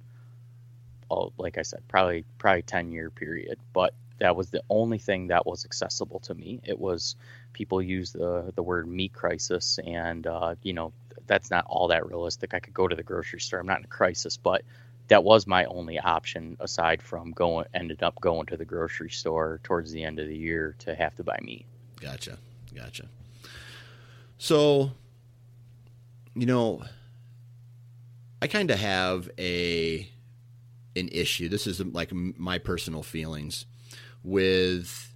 oh, 1.10 1.32
like 1.38 1.58
I 1.58 1.62
said, 1.62 1.82
probably 1.88 2.24
probably 2.38 2.62
ten 2.62 2.92
year 2.92 3.10
period. 3.10 3.58
But 3.72 3.94
that 4.20 4.36
was 4.36 4.50
the 4.50 4.62
only 4.70 4.98
thing 4.98 5.28
that 5.28 5.46
was 5.46 5.64
accessible 5.64 6.20
to 6.20 6.34
me. 6.34 6.60
It 6.62 6.78
was 6.78 7.16
people 7.52 7.82
use 7.82 8.12
the 8.12 8.52
the 8.54 8.62
word 8.62 8.88
meat 8.88 9.12
crisis, 9.12 9.78
and 9.84 10.26
uh, 10.26 10.54
you 10.62 10.72
know 10.72 10.92
that's 11.26 11.50
not 11.50 11.64
all 11.66 11.88
that 11.88 12.06
realistic. 12.06 12.54
I 12.54 12.60
could 12.60 12.74
go 12.74 12.86
to 12.86 12.94
the 12.94 13.02
grocery 13.02 13.40
store. 13.40 13.60
I'm 13.60 13.66
not 13.66 13.78
in 13.78 13.84
a 13.84 13.88
crisis, 13.88 14.36
but 14.36 14.62
that 15.08 15.24
was 15.24 15.46
my 15.46 15.64
only 15.64 15.98
option 15.98 16.56
aside 16.60 17.02
from 17.02 17.32
going 17.32 17.66
ended 17.74 18.02
up 18.02 18.20
going 18.20 18.46
to 18.46 18.56
the 18.56 18.64
grocery 18.64 19.10
store 19.10 19.60
towards 19.64 19.90
the 19.90 20.04
end 20.04 20.20
of 20.20 20.28
the 20.28 20.36
year 20.36 20.76
to 20.78 20.94
have 20.94 21.16
to 21.16 21.24
buy 21.24 21.38
meat. 21.42 21.66
Gotcha. 22.00 22.38
Gotcha. 22.74 23.08
So, 24.38 24.92
you 26.34 26.46
know, 26.46 26.82
I 28.40 28.46
kind 28.46 28.70
of 28.70 28.78
have 28.78 29.28
a 29.38 30.08
an 30.96 31.08
issue. 31.08 31.48
This 31.48 31.66
is 31.66 31.80
like 31.80 32.12
my 32.12 32.58
personal 32.58 33.02
feelings 33.02 33.66
with 34.22 35.06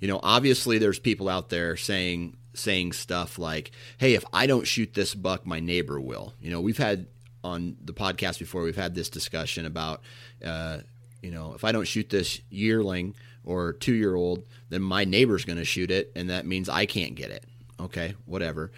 you 0.00 0.06
know, 0.08 0.20
obviously 0.22 0.78
there's 0.78 0.98
people 0.98 1.28
out 1.28 1.48
there 1.48 1.76
saying 1.76 2.36
saying 2.54 2.92
stuff 2.92 3.38
like, 3.38 3.70
"Hey, 3.98 4.14
if 4.14 4.24
I 4.32 4.46
don't 4.46 4.66
shoot 4.66 4.94
this 4.94 5.14
buck, 5.14 5.46
my 5.46 5.60
neighbor 5.60 6.00
will." 6.00 6.34
You 6.40 6.50
know, 6.50 6.60
we've 6.60 6.78
had 6.78 7.06
on 7.44 7.76
the 7.84 7.92
podcast 7.92 8.38
before 8.38 8.62
we've 8.62 8.76
had 8.76 8.94
this 8.94 9.08
discussion 9.08 9.64
about 9.66 10.02
uh, 10.44 10.78
you 11.22 11.30
know, 11.30 11.54
if 11.54 11.64
I 11.64 11.72
don't 11.72 11.86
shoot 11.86 12.10
this 12.10 12.40
yearling 12.50 13.14
or 13.44 13.72
2-year-old, 13.74 14.44
then 14.68 14.82
my 14.82 15.04
neighbor's 15.04 15.44
going 15.44 15.58
to 15.58 15.64
shoot 15.64 15.90
it 15.90 16.12
and 16.14 16.30
that 16.30 16.46
means 16.46 16.68
I 16.68 16.86
can't 16.86 17.14
get 17.16 17.30
it. 17.30 17.44
Okay, 17.80 18.14
whatever. 18.24 18.70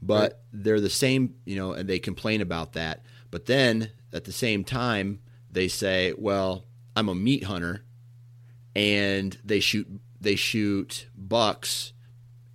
But 0.00 0.20
Right. 0.22 0.32
they're 0.52 0.80
the 0.80 0.90
same, 0.90 1.34
you 1.44 1.56
know, 1.56 1.72
and 1.72 1.88
they 1.88 1.98
complain 1.98 2.40
about 2.40 2.72
that. 2.74 3.04
But 3.30 3.46
then 3.46 3.90
at 4.12 4.24
the 4.24 4.32
same 4.32 4.62
time, 4.64 5.20
they 5.50 5.68
say, 5.68 6.14
"Well, 6.16 6.64
I'm 6.96 7.08
a 7.08 7.14
meat 7.14 7.44
hunter 7.44 7.82
and 8.74 9.36
they 9.44 9.60
shoot 9.60 9.86
they 10.20 10.36
shoot 10.36 11.06
bucks 11.16 11.92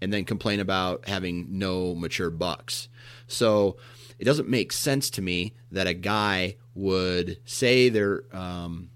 and 0.02 0.14
then 0.14 0.26
complain 0.26 0.60
about 0.60 1.08
having 1.08 1.58
no 1.58 1.96
mature 1.96 2.30
bucks. 2.30 2.88
So 3.28 3.78
it 4.20 4.26
doesn't 4.26 4.48
make 4.48 4.72
sense 4.72 5.10
to 5.12 5.22
me 5.22 5.54
that 5.72 5.88
a 5.88 5.94
guy 5.94 6.56
would 6.76 7.40
say 7.46 7.90
they're 7.90 8.24
um, 8.32 8.90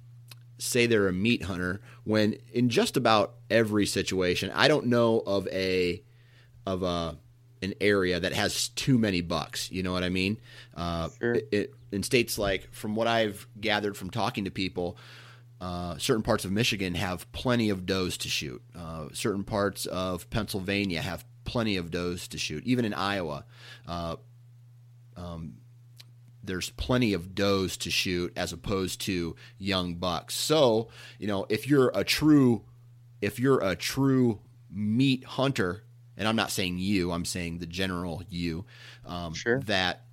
say 0.57 0.85
they're 0.85 1.07
a 1.07 1.13
meat 1.13 1.43
hunter 1.43 1.81
when 2.03 2.35
in 2.53 2.69
just 2.69 2.97
about 2.97 3.35
every 3.49 3.85
situation, 3.85 4.51
I 4.53 4.67
don't 4.67 4.87
know 4.87 5.19
of 5.19 5.47
a 5.47 6.01
of 6.65 6.83
a 6.83 7.17
an 7.61 7.73
area 7.79 8.19
that 8.19 8.33
has 8.33 8.69
too 8.69 8.97
many 8.97 9.21
bucks. 9.21 9.71
You 9.71 9.83
know 9.83 9.91
what 9.91 10.03
I 10.03 10.09
mean? 10.09 10.37
Uh, 10.75 11.09
Sure. 11.19 11.35
it, 11.35 11.47
it, 11.51 11.73
in 11.91 12.01
states 12.01 12.39
like, 12.39 12.73
from 12.73 12.95
what 12.95 13.05
I've 13.07 13.47
gathered 13.59 13.95
from 13.95 14.09
talking 14.09 14.45
to 14.45 14.51
people, 14.51 14.97
uh, 15.61 15.95
certain 15.99 16.23
parts 16.23 16.43
of 16.43 16.51
Michigan 16.51 16.95
have 16.95 17.31
plenty 17.31 17.69
of 17.69 17.85
does 17.85 18.17
to 18.17 18.27
shoot. 18.27 18.61
Uh, 18.75 19.07
certain 19.13 19.43
parts 19.43 19.85
of 19.85 20.27
Pennsylvania 20.31 21.01
have 21.01 21.23
plenty 21.43 21.77
of 21.77 21.91
does 21.91 22.27
to 22.29 22.37
shoot. 22.39 22.63
Even 22.65 22.83
in 22.83 22.93
Iowa, 22.95 23.45
uh, 23.87 24.15
um, 25.15 25.57
there's 26.43 26.71
plenty 26.71 27.13
of 27.13 27.35
does 27.35 27.77
to 27.77 27.91
shoot 27.91 28.33
as 28.35 28.51
opposed 28.51 29.01
to 29.01 29.35
young 29.59 29.95
bucks. 29.95 30.33
So, 30.33 30.89
you 31.19 31.27
know, 31.27 31.45
if 31.47 31.67
you're 31.67 31.91
a 31.93 32.03
true, 32.03 32.63
if 33.21 33.39
you're 33.39 33.63
a 33.63 33.75
true 33.75 34.39
meat 34.71 35.23
hunter, 35.23 35.83
and 36.17 36.27
I'm 36.27 36.35
not 36.35 36.49
saying 36.49 36.79
you, 36.79 37.11
I'm 37.11 37.25
saying 37.25 37.59
the 37.59 37.67
general 37.67 38.23
you, 38.29 38.65
um, 39.05 39.35
Sure. 39.35 39.59
that 39.61 40.05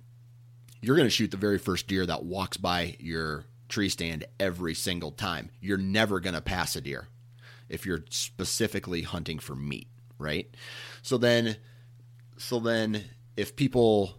you're 0.81 0.95
going 0.95 1.07
to 1.07 1.11
shoot 1.11 1.31
the 1.31 1.37
very 1.37 1.57
first 1.57 1.87
deer 1.87 2.05
that 2.05 2.23
walks 2.23 2.57
by 2.57 2.95
your 2.99 3.45
tree 3.69 3.89
stand 3.89 4.25
every 4.39 4.75
single 4.75 5.11
time. 5.11 5.49
You're 5.61 5.77
never 5.77 6.19
going 6.19 6.33
to 6.33 6.41
pass 6.41 6.75
a 6.75 6.81
deer 6.81 7.07
if 7.69 7.85
you're 7.85 8.03
specifically 8.09 9.03
hunting 9.03 9.39
for 9.39 9.55
meat, 9.55 9.87
right? 10.17 10.53
So 11.01 11.17
then, 11.17 11.55
so 12.37 12.59
then, 12.59 13.05
if 13.37 13.55
people 13.55 14.15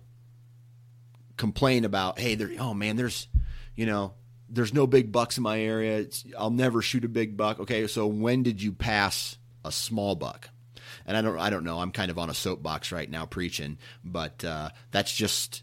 complain 1.37 1.85
about, 1.85 2.19
hey, 2.19 2.37
there, 2.37 2.51
oh 2.59 2.73
man, 2.73 2.97
there's, 2.97 3.29
you 3.75 3.87
know, 3.87 4.15
there's 4.49 4.75
no 4.75 4.87
big 4.87 5.13
bucks 5.13 5.37
in 5.37 5.43
my 5.43 5.61
area. 5.61 5.99
It's, 5.99 6.25
I'll 6.39 6.51
never 6.51 6.81
shoot 6.83 7.05
a 7.05 7.09
big 7.09 7.37
buck. 7.37 7.61
Okay, 7.61 7.87
so 7.87 8.07
when 8.07 8.43
did 8.43 8.63
you 8.63 8.73
pass 8.73 9.37
a 9.65 9.73
small 9.73 10.15
buck? 10.15 10.49
And 11.07 11.17
I 11.17 11.23
don't, 11.23 11.39
I 11.39 11.51
don't 11.51 11.65
know. 11.65 11.81
I'm 11.81 11.93
kind 11.93 12.11
of 12.11 12.19
on 12.19 12.31
a 12.31 12.35
soapbox 12.35 12.93
right 12.93 13.11
now 13.11 13.27
preaching, 13.27 13.79
but 14.05 14.45
uh, 14.45 14.71
that's 14.91 15.15
just 15.15 15.63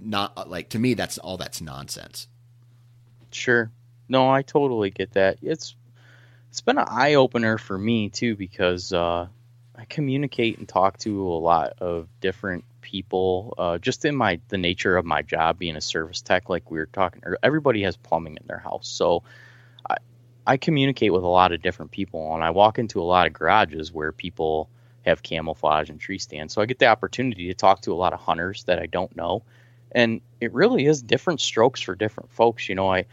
not 0.00 0.48
like 0.48 0.70
to 0.70 0.78
me. 0.78 0.94
That's 0.94 1.18
all. 1.18 1.36
That's 1.36 1.60
nonsense. 1.60 2.28
Sure. 3.36 3.70
No, 4.08 4.30
I 4.30 4.42
totally 4.42 4.90
get 4.90 5.12
that. 5.12 5.38
It's 5.42 5.76
it's 6.50 6.62
been 6.62 6.78
an 6.78 6.86
eye 6.88 7.14
opener 7.14 7.58
for 7.58 7.76
me 7.76 8.08
too 8.08 8.34
because 8.34 8.92
uh, 8.92 9.26
I 9.76 9.84
communicate 9.84 10.58
and 10.58 10.66
talk 10.66 10.98
to 11.00 11.28
a 11.28 11.38
lot 11.38 11.74
of 11.80 12.08
different 12.20 12.64
people. 12.80 13.54
Uh, 13.58 13.78
just 13.78 14.04
in 14.06 14.16
my 14.16 14.40
the 14.48 14.56
nature 14.56 14.96
of 14.96 15.04
my 15.04 15.20
job, 15.22 15.58
being 15.58 15.76
a 15.76 15.80
service 15.82 16.22
tech, 16.22 16.48
like 16.48 16.70
we 16.70 16.78
were 16.78 16.86
talking, 16.86 17.22
everybody 17.42 17.82
has 17.82 17.96
plumbing 17.96 18.38
in 18.40 18.46
their 18.46 18.58
house, 18.58 18.88
so 18.88 19.22
I 19.90 19.96
I 20.46 20.56
communicate 20.56 21.12
with 21.12 21.24
a 21.24 21.28
lot 21.28 21.52
of 21.52 21.60
different 21.60 21.90
people, 21.90 22.34
and 22.34 22.42
I 22.42 22.50
walk 22.50 22.78
into 22.78 23.02
a 23.02 23.04
lot 23.04 23.26
of 23.26 23.34
garages 23.34 23.92
where 23.92 24.12
people 24.12 24.70
have 25.04 25.22
camouflage 25.22 25.90
and 25.90 26.00
tree 26.00 26.18
stands, 26.18 26.54
so 26.54 26.62
I 26.62 26.66
get 26.66 26.78
the 26.78 26.86
opportunity 26.86 27.48
to 27.48 27.54
talk 27.54 27.82
to 27.82 27.92
a 27.92 28.00
lot 28.02 28.14
of 28.14 28.20
hunters 28.20 28.64
that 28.64 28.78
I 28.78 28.86
don't 28.86 29.14
know, 29.14 29.42
and 29.92 30.22
it 30.40 30.54
really 30.54 30.86
is 30.86 31.02
different 31.02 31.40
strokes 31.40 31.82
for 31.82 31.94
different 31.94 32.30
folks. 32.30 32.68
You 32.68 32.76
know, 32.76 32.90
I 32.90 33.04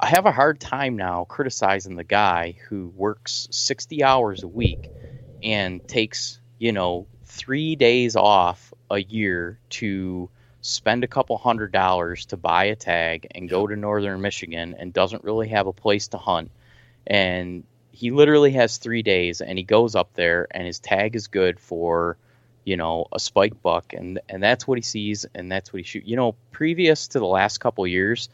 I 0.00 0.06
have 0.08 0.26
a 0.26 0.32
hard 0.32 0.60
time 0.60 0.96
now 0.96 1.24
criticizing 1.24 1.96
the 1.96 2.04
guy 2.04 2.58
who 2.68 2.88
works 2.94 3.48
60 3.50 4.02
hours 4.04 4.42
a 4.42 4.48
week 4.48 4.90
and 5.42 5.86
takes, 5.88 6.40
you 6.58 6.72
know, 6.72 7.08
three 7.24 7.76
days 7.76 8.16
off 8.16 8.72
a 8.90 8.98
year 9.00 9.60
to 9.70 10.30
spend 10.60 11.04
a 11.04 11.08
couple 11.08 11.36
hundred 11.38 11.72
dollars 11.72 12.26
to 12.26 12.36
buy 12.36 12.64
a 12.64 12.76
tag 12.76 13.26
and 13.34 13.48
go 13.48 13.66
to 13.66 13.76
northern 13.76 14.20
Michigan 14.20 14.74
and 14.78 14.92
doesn't 14.92 15.24
really 15.24 15.48
have 15.48 15.66
a 15.66 15.72
place 15.72 16.08
to 16.08 16.18
hunt. 16.18 16.52
And 17.06 17.64
he 17.92 18.10
literally 18.10 18.52
has 18.52 18.78
three 18.78 19.02
days 19.02 19.40
and 19.40 19.58
he 19.58 19.64
goes 19.64 19.94
up 19.94 20.14
there 20.14 20.46
and 20.52 20.66
his 20.66 20.80
tag 20.80 21.16
is 21.16 21.28
good 21.28 21.58
for, 21.60 22.18
you 22.64 22.76
know, 22.76 23.06
a 23.12 23.18
spike 23.20 23.60
buck 23.62 23.92
and 23.94 24.20
and 24.28 24.42
that's 24.42 24.66
what 24.66 24.78
he 24.78 24.82
sees 24.82 25.26
and 25.34 25.50
that's 25.50 25.72
what 25.72 25.78
he 25.78 25.84
shoots. 25.84 26.06
You 26.08 26.16
know, 26.16 26.36
previous 26.52 27.08
to 27.08 27.18
the 27.18 27.26
last 27.26 27.58
couple 27.58 27.86
years, 27.86 28.28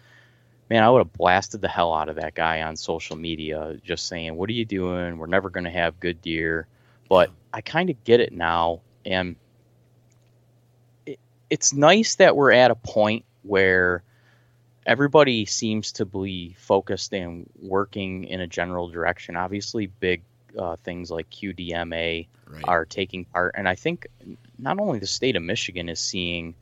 man, 0.71 0.83
I 0.83 0.91
would 0.91 0.99
have 0.99 1.13
blasted 1.13 1.61
the 1.61 1.69
hell 1.69 1.93
out 1.93 2.09
of 2.09 2.17
that 2.17 2.35
guy 2.35 2.63
on 2.63 2.77
social 2.77 3.17
media, 3.17 3.77
just 3.85 4.07
saying, 4.07 4.37
"What 4.37 4.49
are 4.49 4.55
you 4.55 4.65
doing? 4.65 5.19
We're 5.19 5.27
never 5.27 5.51
going 5.51 5.65
to 5.65 5.71
have 5.71 6.01
good 6.01 6.21
deer." 6.23 6.67
But 7.09 7.31
I 7.53 7.61
kind 7.61 7.91
of 7.91 8.03
get 8.05 8.21
it 8.21 8.33
now, 8.33 8.81
and 9.05 9.37
it, 11.07 11.19
it's 11.51 11.73
nice 11.73 12.17
that 12.17 12.35
we're 12.37 12.53
at 12.53 12.71
a 12.71 12.75
point 12.75 13.25
where 13.43 14.03
everybody 14.87 15.45
seems 15.47 15.93
to 15.93 16.05
be 16.05 16.55
focused 16.59 17.13
and 17.13 17.49
working 17.61 18.25
in 18.25 18.41
a 18.41 18.47
general 18.47 18.89
direction. 18.89 19.37
Obviously, 19.37 19.87
big 19.87 20.23
uh, 20.59 20.77
things 20.77 21.11
like 21.11 21.31
QDMA 21.31 22.27
Right. 22.47 22.65
are 22.69 22.85
taking 22.85 23.25
part, 23.25 23.55
and 23.57 23.67
I 23.69 23.75
think 23.75 24.07
not 24.59 24.79
only 24.79 24.99
the 24.99 25.07
state 25.07 25.35
of 25.35 25.43
Michigan 25.43 25.89
is 25.89 25.99
seeing 25.99 26.55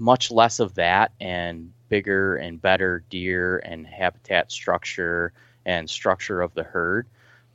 much 0.00 0.30
less 0.30 0.60
of 0.60 0.74
that 0.76 1.12
and 1.20 1.72
bigger 1.90 2.34
and 2.36 2.60
better 2.60 3.04
deer 3.10 3.58
and 3.58 3.86
habitat 3.86 4.50
structure 4.50 5.32
and 5.66 5.88
structure 5.88 6.40
of 6.40 6.54
the 6.54 6.62
herd. 6.62 7.06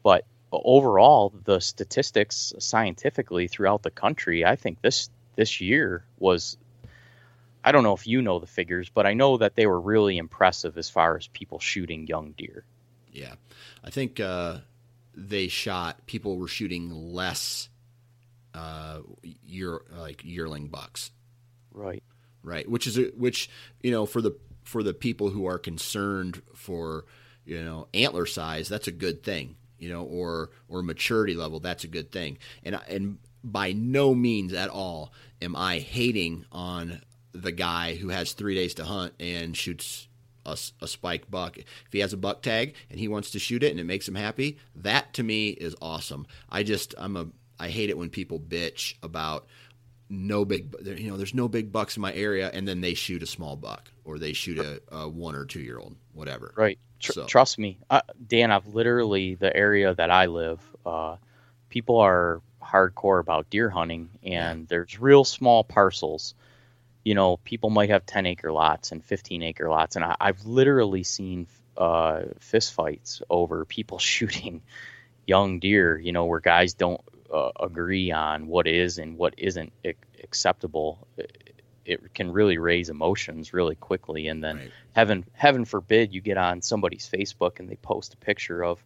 But 0.03 0.25
overall, 0.51 1.33
the 1.43 1.59
statistics 1.59 2.53
scientifically 2.59 3.47
throughout 3.47 3.81
the 3.81 3.89
country, 3.89 4.45
I 4.45 4.55
think 4.55 4.81
this 4.81 5.09
this 5.35 5.59
year 5.59 6.05
was. 6.19 6.57
I 7.63 7.71
don't 7.71 7.81
know 7.81 7.93
if 7.95 8.05
you 8.05 8.21
know 8.21 8.37
the 8.37 8.45
figures, 8.45 8.89
but 8.89 9.07
I 9.07 9.15
know 9.15 9.37
that 9.37 9.55
they 9.55 9.65
were 9.65 9.81
really 9.81 10.19
impressive 10.19 10.77
as 10.77 10.87
far 10.87 11.17
as 11.17 11.25
people 11.25 11.57
shooting 11.59 12.05
young 12.05 12.33
deer. 12.37 12.63
Yeah, 13.11 13.33
I 13.83 13.89
think 13.89 14.19
uh, 14.19 14.59
they 15.15 15.47
shot. 15.47 16.05
People 16.05 16.37
were 16.37 16.47
shooting 16.47 16.91
less 16.91 17.69
uh, 18.53 18.99
year 19.23 19.81
like 19.97 20.23
yearling 20.23 20.67
bucks, 20.67 21.09
Right. 21.75 22.03
Right? 22.45 22.69
Which 22.69 22.87
is 22.87 22.97
a, 22.97 23.05
which 23.17 23.49
you 23.81 23.91
know 23.91 24.05
for 24.05 24.21
the 24.21 24.37
for 24.63 24.83
the 24.83 24.93
people 24.93 25.29
who 25.29 25.45
are 25.45 25.59
concerned 25.59 26.41
for 26.53 27.05
you 27.45 27.63
know 27.63 27.87
antler 27.93 28.25
size, 28.25 28.69
that's 28.69 28.87
a 28.87 28.91
good 28.91 29.23
thing. 29.23 29.55
You 29.77 29.89
know, 29.89 30.03
or 30.03 30.51
or 30.69 30.81
maturity 30.81 31.33
level, 31.33 31.59
that's 31.59 31.83
a 31.83 31.89
good 31.89 32.11
thing. 32.11 32.37
And 32.63 32.79
and 32.87 33.17
by 33.43 33.73
no 33.73 34.15
means 34.15 34.53
at 34.53 34.69
all 34.69 35.13
am 35.41 35.55
I 35.55 35.79
hating 35.79 36.45
on 36.51 37.01
the 37.33 37.51
guy 37.51 37.95
who 37.95 38.09
has 38.09 38.31
three 38.31 38.55
days 38.55 38.73
to 38.75 38.85
hunt 38.85 39.13
and 39.19 39.55
shoots 39.55 40.07
a, 40.45 40.57
a 40.81 40.87
spike 40.87 41.29
buck. 41.29 41.57
If 41.57 41.91
he 41.91 41.99
has 41.99 42.13
a 42.13 42.17
buck 42.17 42.41
tag 42.41 42.75
and 42.89 42.99
he 42.99 43.07
wants 43.07 43.31
to 43.31 43.39
shoot 43.39 43.63
it 43.63 43.71
and 43.71 43.79
it 43.79 43.85
makes 43.85 44.07
him 44.07 44.15
happy, 44.15 44.57
that 44.75 45.13
to 45.15 45.23
me 45.23 45.49
is 45.49 45.75
awesome. 45.81 46.25
I 46.49 46.63
just 46.63 46.95
I'm 46.97 47.17
a 47.17 47.27
I 47.59 47.69
hate 47.69 47.89
it 47.89 47.97
when 47.97 48.09
people 48.09 48.39
bitch 48.39 48.95
about 49.01 49.47
no 50.09 50.45
big 50.45 50.73
you 50.83 51.09
know 51.09 51.17
there's 51.17 51.33
no 51.33 51.47
big 51.47 51.71
bucks 51.71 51.97
in 51.97 52.01
my 52.01 52.13
area 52.13 52.49
and 52.53 52.67
then 52.67 52.81
they 52.81 52.93
shoot 52.93 53.23
a 53.23 53.25
small 53.25 53.55
buck 53.55 53.89
or 54.03 54.19
they 54.19 54.33
shoot 54.33 54.59
a, 54.59 54.81
a 54.91 55.09
one 55.09 55.35
or 55.35 55.45
two 55.45 55.59
year 55.59 55.79
old 55.79 55.95
whatever 56.13 56.53
right 56.55 56.77
Tr- 56.99 57.11
so. 57.11 57.25
trust 57.25 57.57
me 57.57 57.79
uh, 57.89 58.01
dan 58.27 58.51
i've 58.51 58.67
literally 58.67 59.35
the 59.35 59.55
area 59.55 59.93
that 59.95 60.11
i 60.11 60.27
live 60.27 60.59
uh, 60.85 61.15
people 61.69 61.97
are 61.97 62.41
hardcore 62.63 63.19
about 63.19 63.49
deer 63.49 63.69
hunting 63.69 64.09
and 64.23 64.61
yeah. 64.61 64.65
there's 64.69 64.99
real 64.99 65.23
small 65.23 65.63
parcels 65.63 66.35
you 67.03 67.15
know 67.15 67.37
people 67.37 67.69
might 67.69 67.89
have 67.89 68.05
10 68.05 68.25
acre 68.25 68.51
lots 68.51 68.91
and 68.91 69.03
15 69.03 69.43
acre 69.43 69.69
lots 69.69 69.95
and 69.95 70.05
I, 70.05 70.15
have 70.19 70.45
literally 70.45 71.03
seen 71.03 71.47
uh, 71.77 72.23
fist 72.39 72.73
fights 72.73 73.21
over 73.29 73.65
people 73.65 73.99
shooting 73.99 74.61
young 75.25 75.59
deer 75.59 75.97
you 75.97 76.11
know 76.11 76.25
where 76.25 76.39
guys 76.39 76.73
don't 76.73 77.01
uh, 77.35 77.51
agree 77.59 78.11
on 78.11 78.47
what 78.47 78.65
is 78.65 78.97
and 78.97 79.17
what 79.17 79.33
isn't 79.37 79.73
acceptable, 80.23 81.05
it, 81.17 81.53
it, 81.85 82.13
can 82.13 82.31
really 82.31 82.57
raise 82.57 82.89
emotions 82.89 83.51
really 83.53 83.75
quickly. 83.75 84.29
And 84.29 84.41
then 84.41 84.57
right. 84.57 84.71
heaven 84.93 85.25
heaven 85.33 85.65
forbid 85.65 86.13
you 86.13 86.21
get 86.21 86.37
on 86.37 86.61
somebody's 86.61 87.09
Facebook 87.09 87.59
and 87.59 87.67
they 87.67 87.75
post 87.75 88.13
a 88.13 88.17
picture 88.17 88.63
of, 88.63 88.81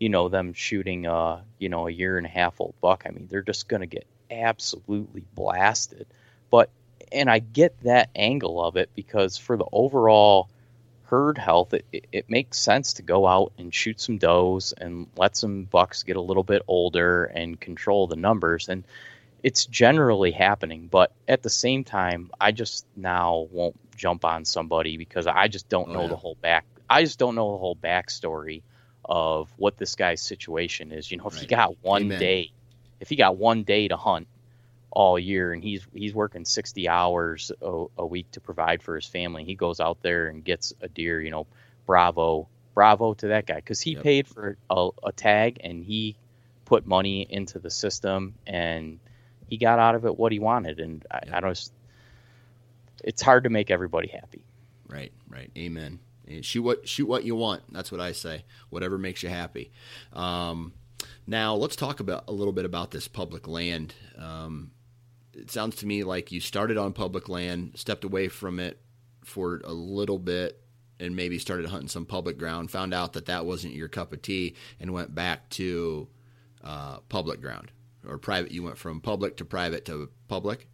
you 0.00 0.08
know, 0.08 0.28
them 0.28 0.52
shooting 0.54 1.06
a 1.06 1.44
you 1.58 1.68
know 1.68 1.86
a 1.86 1.90
year 1.90 2.18
and 2.18 2.26
a 2.26 2.30
half 2.30 2.60
old 2.60 2.74
buck. 2.80 3.04
I 3.06 3.10
mean, 3.10 3.28
they're 3.30 3.42
just 3.42 3.68
gonna 3.68 3.86
get 3.86 4.06
absolutely 4.28 5.24
blasted. 5.36 6.08
But 6.50 6.70
and 7.12 7.30
I 7.30 7.38
get 7.38 7.80
that 7.84 8.10
angle 8.16 8.60
of 8.64 8.76
it 8.76 8.90
because 8.96 9.36
for 9.36 9.56
the 9.56 9.66
overall 9.70 10.48
herd 11.04 11.38
health, 11.38 11.74
it, 11.74 11.84
it, 11.92 12.06
it, 12.12 12.30
makes 12.30 12.58
sense 12.58 12.94
to 12.94 13.02
go 13.02 13.26
out 13.26 13.52
and 13.58 13.74
shoot 13.74 14.00
some 14.00 14.18
does 14.18 14.72
and 14.76 15.06
let 15.16 15.36
some 15.36 15.64
bucks 15.64 16.02
get 16.02 16.16
a 16.16 16.20
little 16.20 16.42
bit 16.42 16.62
older 16.66 17.24
and 17.24 17.60
control 17.60 18.06
the 18.06 18.16
numbers. 18.16 18.68
And 18.68 18.84
it's 19.42 19.66
generally 19.66 20.32
happening. 20.32 20.88
But 20.90 21.12
at 21.28 21.42
the 21.42 21.50
same 21.50 21.84
time, 21.84 22.30
I 22.40 22.52
just 22.52 22.86
now 22.96 23.46
won't 23.50 23.76
jump 23.96 24.24
on 24.24 24.44
somebody 24.44 24.96
because 24.96 25.26
I 25.26 25.48
just 25.48 25.68
don't 25.68 25.90
oh, 25.90 25.92
know 25.92 26.02
yeah. 26.02 26.08
the 26.08 26.16
whole 26.16 26.36
back. 26.36 26.64
I 26.88 27.02
just 27.04 27.18
don't 27.18 27.34
know 27.34 27.52
the 27.52 27.58
whole 27.58 27.76
backstory 27.76 28.62
of 29.04 29.52
what 29.56 29.76
this 29.76 29.94
guy's 29.94 30.22
situation 30.22 30.92
is. 30.92 31.10
You 31.10 31.18
know, 31.18 31.26
if 31.26 31.34
right. 31.34 31.42
he 31.42 31.46
got 31.46 31.82
one 31.82 32.02
Amen. 32.02 32.18
day, 32.18 32.52
if 33.00 33.08
he 33.10 33.16
got 33.16 33.36
one 33.36 33.64
day 33.64 33.88
to 33.88 33.96
hunt, 33.96 34.28
all 34.94 35.18
year 35.18 35.52
and 35.52 35.62
he's 35.62 35.86
he's 35.92 36.14
working 36.14 36.44
60 36.44 36.88
hours 36.88 37.50
a, 37.60 37.84
a, 37.98 38.06
week 38.06 38.30
to 38.30 38.40
provide 38.40 38.82
for 38.82 38.94
his 38.94 39.06
family. 39.06 39.44
He 39.44 39.56
goes 39.56 39.80
out 39.80 40.00
there 40.02 40.28
and 40.28 40.42
gets 40.44 40.72
a 40.80 40.88
deer 40.88 41.20
you 41.20 41.30
know 41.30 41.46
bravo 41.84 42.48
bravo 42.74 43.14
to 43.14 43.28
that 43.28 43.44
guy 43.44 43.56
because 43.56 43.80
he 43.80 43.92
yep. 43.92 44.02
paid 44.02 44.28
for 44.28 44.56
a, 44.70 44.88
a, 45.02 45.12
tag 45.12 45.58
and 45.62 45.84
he 45.84 46.16
put 46.64 46.86
money 46.86 47.26
into 47.28 47.58
the 47.58 47.70
system 47.70 48.34
and 48.46 49.00
he 49.48 49.58
got 49.58 49.78
out 49.78 49.94
of 49.96 50.06
it 50.06 50.16
what 50.16 50.32
he 50.32 50.38
wanted 50.38 50.78
and 50.78 51.04
I, 51.10 51.20
yep. 51.26 51.34
I 51.34 51.40
don't 51.40 51.70
it's 53.02 53.20
hard 53.20 53.44
to 53.44 53.50
make 53.50 53.70
everybody 53.70 54.08
happy. 54.08 54.44
Right 54.88 55.12
right. 55.28 55.50
Amen. 55.58 55.98
Shoot 56.40 56.62
what 56.62 56.88
shoot 56.88 57.06
what 57.06 57.24
you 57.24 57.36
want 57.36 57.62
that's 57.70 57.92
what 57.92 58.00
i 58.00 58.12
say 58.12 58.44
whatever 58.70 58.96
makes 58.96 59.24
you 59.24 59.28
happy. 59.28 59.72
Um, 60.12 60.72
now 61.26 61.54
let's 61.54 61.76
talk 61.76 62.00
about 62.00 62.24
a 62.28 62.32
little 62.32 62.52
bit 62.52 62.64
about 62.64 62.90
this 62.90 63.08
public 63.08 63.48
land. 63.48 63.94
Um, 64.16 64.70
it 65.36 65.50
sounds 65.50 65.76
to 65.76 65.86
me 65.86 66.04
like 66.04 66.32
you 66.32 66.40
started 66.40 66.76
on 66.76 66.92
public 66.92 67.28
land, 67.28 67.72
stepped 67.74 68.04
away 68.04 68.28
from 68.28 68.58
it 68.60 68.80
for 69.24 69.60
a 69.64 69.72
little 69.72 70.18
bit, 70.18 70.60
and 71.00 71.16
maybe 71.16 71.38
started 71.38 71.66
hunting 71.66 71.88
some 71.88 72.06
public 72.06 72.38
ground. 72.38 72.70
Found 72.70 72.94
out 72.94 73.14
that 73.14 73.26
that 73.26 73.46
wasn't 73.46 73.74
your 73.74 73.88
cup 73.88 74.12
of 74.12 74.22
tea, 74.22 74.54
and 74.80 74.92
went 74.92 75.14
back 75.14 75.48
to 75.50 76.08
uh, 76.62 76.98
public 77.08 77.40
ground 77.40 77.70
or 78.06 78.18
private. 78.18 78.52
You 78.52 78.62
went 78.62 78.78
from 78.78 79.00
public 79.00 79.38
to 79.38 79.44
private 79.44 79.84
to 79.86 80.10
public. 80.28 80.68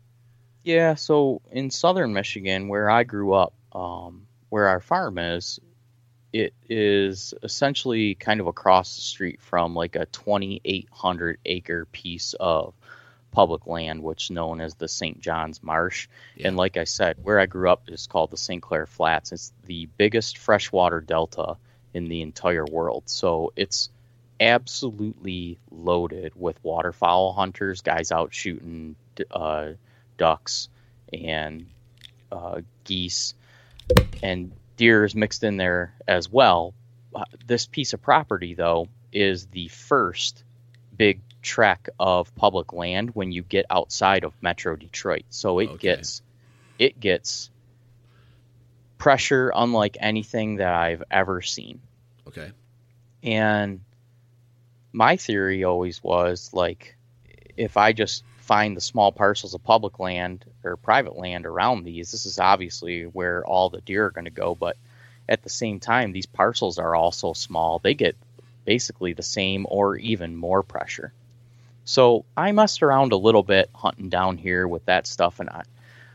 Yeah. 0.62 0.94
So 0.94 1.40
in 1.50 1.70
southern 1.70 2.12
Michigan, 2.12 2.68
where 2.68 2.90
I 2.90 3.04
grew 3.04 3.32
up, 3.32 3.54
um, 3.72 4.26
where 4.50 4.66
our 4.68 4.80
farm 4.80 5.18
is, 5.18 5.58
it 6.32 6.54
is 6.68 7.34
essentially 7.42 8.14
kind 8.14 8.40
of 8.40 8.46
across 8.46 8.94
the 8.94 9.00
street 9.00 9.40
from 9.40 9.74
like 9.74 9.96
a 9.96 10.06
2,800 10.06 11.38
acre 11.44 11.86
piece 11.86 12.34
of 12.38 12.74
public 13.30 13.66
land, 13.66 14.02
which 14.02 14.24
is 14.24 14.30
known 14.30 14.60
as 14.60 14.74
the 14.74 14.88
St. 14.88 15.20
John's 15.20 15.62
Marsh. 15.62 16.08
Yeah. 16.36 16.48
And 16.48 16.56
like 16.56 16.76
I 16.76 16.84
said, 16.84 17.16
where 17.22 17.38
I 17.38 17.46
grew 17.46 17.70
up 17.70 17.88
is 17.88 18.06
called 18.06 18.30
the 18.30 18.36
St. 18.36 18.62
Clair 18.62 18.86
Flats. 18.86 19.32
It's 19.32 19.52
the 19.66 19.86
biggest 19.96 20.38
freshwater 20.38 21.00
delta 21.00 21.56
in 21.94 22.08
the 22.08 22.22
entire 22.22 22.64
world. 22.64 23.04
So 23.06 23.52
it's 23.56 23.90
absolutely 24.40 25.58
loaded 25.70 26.32
with 26.34 26.62
waterfowl 26.62 27.32
hunters, 27.32 27.82
guys 27.82 28.10
out 28.10 28.32
shooting 28.32 28.96
uh, 29.30 29.72
ducks 30.16 30.68
and 31.12 31.66
uh, 32.32 32.60
geese, 32.84 33.34
and 34.22 34.52
deer 34.76 35.04
is 35.04 35.14
mixed 35.14 35.44
in 35.44 35.56
there 35.56 35.94
as 36.08 36.30
well. 36.30 36.74
Uh, 37.14 37.24
this 37.46 37.66
piece 37.66 37.92
of 37.92 38.00
property, 38.00 38.54
though, 38.54 38.86
is 39.12 39.46
the 39.46 39.68
first 39.68 40.44
big 40.96 41.20
trek 41.42 41.88
of 41.98 42.34
public 42.34 42.72
land 42.72 43.10
when 43.14 43.32
you 43.32 43.42
get 43.42 43.66
outside 43.70 44.24
of 44.24 44.32
Metro 44.40 44.76
Detroit. 44.76 45.24
So 45.30 45.58
it 45.58 45.70
okay. 45.70 45.78
gets 45.78 46.22
it 46.78 47.00
gets 47.00 47.50
pressure 48.98 49.52
unlike 49.54 49.96
anything 50.00 50.56
that 50.56 50.72
I've 50.72 51.02
ever 51.10 51.42
seen. 51.42 51.80
Okay. 52.28 52.52
And 53.22 53.80
my 54.92 55.16
theory 55.16 55.64
always 55.64 56.02
was 56.02 56.50
like 56.52 56.96
if 57.56 57.76
I 57.76 57.92
just 57.92 58.24
find 58.38 58.76
the 58.76 58.80
small 58.80 59.12
parcels 59.12 59.54
of 59.54 59.62
public 59.62 59.98
land 59.98 60.44
or 60.64 60.76
private 60.76 61.16
land 61.16 61.46
around 61.46 61.84
these, 61.84 62.10
this 62.10 62.26
is 62.26 62.38
obviously 62.38 63.04
where 63.04 63.44
all 63.44 63.70
the 63.70 63.80
deer 63.80 64.06
are 64.06 64.10
going 64.10 64.24
to 64.24 64.30
go, 64.30 64.54
but 64.54 64.76
at 65.28 65.42
the 65.42 65.48
same 65.48 65.80
time 65.80 66.12
these 66.12 66.26
parcels 66.26 66.78
are 66.78 66.94
also 66.94 67.32
small. 67.32 67.78
They 67.78 67.94
get 67.94 68.16
basically 68.64 69.12
the 69.12 69.22
same 69.22 69.66
or 69.68 69.96
even 69.96 70.36
more 70.36 70.62
pressure. 70.62 71.12
So 71.90 72.24
I 72.36 72.52
messed 72.52 72.84
around 72.84 73.10
a 73.10 73.16
little 73.16 73.42
bit 73.42 73.68
hunting 73.74 74.10
down 74.10 74.38
here 74.38 74.68
with 74.68 74.84
that 74.84 75.08
stuff, 75.08 75.40
and 75.40 75.50
I, 75.50 75.64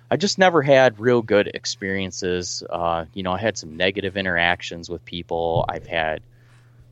I 0.09 0.15
just 0.15 0.39
never 0.39 0.61
had 0.61 1.01
real 1.01 1.21
good 1.21 1.51
experiences. 1.53 2.63
Uh, 2.69 3.03
you 3.13 3.23
know, 3.23 3.33
I 3.33 3.39
had 3.39 3.57
some 3.57 3.75
negative 3.75 4.15
interactions 4.15 4.89
with 4.89 5.03
people. 5.03 5.65
I've 5.67 5.85
had 5.85 6.21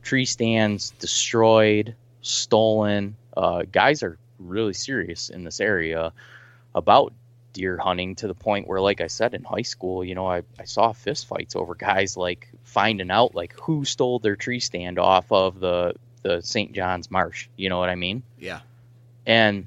tree 0.02 0.26
stands 0.26 0.90
destroyed, 0.90 1.96
stolen. 2.20 3.16
Uh, 3.34 3.62
guys 3.72 4.02
are 4.02 4.18
really 4.38 4.74
serious 4.74 5.30
in 5.30 5.44
this 5.44 5.60
area 5.60 6.12
about 6.74 7.14
deer 7.54 7.78
hunting 7.78 8.16
to 8.16 8.26
the 8.26 8.34
point 8.34 8.68
where, 8.68 8.82
like 8.82 9.00
I 9.00 9.06
said, 9.06 9.32
in 9.32 9.44
high 9.44 9.62
school, 9.62 10.04
you 10.04 10.14
know, 10.14 10.26
I, 10.26 10.42
I 10.60 10.64
saw 10.64 10.92
fist 10.92 11.26
fights 11.26 11.56
over 11.56 11.74
guys 11.74 12.18
like 12.18 12.50
finding 12.64 13.10
out 13.10 13.34
like 13.34 13.58
who 13.60 13.86
stole 13.86 14.18
their 14.18 14.36
tree 14.36 14.60
stand 14.60 14.98
off 14.98 15.32
of 15.32 15.58
the 15.58 15.94
the 16.24 16.42
St. 16.42 16.72
John's 16.72 17.10
Marsh. 17.10 17.48
You 17.56 17.68
know 17.70 17.78
what 17.78 17.88
I 17.88 17.94
mean? 17.94 18.22
Yeah. 18.38 18.60
And 19.26 19.66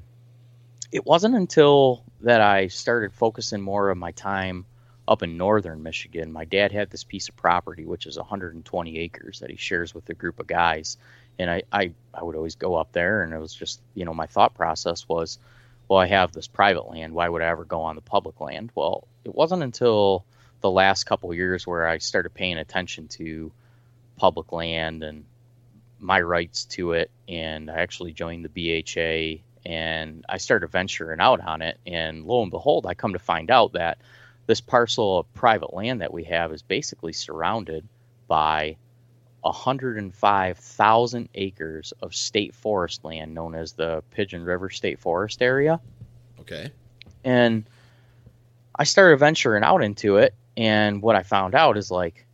it 0.92 1.04
wasn't 1.04 1.34
until 1.34 2.04
that 2.20 2.40
I 2.40 2.68
started 2.68 3.12
focusing 3.12 3.60
more 3.60 3.90
of 3.90 3.98
my 3.98 4.12
time 4.12 4.66
up 5.06 5.22
in 5.22 5.38
northern 5.38 5.82
Michigan. 5.82 6.32
My 6.32 6.44
dad 6.44 6.70
had 6.70 6.90
this 6.90 7.04
piece 7.04 7.28
of 7.28 7.36
property, 7.36 7.86
which 7.86 8.06
is 8.06 8.18
120 8.18 8.98
acres, 8.98 9.40
that 9.40 9.50
he 9.50 9.56
shares 9.56 9.94
with 9.94 10.08
a 10.10 10.14
group 10.14 10.38
of 10.38 10.46
guys. 10.46 10.98
And 11.38 11.50
I, 11.50 11.62
I, 11.72 11.92
I 12.12 12.22
would 12.22 12.36
always 12.36 12.56
go 12.56 12.74
up 12.74 12.92
there, 12.92 13.22
and 13.22 13.32
it 13.32 13.38
was 13.38 13.54
just, 13.54 13.80
you 13.94 14.04
know, 14.04 14.12
my 14.12 14.26
thought 14.26 14.54
process 14.54 15.08
was, 15.08 15.38
well, 15.88 15.98
I 15.98 16.06
have 16.06 16.32
this 16.32 16.46
private 16.46 16.90
land. 16.90 17.14
Why 17.14 17.28
would 17.28 17.42
I 17.42 17.46
ever 17.46 17.64
go 17.64 17.82
on 17.82 17.94
the 17.94 18.02
public 18.02 18.40
land? 18.40 18.70
Well, 18.74 19.06
it 19.24 19.34
wasn't 19.34 19.62
until 19.62 20.24
the 20.60 20.70
last 20.70 21.04
couple 21.04 21.32
years 21.32 21.66
where 21.66 21.88
I 21.88 21.98
started 21.98 22.34
paying 22.34 22.58
attention 22.58 23.08
to 23.08 23.52
public 24.16 24.52
land 24.52 25.02
and 25.02 25.24
my 25.98 26.20
rights 26.20 26.64
to 26.66 26.92
it. 26.92 27.10
And 27.28 27.70
I 27.70 27.78
actually 27.78 28.12
joined 28.12 28.44
the 28.44 28.82
BHA 28.84 29.42
and 29.68 30.24
I 30.26 30.38
started 30.38 30.68
venturing 30.68 31.20
out 31.20 31.46
on 31.46 31.60
it. 31.60 31.78
And 31.86 32.24
lo 32.24 32.40
and 32.40 32.50
behold, 32.50 32.86
I 32.86 32.94
come 32.94 33.12
to 33.12 33.18
find 33.18 33.50
out 33.50 33.74
that 33.74 33.98
this 34.46 34.62
parcel 34.62 35.18
of 35.18 35.34
private 35.34 35.74
land 35.74 36.00
that 36.00 36.12
we 36.12 36.24
have 36.24 36.52
is 36.54 36.62
basically 36.62 37.12
surrounded 37.12 37.86
by 38.26 38.78
105,000 39.42 41.28
acres 41.34 41.92
of 42.00 42.14
state 42.14 42.54
forest 42.54 43.04
land 43.04 43.34
known 43.34 43.54
as 43.54 43.72
the 43.72 44.02
Pigeon 44.10 44.42
River 44.42 44.70
State 44.70 45.00
Forest 45.00 45.42
Area. 45.42 45.80
Okay. 46.40 46.70
And 47.22 47.68
I 48.74 48.84
started 48.84 49.18
venturing 49.18 49.64
out 49.64 49.84
into 49.84 50.16
it. 50.16 50.34
And 50.56 51.02
what 51.02 51.14
I 51.14 51.22
found 51.22 51.54
out 51.54 51.76
is 51.76 51.90
like, 51.90 52.24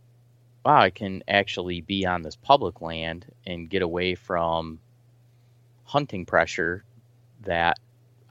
wow, 0.65 0.79
I 0.79 0.89
can 0.89 1.21
actually 1.27 1.81
be 1.81 2.05
on 2.05 2.21
this 2.21 2.37
public 2.37 2.79
land 2.79 3.25
and 3.45 3.69
get 3.69 3.81
away 3.81 4.15
from 4.15 4.79
hunting 5.83 6.25
pressure 6.25 6.85
that 7.45 7.79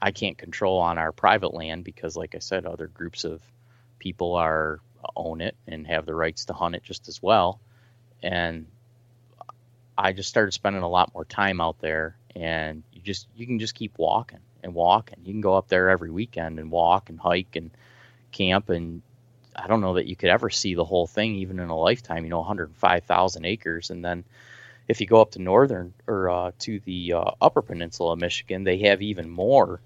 I 0.01 0.11
can't 0.11 0.37
control 0.37 0.79
on 0.79 0.97
our 0.97 1.11
private 1.11 1.53
land 1.53 1.83
because, 1.83 2.15
like 2.15 2.35
I 2.35 2.39
said, 2.39 2.65
other 2.65 2.87
groups 2.87 3.23
of 3.23 3.41
people 3.99 4.35
are 4.35 4.79
own 5.15 5.41
it 5.41 5.55
and 5.67 5.85
have 5.87 6.05
the 6.05 6.15
rights 6.15 6.45
to 6.45 6.53
hunt 6.53 6.75
it 6.75 6.83
just 6.83 7.07
as 7.07 7.21
well. 7.21 7.59
And 8.23 8.67
I 9.97 10.13
just 10.13 10.29
started 10.29 10.51
spending 10.51 10.83
a 10.83 10.89
lot 10.89 11.13
more 11.13 11.25
time 11.25 11.61
out 11.61 11.79
there, 11.79 12.17
and 12.35 12.83
you 12.91 13.01
just 13.01 13.27
you 13.35 13.45
can 13.45 13.59
just 13.59 13.75
keep 13.75 13.97
walking 13.97 14.39
and 14.63 14.73
walking. 14.73 15.19
You 15.23 15.33
can 15.33 15.41
go 15.41 15.55
up 15.55 15.67
there 15.67 15.89
every 15.89 16.11
weekend 16.11 16.59
and 16.59 16.71
walk 16.71 17.09
and 17.09 17.19
hike 17.19 17.55
and 17.55 17.71
camp, 18.31 18.69
and 18.69 19.01
I 19.55 19.67
don't 19.67 19.81
know 19.81 19.93
that 19.93 20.07
you 20.07 20.15
could 20.15 20.29
ever 20.29 20.49
see 20.49 20.75
the 20.75 20.85
whole 20.85 21.07
thing 21.07 21.35
even 21.35 21.59
in 21.59 21.69
a 21.69 21.77
lifetime. 21.77 22.23
You 22.23 22.29
know, 22.29 22.39
105,000 22.39 23.45
acres, 23.45 23.89
and 23.89 24.03
then 24.03 24.25
if 24.87 25.01
you 25.01 25.07
go 25.07 25.21
up 25.21 25.31
to 25.31 25.41
northern 25.41 25.93
or 26.07 26.29
uh, 26.29 26.51
to 26.59 26.79
the 26.81 27.13
uh, 27.13 27.31
upper 27.41 27.61
peninsula 27.61 28.13
of 28.13 28.19
Michigan, 28.19 28.63
they 28.63 28.79
have 28.79 29.01
even 29.01 29.29
more 29.29 29.81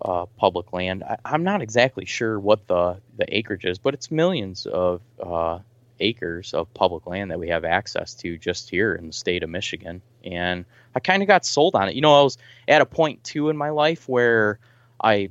uh, 0.00 0.26
public 0.36 0.72
land. 0.72 1.04
I, 1.04 1.34
am 1.34 1.44
not 1.44 1.62
exactly 1.62 2.04
sure 2.04 2.38
what 2.38 2.66
the 2.66 2.98
the 3.16 3.34
acreage 3.34 3.64
is, 3.64 3.78
but 3.78 3.94
it's 3.94 4.10
millions 4.10 4.66
of 4.66 5.00
uh, 5.22 5.60
acres 6.00 6.52
of 6.52 6.72
public 6.74 7.06
land 7.06 7.30
that 7.30 7.38
we 7.38 7.48
have 7.48 7.64
access 7.64 8.14
to 8.14 8.36
just 8.36 8.68
here 8.68 8.94
in 8.94 9.06
the 9.06 9.12
state 9.12 9.42
of 9.42 9.50
Michigan. 9.50 10.02
And 10.24 10.64
I 10.94 11.00
kind 11.00 11.22
of 11.22 11.28
got 11.28 11.46
sold 11.46 11.74
on 11.74 11.88
it. 11.88 11.94
You 11.94 12.00
know, 12.00 12.18
I 12.18 12.22
was 12.22 12.38
at 12.68 12.82
a 12.82 12.86
point 12.86 13.24
too 13.24 13.48
in 13.48 13.56
my 13.56 13.70
life 13.70 14.08
where 14.08 14.58
I 15.02 15.30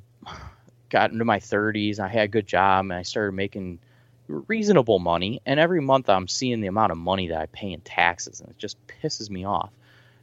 got 0.90 1.12
into 1.12 1.26
my 1.26 1.40
30s. 1.40 2.00
I 2.00 2.08
had 2.08 2.26
a 2.26 2.28
good 2.28 2.48
job, 2.48 2.86
and 2.86 2.94
I 2.94 3.04
started 3.04 3.34
making 3.34 3.80
reasonable 4.32 5.00
money. 5.00 5.42
And 5.46 5.60
every 5.60 5.82
month, 5.82 6.10
I'm 6.10 6.28
seeing 6.28 6.62
the 6.62 6.68
amount 6.68 6.92
of 6.92 6.98
money 6.98 7.28
that 7.28 7.40
I 7.40 7.46
pay 7.48 7.72
in 7.72 7.82
taxes, 7.82 8.42
and 8.42 8.50
it 8.50 8.58
just 8.58 8.78
pisses 8.88 9.30
me 9.30 9.46
off. 9.46 9.72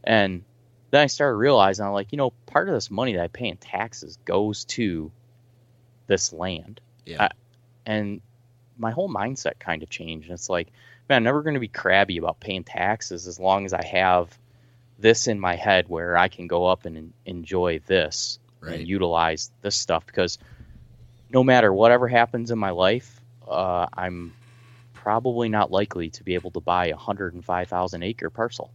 And 0.05 0.45
then 0.91 1.03
I 1.03 1.07
started 1.07 1.37
realizing, 1.37 1.85
I'm 1.85 1.93
like, 1.93 2.13
you 2.13 2.19
know, 2.19 2.33
part 2.47 2.69
of 2.69 2.75
this 2.75 2.91
money 2.91 3.15
that 3.15 3.23
I 3.23 3.29
pay 3.29 3.49
in 3.49 3.57
taxes 3.57 4.19
goes 4.25 4.65
to 4.67 5.11
this 6.07 6.33
land. 6.33 6.81
Yeah. 7.05 7.25
I, 7.25 7.31
and 7.85 8.21
my 8.79 8.91
whole 8.91 9.09
mindset 9.09 9.59
kind 9.59 9.83
of 9.83 9.91
changed. 9.91 10.29
And 10.29 10.35
it's 10.35 10.49
like, 10.49 10.69
man, 11.09 11.19
I'm 11.19 11.25
never 11.25 11.43
going 11.43 11.55
to 11.55 11.61
be 11.61 11.69
crabby 11.69 12.19
about 12.19 12.41
paying 12.41 12.65
taxes 12.65 13.27
as 13.27 13.39
long 13.39 13.65
as 13.65 13.73
I 13.73 13.85
have 13.85 14.37
this 14.99 15.27
in 15.27 15.39
my 15.39 15.57
head 15.57 15.89
where 15.89 16.17
I 16.17 16.29
can 16.29 16.47
go 16.47 16.67
up 16.67 16.85
and 16.85 17.13
enjoy 17.25 17.81
this 17.87 18.39
right. 18.61 18.75
and 18.75 18.89
utilize 18.89 19.51
this 19.63 19.77
stuff 19.77 20.07
because 20.07 20.39
no 21.31 21.45
matter 21.45 21.73
whatever 21.73 22.09
happens 22.09 22.51
in 22.51 22.59
my 22.59 22.71
life, 22.71 23.18
uh, 23.49 23.87
I'm 23.93 24.35
probably 24.95 25.49
not 25.49 25.71
likely 25.71 26.11
to 26.11 26.25
be 26.25 26.35
able 26.35 26.51
to 26.53 26.61
buy 26.61 26.87
a 26.87 26.95
105,000 26.95 28.03
acre 28.03 28.31
parcel. 28.31 28.71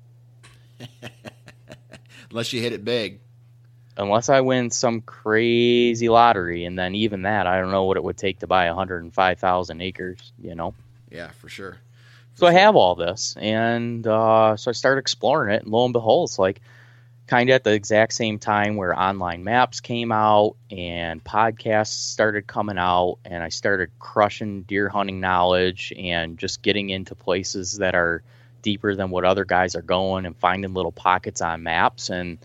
Unless 2.32 2.53
you 2.53 2.61
hit 2.61 2.74
it 2.74 2.84
big. 2.84 3.19
Unless 3.95 4.30
I 4.30 4.41
win 4.41 4.71
some 4.71 5.01
crazy 5.01 6.09
lottery, 6.09 6.65
and 6.65 6.78
then 6.80 6.95
even 6.95 7.24
that, 7.24 7.45
I 7.45 7.59
don't 7.59 7.69
know 7.69 7.84
what 7.84 7.97
it 7.97 8.03
would 8.03 8.17
take 8.17 8.39
to 8.39 8.47
buy 8.47 8.65
105,000 8.67 9.82
acres, 9.82 10.32
you 10.41 10.55
know? 10.55 10.74
Yeah, 11.11 11.30
for 11.30 11.47
sure. 11.47 11.74
For 12.34 12.39
so 12.39 12.45
sure. 12.47 12.57
I 12.57 12.61
have 12.61 12.76
all 12.76 12.95
this, 12.95 13.36
and 13.38 14.05
uh, 14.07 14.57
so 14.57 14.69
I 14.69 14.74
started 14.74 14.99
exploring 14.99 15.53
it, 15.53 15.63
and 15.63 15.71
lo 15.71 15.86
and 15.86 15.93
behold, 15.93 16.30
it's 16.30 16.39
like 16.39 16.61
kind 17.28 17.49
of 17.49 17.55
at 17.55 17.63
the 17.63 17.74
exact 17.74 18.13
same 18.13 18.38
time 18.38 18.76
where 18.76 18.97
online 18.97 19.43
maps 19.43 19.80
came 19.80 20.11
out 20.11 20.55
and 20.69 21.24
podcasts 21.24 22.11
started 22.11 22.47
coming 22.47 22.78
out, 22.78 23.19
and 23.24 23.41
I 23.41 23.49
started 23.49 23.91
crushing 23.99 24.63
deer 24.63 24.89
hunting 24.89 25.19
knowledge 25.19 25.93
and 25.97 26.38
just 26.38 26.61
getting 26.61 26.89
into 26.89 27.15
places 27.15 27.78
that 27.78 27.95
are 27.95 28.24
deeper 28.61 28.95
than 28.95 29.09
what 29.09 29.26
other 29.26 29.45
guys 29.45 29.76
are 29.76 29.82
going 29.82 30.26
and 30.26 30.38
finding 30.38 30.74
little 30.74 30.91
pockets 30.91 31.41
on 31.41 31.63
maps. 31.63 32.09
And 32.09 32.39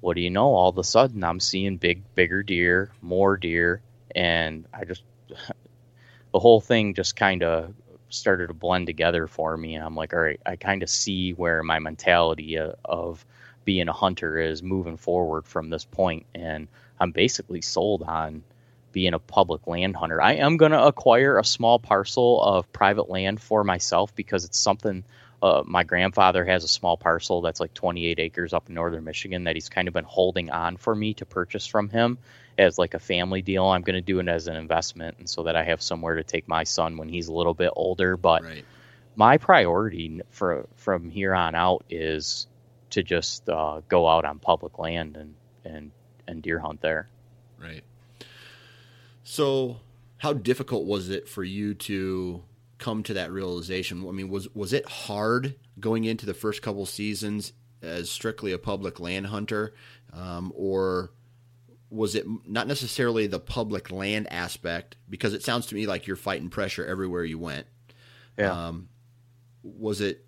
what 0.00 0.14
do 0.14 0.20
you 0.20 0.30
know? 0.30 0.54
All 0.54 0.68
of 0.68 0.78
a 0.78 0.84
sudden, 0.84 1.24
I'm 1.24 1.40
seeing 1.40 1.76
big, 1.76 2.02
bigger 2.14 2.42
deer, 2.42 2.90
more 3.02 3.36
deer, 3.36 3.80
and 4.14 4.66
I 4.72 4.84
just 4.84 5.02
the 6.32 6.38
whole 6.38 6.60
thing 6.60 6.94
just 6.94 7.16
kind 7.16 7.42
of 7.42 7.74
started 8.08 8.48
to 8.48 8.54
blend 8.54 8.86
together 8.86 9.26
for 9.26 9.56
me. 9.56 9.74
And 9.74 9.84
I'm 9.84 9.96
like, 9.96 10.12
all 10.12 10.20
right, 10.20 10.40
I 10.46 10.56
kind 10.56 10.82
of 10.82 10.88
see 10.90 11.32
where 11.32 11.62
my 11.62 11.78
mentality 11.78 12.58
uh, 12.58 12.72
of 12.84 13.24
being 13.66 13.88
a 13.88 13.92
hunter 13.92 14.38
is 14.38 14.62
moving 14.62 14.96
forward 14.96 15.46
from 15.46 15.68
this 15.68 15.84
point, 15.84 16.24
and 16.34 16.68
I'm 16.98 17.10
basically 17.10 17.60
sold 17.60 18.02
on 18.02 18.44
being 18.92 19.12
a 19.12 19.18
public 19.18 19.66
land 19.66 19.94
hunter. 19.94 20.22
I 20.22 20.36
am 20.36 20.56
going 20.56 20.72
to 20.72 20.82
acquire 20.82 21.38
a 21.38 21.44
small 21.44 21.78
parcel 21.78 22.40
of 22.42 22.72
private 22.72 23.10
land 23.10 23.42
for 23.42 23.62
myself 23.62 24.14
because 24.14 24.46
it's 24.46 24.58
something 24.58 25.04
uh, 25.42 25.62
my 25.66 25.84
grandfather 25.84 26.44
has 26.44 26.64
a 26.64 26.68
small 26.68 26.96
parcel 26.96 27.42
that's 27.42 27.60
like 27.60 27.74
28 27.74 28.18
acres 28.18 28.54
up 28.54 28.68
in 28.68 28.74
northern 28.74 29.04
Michigan 29.04 29.44
that 29.44 29.54
he's 29.54 29.68
kind 29.68 29.86
of 29.86 29.92
been 29.92 30.04
holding 30.04 30.50
on 30.50 30.78
for 30.78 30.94
me 30.94 31.12
to 31.14 31.26
purchase 31.26 31.66
from 31.66 31.90
him 31.90 32.16
as 32.56 32.78
like 32.78 32.94
a 32.94 32.98
family 32.98 33.42
deal. 33.42 33.66
I'm 33.66 33.82
going 33.82 33.96
to 33.96 34.00
do 34.00 34.18
it 34.18 34.28
as 34.28 34.46
an 34.46 34.56
investment, 34.56 35.18
and 35.18 35.28
so 35.28 35.42
that 35.42 35.56
I 35.56 35.64
have 35.64 35.82
somewhere 35.82 36.16
to 36.16 36.24
take 36.24 36.48
my 36.48 36.64
son 36.64 36.96
when 36.96 37.08
he's 37.08 37.28
a 37.28 37.34
little 37.34 37.52
bit 37.52 37.72
older. 37.76 38.16
But 38.16 38.44
right. 38.44 38.64
my 39.14 39.36
priority 39.36 40.22
for 40.30 40.66
from 40.76 41.10
here 41.10 41.34
on 41.34 41.54
out 41.54 41.84
is 41.90 42.46
to 42.90 43.02
just 43.02 43.48
uh, 43.48 43.80
go 43.88 44.08
out 44.08 44.24
on 44.24 44.38
public 44.38 44.78
land 44.78 45.16
and 45.16 45.34
and 45.64 45.90
and 46.26 46.42
deer 46.42 46.58
hunt 46.58 46.80
there. 46.80 47.08
Right. 47.60 47.84
So, 49.24 49.80
how 50.18 50.32
difficult 50.32 50.86
was 50.86 51.08
it 51.08 51.28
for 51.28 51.42
you 51.42 51.74
to 51.74 52.42
come 52.78 53.02
to 53.04 53.14
that 53.14 53.32
realization? 53.32 54.06
I 54.06 54.12
mean, 54.12 54.28
was 54.28 54.48
was 54.54 54.72
it 54.72 54.88
hard 54.88 55.54
going 55.80 56.04
into 56.04 56.26
the 56.26 56.34
first 56.34 56.62
couple 56.62 56.86
seasons 56.86 57.52
as 57.82 58.10
strictly 58.10 58.52
a 58.52 58.58
public 58.58 59.00
land 59.00 59.26
hunter, 59.26 59.74
um, 60.12 60.52
or 60.54 61.10
was 61.90 62.14
it 62.14 62.26
not 62.46 62.66
necessarily 62.66 63.26
the 63.26 63.40
public 63.40 63.90
land 63.90 64.26
aspect? 64.30 64.96
Because 65.08 65.34
it 65.34 65.42
sounds 65.42 65.66
to 65.66 65.74
me 65.74 65.86
like 65.86 66.06
you're 66.06 66.16
fighting 66.16 66.48
pressure 66.48 66.84
everywhere 66.84 67.24
you 67.24 67.38
went. 67.38 67.66
Yeah. 68.38 68.68
Um, 68.68 68.88
was 69.62 70.00
it, 70.00 70.24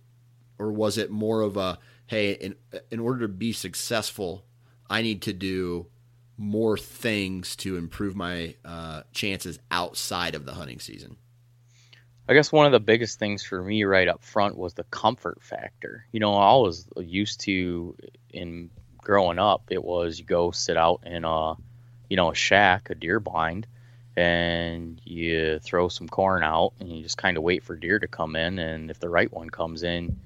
or 0.58 0.72
was 0.72 0.98
it 0.98 1.10
more 1.10 1.42
of 1.42 1.56
a 1.56 1.78
hey, 2.08 2.32
in 2.32 2.56
in 2.90 2.98
order 2.98 3.20
to 3.20 3.28
be 3.28 3.52
successful, 3.52 4.44
I 4.90 5.02
need 5.02 5.22
to 5.22 5.32
do 5.32 5.86
more 6.38 6.78
things 6.78 7.56
to 7.56 7.76
improve 7.76 8.14
my 8.14 8.54
uh, 8.64 9.02
chances 9.12 9.58
outside 9.70 10.34
of 10.34 10.46
the 10.46 10.54
hunting 10.54 10.78
season? 10.78 11.16
I 12.28 12.34
guess 12.34 12.52
one 12.52 12.66
of 12.66 12.72
the 12.72 12.80
biggest 12.80 13.18
things 13.18 13.42
for 13.42 13.62
me 13.62 13.84
right 13.84 14.06
up 14.06 14.22
front 14.22 14.56
was 14.56 14.74
the 14.74 14.84
comfort 14.84 15.42
factor. 15.42 16.06
You 16.12 16.20
know, 16.20 16.34
I 16.34 16.54
was 16.56 16.86
used 16.96 17.40
to 17.40 17.96
in 18.32 18.70
growing 18.98 19.38
up, 19.38 19.64
it 19.70 19.82
was 19.82 20.18
you 20.18 20.24
go 20.24 20.50
sit 20.50 20.76
out 20.76 21.00
in 21.04 21.24
a, 21.24 21.54
you 22.08 22.16
know, 22.16 22.30
a 22.30 22.34
shack, 22.34 22.90
a 22.90 22.94
deer 22.94 23.18
blind, 23.18 23.66
and 24.16 25.00
you 25.04 25.58
throw 25.60 25.88
some 25.88 26.08
corn 26.08 26.42
out 26.42 26.74
and 26.78 26.90
you 26.90 27.02
just 27.02 27.16
kind 27.16 27.36
of 27.36 27.42
wait 27.42 27.64
for 27.64 27.76
deer 27.76 27.98
to 27.98 28.06
come 28.06 28.36
in. 28.36 28.58
And 28.58 28.90
if 28.90 29.00
the 29.00 29.08
right 29.08 29.32
one 29.32 29.48
comes 29.48 29.82
in, 29.82 30.20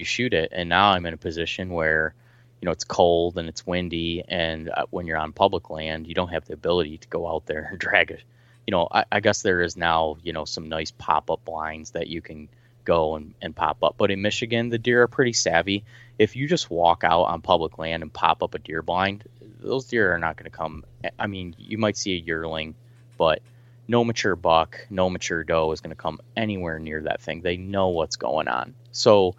you 0.00 0.06
shoot 0.06 0.34
it. 0.34 0.50
And 0.52 0.68
now 0.68 0.90
I'm 0.90 1.06
in 1.06 1.14
a 1.14 1.18
position 1.18 1.70
where, 1.70 2.14
you 2.60 2.66
know, 2.66 2.72
it's 2.72 2.84
cold 2.84 3.38
and 3.38 3.48
it's 3.48 3.66
windy. 3.66 4.24
And 4.26 4.70
uh, 4.70 4.86
when 4.90 5.06
you're 5.06 5.18
on 5.18 5.32
public 5.32 5.70
land, 5.70 6.06
you 6.06 6.14
don't 6.14 6.28
have 6.28 6.46
the 6.46 6.54
ability 6.54 6.98
to 6.98 7.08
go 7.08 7.28
out 7.28 7.46
there 7.46 7.68
and 7.70 7.78
drag 7.86 8.10
it. 8.10 8.24
you 8.66 8.72
know, 8.72 8.88
I, 8.90 9.04
I 9.12 9.20
guess 9.20 9.42
there 9.42 9.62
is 9.62 9.76
now, 9.76 10.16
you 10.22 10.32
know, 10.32 10.44
some 10.44 10.68
nice 10.68 10.90
pop 10.90 11.30
up 11.30 11.44
blinds 11.44 11.92
that 11.92 12.08
you 12.08 12.20
can 12.20 12.48
go 12.84 13.16
and, 13.16 13.34
and 13.42 13.54
pop 13.54 13.82
up. 13.84 13.94
But 13.98 14.10
in 14.10 14.22
Michigan, 14.22 14.70
the 14.70 14.78
deer 14.78 15.02
are 15.02 15.08
pretty 15.08 15.32
savvy. 15.32 15.84
If 16.18 16.34
you 16.34 16.48
just 16.48 16.70
walk 16.70 17.04
out 17.04 17.24
on 17.24 17.40
public 17.40 17.78
land 17.78 18.02
and 18.02 18.12
pop 18.12 18.42
up 18.42 18.54
a 18.54 18.58
deer 18.58 18.82
blind, 18.82 19.24
those 19.60 19.84
deer 19.86 20.12
are 20.12 20.18
not 20.18 20.36
going 20.36 20.50
to 20.50 20.56
come. 20.56 20.84
I 21.18 21.26
mean, 21.26 21.54
you 21.58 21.78
might 21.78 21.96
see 21.96 22.14
a 22.14 22.20
yearling, 22.20 22.74
but 23.18 23.42
no 23.88 24.04
mature 24.04 24.36
buck, 24.36 24.86
no 24.88 25.10
mature 25.10 25.44
doe 25.44 25.72
is 25.72 25.80
going 25.80 25.90
to 25.90 26.00
come 26.00 26.20
anywhere 26.36 26.78
near 26.78 27.02
that 27.02 27.20
thing. 27.20 27.40
They 27.40 27.56
know 27.56 27.88
what's 27.88 28.16
going 28.16 28.48
on. 28.48 28.74
So 28.92 29.34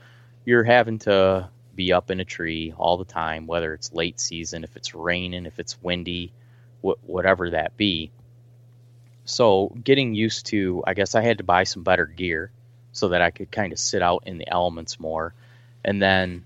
you're 0.45 0.63
having 0.63 0.99
to 0.99 1.49
be 1.75 1.93
up 1.93 2.11
in 2.11 2.19
a 2.19 2.25
tree 2.25 2.73
all 2.77 2.97
the 2.97 3.05
time, 3.05 3.47
whether 3.47 3.73
it's 3.73 3.93
late 3.93 4.19
season, 4.19 4.63
if 4.63 4.75
it's 4.75 4.93
raining, 4.93 5.45
if 5.45 5.59
it's 5.59 5.81
windy, 5.81 6.33
wh- 6.83 7.01
whatever 7.07 7.51
that 7.51 7.77
be. 7.77 8.11
So 9.25 9.75
getting 9.83 10.13
used 10.13 10.47
to, 10.47 10.83
I 10.85 10.93
guess 10.93 11.15
I 11.15 11.21
had 11.21 11.37
to 11.37 11.43
buy 11.43 11.63
some 11.63 11.83
better 11.83 12.05
gear 12.05 12.51
so 12.91 13.09
that 13.09 13.21
I 13.21 13.31
could 13.31 13.51
kind 13.51 13.71
of 13.71 13.79
sit 13.79 14.01
out 14.01 14.23
in 14.25 14.37
the 14.37 14.47
elements 14.47 14.99
more. 14.99 15.33
And 15.83 16.01
then, 16.01 16.43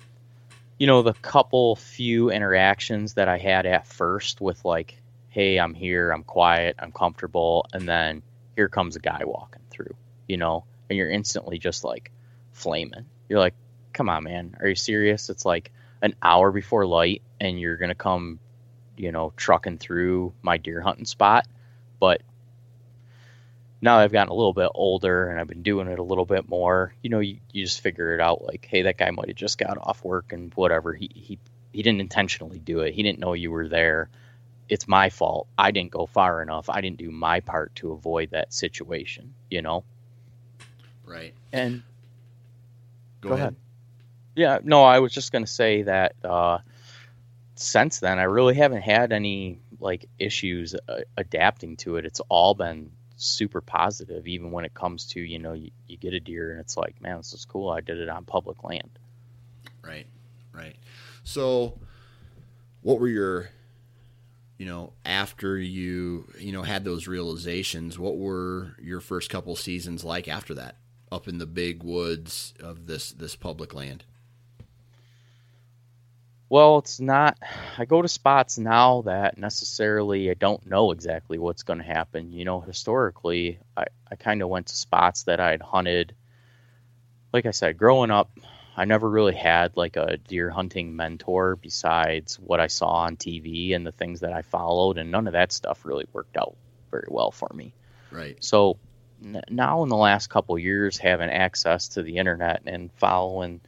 you 0.77 0.87
know, 0.87 1.01
the 1.01 1.13
couple 1.13 1.75
few 1.75 2.29
interactions 2.29 3.15
that 3.15 3.27
I 3.27 3.37
had 3.37 3.65
at 3.65 3.87
first 3.87 4.41
with 4.41 4.63
like, 4.63 5.01
hey, 5.29 5.57
I'm 5.57 5.73
here, 5.73 6.11
I'm 6.11 6.23
quiet, 6.23 6.75
I'm 6.79 6.91
comfortable, 6.91 7.65
and 7.73 7.87
then 7.87 8.21
here 8.55 8.69
comes 8.69 8.95
a 8.95 8.99
guy 8.99 9.23
walking 9.25 9.63
through, 9.69 9.95
you 10.27 10.37
know, 10.37 10.63
and 10.89 10.97
you're 10.97 11.09
instantly 11.09 11.57
just 11.57 11.83
like 11.83 12.11
flaming. 12.53 13.05
You're 13.27 13.39
like, 13.39 13.55
come 13.95 14.09
on, 14.09 14.23
man, 14.25 14.55
are 14.59 14.67
you 14.67 14.75
serious? 14.75 15.29
It's 15.31 15.45
like 15.45 15.71
an 16.03 16.13
hour 16.21 16.51
before 16.51 16.85
light, 16.85 17.23
and 17.41 17.59
you're 17.59 17.77
gonna 17.77 17.95
come, 17.95 18.39
you 18.97 19.11
know, 19.11 19.33
trucking 19.37 19.79
through 19.79 20.33
my 20.43 20.57
deer 20.57 20.81
hunting 20.81 21.05
spot, 21.05 21.47
but 21.99 22.21
now 23.81 23.97
I've 23.99 24.11
gotten 24.11 24.31
a 24.31 24.35
little 24.35 24.53
bit 24.53 24.69
older 24.73 25.29
and 25.29 25.39
I've 25.39 25.47
been 25.47 25.63
doing 25.63 25.87
it 25.87 25.99
a 25.99 26.03
little 26.03 26.25
bit 26.25 26.47
more, 26.49 26.93
you 27.03 27.09
know, 27.09 27.19
you, 27.19 27.39
you 27.51 27.65
just 27.65 27.81
figure 27.81 28.15
it 28.15 28.21
out 28.21 28.43
like, 28.43 28.65
hey, 28.69 28.83
that 28.83 28.97
guy 28.97 29.11
might 29.11 29.27
have 29.27 29.35
just 29.37 29.57
got 29.59 29.77
off 29.77 30.03
work 30.03 30.33
and 30.33 30.53
whatever. 30.55 30.93
He, 30.93 31.09
he 31.13 31.39
he 31.71 31.83
didn't 31.83 32.01
intentionally 32.01 32.59
do 32.59 32.79
it. 32.81 32.93
He 32.95 33.03
didn't 33.03 33.19
know 33.19 33.33
you 33.33 33.51
were 33.51 33.67
there. 33.67 34.09
it's 34.69 34.87
my 34.87 35.09
fault. 35.09 35.47
I 35.57 35.71
didn't 35.71 35.91
go 35.91 36.05
far 36.07 36.41
enough. 36.41 36.69
I 36.69 36.81
didn't 36.81 36.97
do 36.97 37.11
my 37.11 37.41
part 37.41 37.75
to 37.77 37.91
avoid 37.93 38.31
that 38.31 38.53
situation, 38.53 39.35
you 39.49 39.61
know? 39.61 39.83
Right. 41.05 41.33
And 41.53 41.83
Go, 43.21 43.29
Go 43.29 43.35
ahead. 43.35 43.55
ahead. 43.55 43.55
Yeah, 44.35 44.59
no, 44.63 44.83
I 44.83 44.99
was 44.99 45.13
just 45.13 45.31
going 45.31 45.45
to 45.45 45.51
say 45.51 45.83
that 45.83 46.15
uh, 46.23 46.59
since 47.55 47.99
then, 47.99 48.19
I 48.19 48.23
really 48.23 48.55
haven't 48.55 48.81
had 48.81 49.11
any 49.13 49.59
like 49.79 50.05
issues 50.19 50.75
uh, 50.87 51.01
adapting 51.17 51.77
to 51.77 51.97
it. 51.97 52.05
It's 52.05 52.19
all 52.29 52.53
been 52.53 52.91
super 53.17 53.61
positive, 53.61 54.27
even 54.27 54.51
when 54.51 54.65
it 54.65 54.73
comes 54.73 55.05
to, 55.07 55.21
you 55.21 55.39
know, 55.39 55.53
you, 55.53 55.71
you 55.87 55.97
get 55.97 56.13
a 56.13 56.19
deer 56.19 56.51
and 56.51 56.59
it's 56.59 56.75
like, 56.75 57.01
man, 57.01 57.17
this 57.17 57.33
is 57.33 57.45
cool. 57.45 57.69
I 57.69 57.81
did 57.81 57.97
it 57.97 58.09
on 58.09 58.25
public 58.25 58.63
land. 58.63 58.99
Right. 59.81 60.07
Right. 60.53 60.75
So, 61.23 61.79
what 62.81 62.99
were 62.99 63.07
your, 63.07 63.49
you 64.57 64.65
know, 64.65 64.93
after 65.05 65.57
you, 65.57 66.27
you 66.39 66.51
know, 66.51 66.61
had 66.61 66.83
those 66.83 67.07
realizations, 67.07 67.97
what 67.97 68.17
were 68.17 68.75
your 68.81 68.99
first 68.99 69.29
couple 69.29 69.55
seasons 69.55 70.03
like 70.03 70.27
after 70.27 70.53
that, 70.55 70.77
up 71.11 71.27
in 71.27 71.37
the 71.37 71.45
big 71.45 71.83
woods 71.83 72.53
of 72.59 72.87
this 72.87 73.11
this 73.11 73.35
public 73.35 73.73
land? 73.73 74.05
Well, 76.49 76.77
it's 76.77 76.99
not. 76.99 77.37
I 77.77 77.85
go 77.85 78.01
to 78.01 78.07
spots 78.07 78.57
now 78.57 79.01
that 79.03 79.37
necessarily 79.37 80.29
I 80.29 80.35
don't 80.35 80.65
know 80.67 80.91
exactly 80.91 81.39
what's 81.39 81.63
going 81.63 81.79
to 81.79 81.85
happen. 81.85 82.31
You 82.31 82.45
know, 82.45 82.61
historically, 82.61 83.59
I, 83.75 83.85
I 84.11 84.15
kind 84.15 84.41
of 84.41 84.49
went 84.49 84.67
to 84.67 84.75
spots 84.75 85.23
that 85.23 85.39
I 85.39 85.51
had 85.51 85.61
hunted. 85.61 86.15
Like 87.33 87.47
I 87.47 87.51
said, 87.51 87.77
growing 87.77 88.11
up, 88.11 88.29
I 88.77 88.85
never 88.85 89.09
really 89.09 89.35
had 89.35 89.75
like 89.75 89.95
a 89.95 90.17
deer 90.17 90.49
hunting 90.49 90.95
mentor 90.95 91.55
besides 91.55 92.35
what 92.39 92.59
I 92.59 92.67
saw 92.67 92.89
on 92.89 93.17
TV 93.17 93.75
and 93.75 93.85
the 93.85 93.91
things 93.91 94.19
that 94.19 94.33
I 94.33 94.43
followed, 94.43 94.97
and 94.97 95.11
none 95.11 95.27
of 95.27 95.33
that 95.33 95.51
stuff 95.51 95.83
really 95.83 96.05
worked 96.13 96.37
out 96.37 96.55
very 96.91 97.07
well 97.09 97.31
for 97.31 97.49
me. 97.53 97.73
Right. 98.11 98.37
So 98.43 98.77
n- 99.23 99.41
now 99.49 99.81
in 99.81 99.89
the 99.89 99.95
last 99.95 100.29
couple 100.29 100.59
years, 100.59 100.97
having 100.97 101.29
access 101.29 101.89
to 101.89 102.03
the 102.03 102.17
internet 102.17 102.61
and 102.67 102.91
following 102.93 103.61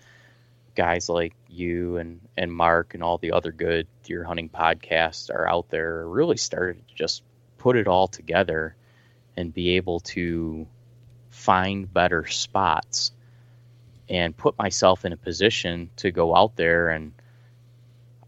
guys 0.77 1.09
like 1.09 1.33
you 1.49 1.97
and, 1.97 2.21
and 2.37 2.53
Mark 2.53 2.93
and 2.93 3.01
all 3.01 3.17
the 3.17 3.31
other 3.31 3.51
good 3.51 3.87
deer 4.03 4.23
hunting 4.23 4.47
podcasts 4.47 5.31
are 5.31 5.49
out 5.49 5.69
there 5.69 6.07
really 6.07 6.37
started 6.37 6.87
to 6.87 6.93
just 6.93 7.23
put 7.57 7.75
it 7.75 7.87
all 7.87 8.07
together 8.07 8.75
and 9.35 9.51
be 9.51 9.77
able 9.77 9.99
to 10.01 10.67
find 11.31 11.91
better 11.91 12.27
spots 12.27 13.11
and 14.07 14.37
put 14.37 14.55
myself 14.59 15.03
in 15.03 15.13
a 15.13 15.17
position 15.17 15.89
to 15.97 16.11
go 16.11 16.35
out 16.35 16.55
there. 16.55 16.89
And 16.89 17.11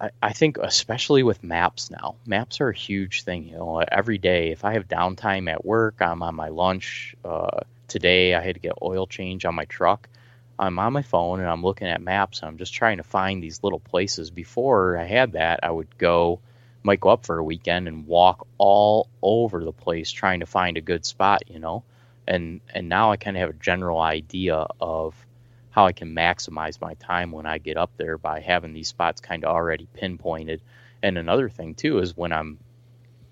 I, 0.01 0.09
I 0.21 0.33
think 0.33 0.57
especially 0.57 1.21
with 1.21 1.43
maps 1.43 1.91
now 1.91 2.15
maps 2.25 2.61
are 2.61 2.69
a 2.69 2.75
huge 2.75 3.23
thing 3.23 3.43
you 3.43 3.57
know 3.57 3.79
every 3.79 4.17
day. 4.17 4.51
If 4.51 4.65
i 4.65 4.73
have 4.73 4.87
downtime 4.87 5.51
at 5.51 5.65
work 5.65 6.01
i'm 6.01 6.23
on 6.23 6.35
my 6.35 6.49
lunch 6.49 7.15
uh, 7.23 7.59
today 7.87 8.33
i 8.33 8.41
had 8.41 8.55
to 8.55 8.61
get 8.61 8.73
oil 8.81 9.05
change 9.05 9.45
on 9.45 9.55
my 9.55 9.65
truck 9.65 10.07
i'm 10.59 10.77
on 10.79 10.93
my 10.93 11.01
phone 11.01 11.39
and 11.39 11.49
i'm 11.49 11.63
looking 11.63 11.87
at 11.87 12.01
maps 12.01 12.39
and 12.39 12.49
i'm 12.49 12.57
just 12.57 12.73
trying 12.73 12.97
to 12.97 13.03
find 13.03 13.41
these 13.41 13.63
little 13.63 13.79
places 13.79 14.29
before 14.29 14.97
i 14.97 15.05
had 15.05 15.33
that 15.33 15.59
i 15.63 15.71
would 15.71 15.97
go 15.97 16.39
might 16.83 16.99
go 16.99 17.09
up 17.09 17.25
for 17.25 17.37
a 17.37 17.43
weekend 17.43 17.87
and 17.87 18.07
walk 18.07 18.47
all 18.57 19.09
over 19.21 19.63
the 19.63 19.73
place 19.73 20.11
trying 20.11 20.39
to 20.39 20.45
find 20.45 20.77
a 20.77 20.81
good 20.81 21.05
spot 21.05 21.41
you 21.47 21.59
know 21.59 21.83
and 22.27 22.61
and 22.73 22.87
now 22.87 23.11
i 23.11 23.17
kind 23.17 23.35
of 23.35 23.41
have 23.41 23.49
a 23.49 23.63
general 23.63 23.99
idea 23.99 24.67
of 24.79 25.15
how 25.71 25.85
I 25.85 25.91
can 25.91 26.13
maximize 26.13 26.81
my 26.81 26.95
time 26.95 27.31
when 27.31 27.45
I 27.45 27.57
get 27.57 27.77
up 27.77 27.91
there 27.97 28.17
by 28.17 28.39
having 28.39 28.73
these 28.73 28.87
spots 28.87 29.21
kind 29.21 29.43
of 29.43 29.53
already 29.55 29.87
pinpointed. 29.93 30.61
And 31.01 31.17
another 31.17 31.49
thing 31.49 31.75
too 31.75 31.99
is 31.99 32.17
when 32.17 32.33
I'm 32.33 32.59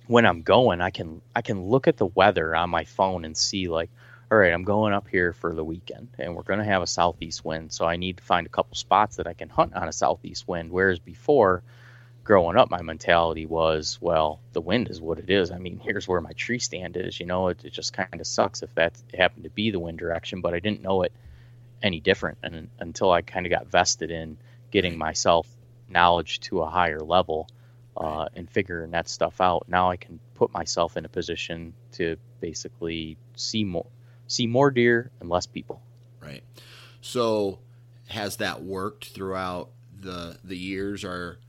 when 0.06 0.26
I'm 0.26 0.44
going, 0.44 0.80
I 0.80 0.90
can 0.90 1.22
I 1.36 1.42
can 1.42 1.66
look 1.66 1.88
at 1.88 1.98
the 1.98 2.06
weather 2.06 2.56
on 2.56 2.70
my 2.70 2.86
phone 2.86 3.26
and 3.26 3.36
see 3.36 3.68
like, 3.68 3.90
all 4.30 4.38
right, 4.38 4.52
I'm 4.52 4.64
going 4.64 4.94
up 4.94 5.08
here 5.08 5.32
for 5.32 5.54
the 5.54 5.64
weekend, 5.64 6.10
and 6.20 6.36
we're 6.36 6.44
going 6.44 6.60
to 6.60 6.66
have 6.66 6.82
a 6.82 6.88
southeast 6.88 7.46
wind, 7.46 7.72
so 7.72 7.86
I 7.86 7.96
need 7.96 8.18
to 8.18 8.24
find 8.24 8.46
a 8.46 8.50
couple 8.50 8.76
spots 8.76 9.16
that 9.18 9.28
I 9.28 9.34
can 9.34 9.48
hunt 9.48 9.74
on 9.74 9.88
a 9.88 9.94
southeast 9.94 10.46
wind. 10.50 10.70
Whereas 10.70 11.00
before, 11.00 11.64
growing 12.26 12.58
up, 12.58 12.70
my 12.70 12.82
mentality 12.82 13.46
was, 13.46 13.98
well, 14.02 14.42
the 14.52 14.60
wind 14.60 14.90
is 14.90 15.00
what 15.00 15.20
it 15.20 15.30
is. 15.30 15.50
I 15.50 15.60
mean, 15.60 15.80
here's 15.84 16.10
where 16.10 16.20
my 16.20 16.34
tree 16.34 16.60
stand 16.60 16.98
is. 16.98 17.22
You 17.22 17.26
know, 17.26 17.48
it, 17.48 17.64
it 17.64 17.72
just 17.72 17.94
kind 17.94 18.20
of 18.20 18.28
sucks 18.28 18.64
if 18.64 18.76
that 18.76 19.02
happened 19.18 19.46
to 19.46 19.50
be 19.50 19.72
the 19.72 19.80
wind 19.80 19.98
direction, 19.98 20.42
but 20.42 20.54
I 20.54 20.60
didn't 20.60 20.82
know 20.82 21.04
it 21.04 21.14
any 21.82 22.00
different 22.02 22.40
and 22.44 22.70
until 22.80 23.12
I 23.12 23.22
kind 23.22 23.46
of 23.46 23.52
got 23.52 23.68
vested 23.68 24.12
in 24.12 24.38
getting 24.72 24.98
myself 24.98 25.48
knowledge 25.88 26.40
to 26.42 26.62
a 26.64 26.70
higher 26.70 27.00
level 27.00 27.48
uh, 27.96 28.28
and 28.36 28.50
figuring 28.50 28.92
that 28.92 29.08
stuff 29.08 29.40
out. 29.40 29.66
Now 29.70 29.90
I 29.90 29.96
can 29.96 30.20
put 30.36 30.52
myself 30.52 30.98
in 30.98 31.06
a 31.06 31.10
position 31.10 31.74
to 31.94 32.18
basically 32.42 33.16
see 33.36 33.64
more 33.64 33.86
see 34.28 34.48
more 34.48 34.72
deer 34.72 35.12
and 35.20 35.30
less 35.30 35.46
people. 35.46 35.82
Right. 36.22 36.44
So, 37.02 37.60
has 38.10 38.38
that 38.38 38.64
worked 38.64 39.08
throughout 39.08 39.70
the 40.00 40.38
the 40.44 40.58
years? 40.58 41.04
Are 41.04 41.40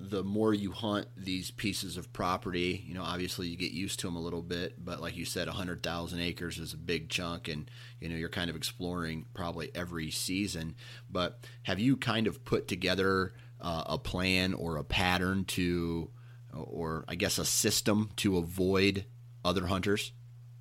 the 0.00 0.22
more 0.22 0.54
you 0.54 0.70
hunt 0.70 1.08
these 1.16 1.50
pieces 1.50 1.96
of 1.96 2.12
property, 2.12 2.84
you 2.86 2.94
know, 2.94 3.02
obviously 3.02 3.48
you 3.48 3.56
get 3.56 3.72
used 3.72 3.98
to 3.98 4.06
them 4.06 4.14
a 4.14 4.20
little 4.20 4.42
bit, 4.42 4.84
but 4.84 5.00
like 5.00 5.16
you 5.16 5.24
said, 5.24 5.48
100,000 5.48 6.20
acres 6.20 6.58
is 6.58 6.72
a 6.72 6.76
big 6.76 7.08
chunk 7.08 7.48
and, 7.48 7.68
you 8.00 8.08
know, 8.08 8.14
you're 8.14 8.28
kind 8.28 8.48
of 8.48 8.54
exploring 8.54 9.26
probably 9.34 9.70
every 9.74 10.10
season. 10.10 10.76
But 11.10 11.40
have 11.64 11.80
you 11.80 11.96
kind 11.96 12.28
of 12.28 12.44
put 12.44 12.68
together 12.68 13.32
uh, 13.60 13.84
a 13.86 13.98
plan 13.98 14.54
or 14.54 14.76
a 14.76 14.84
pattern 14.84 15.44
to, 15.46 16.10
or 16.54 17.04
I 17.08 17.16
guess 17.16 17.38
a 17.38 17.44
system 17.44 18.10
to 18.16 18.38
avoid 18.38 19.04
other 19.44 19.66
hunters 19.66 20.12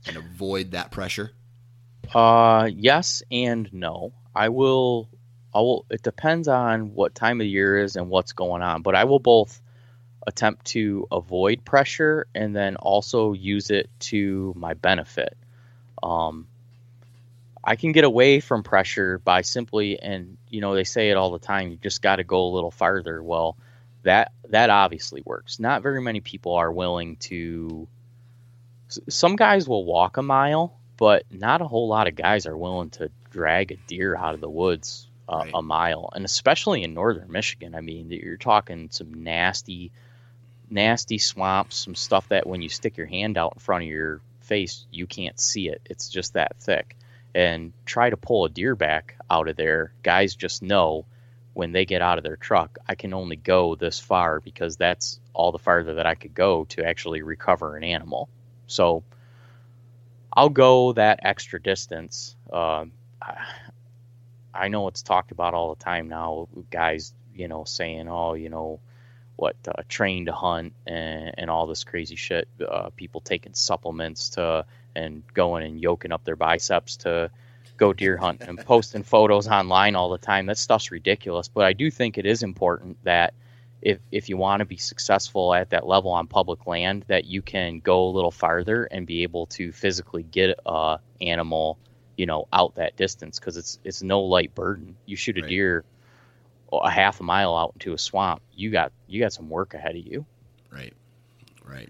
and 0.08 0.18
avoid 0.18 0.72
that 0.72 0.92
pressure? 0.92 1.32
Uh, 2.14 2.70
yes 2.74 3.24
and 3.32 3.72
no. 3.74 4.14
I 4.34 4.50
will 4.50 5.10
I 5.54 5.60
will. 5.60 5.86
It 5.90 6.04
depends 6.04 6.48
on 6.48 6.94
what 6.94 7.16
time 7.16 7.42
of 7.42 7.48
year 7.48 7.80
is 7.80 7.96
and 7.96 8.10
what's 8.10 8.34
going 8.34 8.62
on, 8.62 8.84
but 8.84 8.96
I 8.96 9.06
will 9.06 9.20
both 9.20 9.60
attempt 10.28 10.66
to 10.68 11.08
avoid 11.12 11.66
pressure 11.66 12.28
and 12.36 12.56
then 12.56 12.76
also 12.76 13.34
use 13.34 13.72
it 13.72 13.90
to 14.00 14.54
my 14.56 14.74
benefit. 14.74 15.38
Um, 16.04 16.48
I 17.64 17.76
can 17.76 17.92
get 17.92 18.04
away 18.04 18.40
from 18.40 18.62
pressure 18.62 19.18
by 19.20 19.42
simply, 19.42 20.00
and 20.00 20.38
you 20.50 20.62
know 20.62 20.76
they 20.76 20.84
say 20.84 21.10
it 21.10 21.18
all 21.18 21.32
the 21.32 21.40
time. 21.40 21.72
You 21.72 21.78
just 21.78 22.02
got 22.02 22.18
to 22.18 22.24
go 22.24 22.46
a 22.46 22.54
little 22.54 22.72
farther. 22.72 23.24
Well, 23.24 23.58
that 24.04 24.32
that 24.50 24.70
obviously 24.70 25.24
works. 25.26 25.60
Not 25.60 25.82
very 25.82 26.02
many 26.02 26.20
people 26.20 26.54
are 26.54 26.72
willing 26.72 27.16
to. 27.18 27.88
Some 28.90 29.36
guys 29.36 29.68
will 29.68 29.86
walk 29.86 30.18
a 30.18 30.24
mile, 30.24 30.78
but 30.98 31.24
not 31.32 31.62
a 31.62 31.68
whole 31.68 31.88
lot 31.88 32.08
of 32.08 32.16
guys 32.16 32.46
are 32.46 32.58
willing 32.58 32.90
to 32.92 33.12
drag 33.32 33.72
a 33.72 33.76
deer 33.88 34.16
out 34.16 34.34
of 34.34 34.42
the 34.42 34.50
woods 34.50 35.08
uh, 35.30 35.42
Right. 35.44 35.52
a 35.54 35.62
mile, 35.62 36.10
and 36.16 36.24
especially 36.26 36.84
in 36.84 36.94
northern 36.94 37.32
Michigan. 37.32 37.76
I 37.76 37.82
mean, 37.82 38.10
you're 38.12 38.38
talking 38.38 38.88
some 38.92 39.24
nasty, 39.24 39.92
nasty 40.70 41.18
swamps, 41.18 41.76
some 41.78 41.96
stuff 41.96 42.30
that 42.30 42.48
when 42.48 42.62
you 42.62 42.70
stick 42.70 42.98
your 42.98 43.08
hand 43.08 43.38
out 43.38 43.54
in 43.56 43.60
front 43.60 43.84
of 43.84 43.90
your 43.90 44.22
face, 44.42 44.86
you 44.92 45.06
can't 45.06 45.40
see 45.40 45.68
it. 45.68 45.82
It's 45.86 46.08
just 46.10 46.34
that 46.34 46.56
thick. 46.60 46.96
And 47.36 47.74
try 47.86 48.10
to 48.10 48.18
pull 48.18 48.46
a 48.46 48.50
deer 48.50 48.76
back 48.76 49.16
out 49.30 49.50
of 49.50 49.58
there. 49.58 49.92
Guys 50.02 50.34
just 50.34 50.64
know 50.64 51.06
when 51.54 51.74
they 51.74 51.86
get 51.86 52.02
out 52.02 52.18
of 52.18 52.24
their 52.24 52.38
truck, 52.38 52.78
I 52.88 52.96
can 52.96 53.14
only 53.14 53.36
go 53.36 53.76
this 53.76 54.00
far 54.00 54.40
because 54.40 54.78
that's 54.78 55.20
all 55.34 55.52
the 55.52 55.60
farther 55.60 55.96
that 55.96 56.06
I 56.08 56.16
could 56.16 56.34
go 56.34 56.66
to 56.70 56.86
actually 56.86 57.22
recover 57.22 57.76
an 57.76 57.84
animal. 57.84 58.30
So 58.68 59.04
I'll 60.32 60.50
go 60.50 60.94
that 60.94 61.22
extra 61.24 61.62
distance. 61.62 62.36
Um, 62.54 62.92
I, 64.54 64.68
know 64.68 64.88
it's 64.88 65.02
talked 65.02 65.32
about 65.32 65.54
all 65.54 65.74
the 65.74 65.84
time 65.84 66.10
now. 66.10 66.48
Guys, 66.70 67.14
you 67.34 67.48
know, 67.48 67.64
saying, 67.64 68.08
"Oh, 68.08 68.36
you 68.36 68.50
know, 68.50 68.80
what 69.36 69.56
uh, 69.68 69.82
train 69.90 70.26
to 70.28 70.32
hunt 70.32 70.74
and, 70.86 71.34
and 71.38 71.50
all 71.50 71.66
this 71.66 71.84
crazy 71.84 72.16
shit." 72.16 72.48
Uh, 72.66 72.90
people 72.96 73.22
taking 73.22 73.54
supplements 73.54 74.30
to 74.30 74.66
and 74.96 75.24
going 75.34 75.66
and 75.66 75.82
yoking 75.82 76.12
up 76.12 76.24
their 76.24 76.36
biceps 76.36 76.98
to 76.98 77.32
go 77.78 77.94
deer 77.94 78.18
hunt 78.18 78.42
and 78.42 78.60
posting 78.60 79.04
photos 79.04 79.48
online 79.48 79.96
all 79.96 80.10
the 80.10 80.18
time. 80.18 80.48
That 80.48 80.58
stuff's 80.58 80.92
ridiculous. 80.92 81.48
But 81.48 81.66
I 81.66 81.74
do 81.74 81.90
think 81.90 82.18
it 82.18 82.26
is 82.26 82.44
important 82.44 82.98
that 83.04 83.34
if 83.82 84.00
if 84.12 84.30
you 84.30 84.38
want 84.38 84.60
to 84.62 84.66
be 84.66 84.78
successful 84.78 85.54
at 85.54 85.70
that 85.70 85.86
level 85.88 86.12
on 86.12 86.28
public 86.28 86.66
land, 86.68 87.06
that 87.08 87.26
you 87.26 87.42
can 87.42 87.80
go 87.80 88.06
a 88.08 88.12
little 88.12 88.32
farther 88.32 88.86
and 88.86 89.06
be 89.06 89.24
able 89.24 89.46
to 89.48 89.72
physically 89.72 90.24
get 90.24 90.58
a 90.66 91.00
animal, 91.22 91.78
you 92.16 92.26
know, 92.26 92.48
out 92.52 92.76
that 92.76 92.96
distance 92.96 93.40
because 93.40 93.58
it's 93.58 93.80
it's 93.84 94.02
no 94.02 94.22
light 94.22 94.54
burden. 94.56 94.98
You 95.06 95.16
shoot 95.16 95.38
a 95.38 95.42
Right. 95.42 95.50
deer 95.50 95.86
a 96.74 96.90
half 96.90 97.20
a 97.20 97.24
mile 97.24 97.56
out 97.56 97.72
into 97.76 97.94
a 97.94 97.98
swamp, 97.98 98.42
you 98.54 98.72
got 98.72 98.92
you 99.08 99.20
got 99.20 99.34
some 99.34 99.50
work 99.50 99.74
ahead 99.74 99.96
of 99.96 100.06
you. 100.06 100.26
Right. 100.72 100.94
Right. 101.66 101.90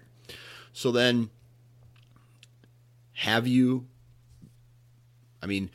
So 0.72 0.92
then 0.92 1.30
have 3.12 3.46
you 3.46 3.86
I 5.42 5.46
mean, 5.46 5.70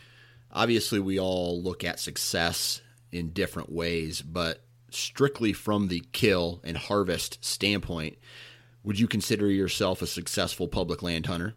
obviously 0.52 1.00
we 1.00 1.20
all 1.20 1.62
look 1.62 1.84
at 1.84 2.00
success 2.00 2.82
in 3.12 3.30
different 3.30 3.72
ways, 3.72 4.22
but 4.22 4.63
strictly 4.94 5.54
from 5.54 5.88
the 5.88 6.04
kill 6.12 6.62
and 6.64 6.78
harvest 6.78 7.44
standpoint, 7.44 8.18
would 8.84 9.00
you 9.00 9.08
consider 9.08 9.50
yourself 9.50 10.02
a 10.02 10.08
successful 10.08 10.68
public 10.68 11.02
land 11.02 11.26
hunter? 11.26 11.56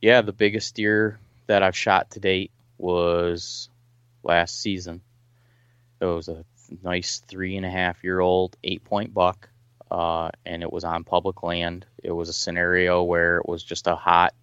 Yeah, 0.00 0.20
the 0.22 0.32
biggest 0.32 0.74
deer 0.74 1.18
that 1.46 1.62
I've 1.62 1.76
shot 1.76 2.10
to 2.12 2.20
date 2.20 2.50
was 2.78 3.68
last 4.22 4.60
season. 4.60 5.00
It 6.00 6.06
was 6.06 6.28
a 6.28 6.44
nice 6.82 7.22
three 7.26 7.56
and 7.56 7.64
a 7.64 7.70
half 7.70 8.02
year 8.02 8.20
old 8.20 8.56
eight 8.64 8.84
point 8.84 9.14
buck, 9.14 9.48
uh, 9.90 10.30
and 10.44 10.62
it 10.62 10.72
was 10.72 10.84
on 10.84 11.04
public 11.04 11.42
land. 11.42 11.86
It 12.02 12.10
was 12.10 12.28
a 12.28 12.34
scenario 12.34 13.02
where 13.02 13.38
it 13.38 13.48
was 13.48 13.62
just 13.62 13.86
a 13.86 13.94
hot, 13.94 14.34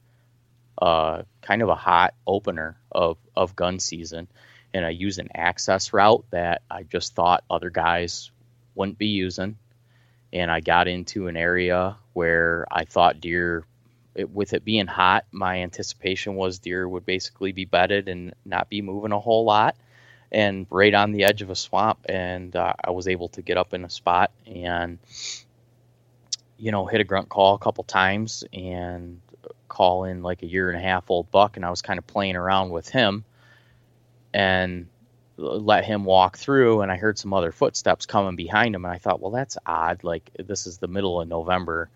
uh, 0.82 1.24
kind 1.42 1.62
of 1.62 1.70
a 1.70 1.76
hot 1.76 2.14
opener 2.26 2.78
of, 2.92 3.18
of 3.36 3.56
gun 3.56 3.80
season. 3.80 4.28
And 4.74 4.86
I 4.86 4.90
used 4.90 5.20
an 5.20 5.30
access 5.36 5.94
route 5.94 6.24
that 6.32 6.62
I 6.70 6.84
just 6.84 7.14
thought 7.14 7.44
other 7.50 7.70
guys 7.70 8.32
wouldn't 8.76 8.98
be 8.98 9.08
using. 9.08 9.58
And 10.34 10.50
I 10.50 10.62
got 10.62 10.88
into 10.88 11.28
an 11.28 11.36
area 11.36 11.98
where 12.14 12.66
I 12.72 12.86
thought 12.86 13.20
deer 13.20 13.66
it, 14.16 14.30
with 14.30 14.54
it 14.54 14.64
being 14.64 14.88
hot, 14.88 15.26
my 15.32 15.62
anticipation 15.62 16.36
was 16.36 16.60
deer 16.60 16.88
would 16.88 17.06
basically 17.06 17.52
be 17.52 17.66
bedded 17.66 18.08
and 18.08 18.34
not 18.46 18.70
be 18.70 18.82
moving 18.82 19.12
a 19.12 19.20
whole 19.20 19.46
lot, 19.46 19.76
and 20.32 20.68
right 20.70 20.94
on 20.94 21.12
the 21.12 21.24
edge 21.26 21.42
of 21.42 21.50
a 21.50 21.56
swamp. 21.56 22.00
And 22.08 22.56
uh, 22.56 22.74
I 22.84 22.92
was 22.92 23.08
able 23.08 23.30
to 23.30 23.42
get 23.42 23.58
up 23.58 23.74
in 23.74 23.84
a 23.84 23.90
spot 23.90 24.32
and, 24.46 25.00
you 26.58 26.72
know, 26.72 26.86
hit 26.86 27.02
a 27.02 27.06
grunt 27.06 27.30
call 27.30 27.56
a 27.56 27.60
couple 27.60 27.84
times 27.84 28.44
and 28.54 29.20
call 29.68 30.04
in 30.06 30.24
like 30.24 30.44
a 30.44 30.48
year 30.48 30.70
and 30.70 30.78
a 30.78 30.82
half 30.82 31.10
old 31.10 31.32
buck. 31.32 31.56
And 31.58 31.66
I 31.66 31.70
was 31.70 31.82
kind 31.82 31.98
of 31.98 32.08
playing 32.08 32.36
around 32.36 32.70
with 32.70 32.90
him 32.90 33.24
and 34.34 34.88
let 35.38 35.86
him 35.86 36.06
walk 36.06 36.38
through. 36.38 36.82
And 36.82 36.92
I 36.92 36.98
heard 36.98 37.18
some 37.18 37.34
other 37.34 37.52
footsteps 37.52 38.06
coming 38.06 38.36
behind 38.36 38.76
him. 38.76 38.86
And 38.86 38.94
I 38.94 38.98
thought, 38.98 39.22
well, 39.22 39.32
that's 39.32 39.58
odd. 39.66 40.04
Like, 40.04 40.30
this 40.38 40.68
is 40.68 40.78
the 40.78 40.88
middle 40.88 41.22
of 41.22 41.28
November 41.28 41.90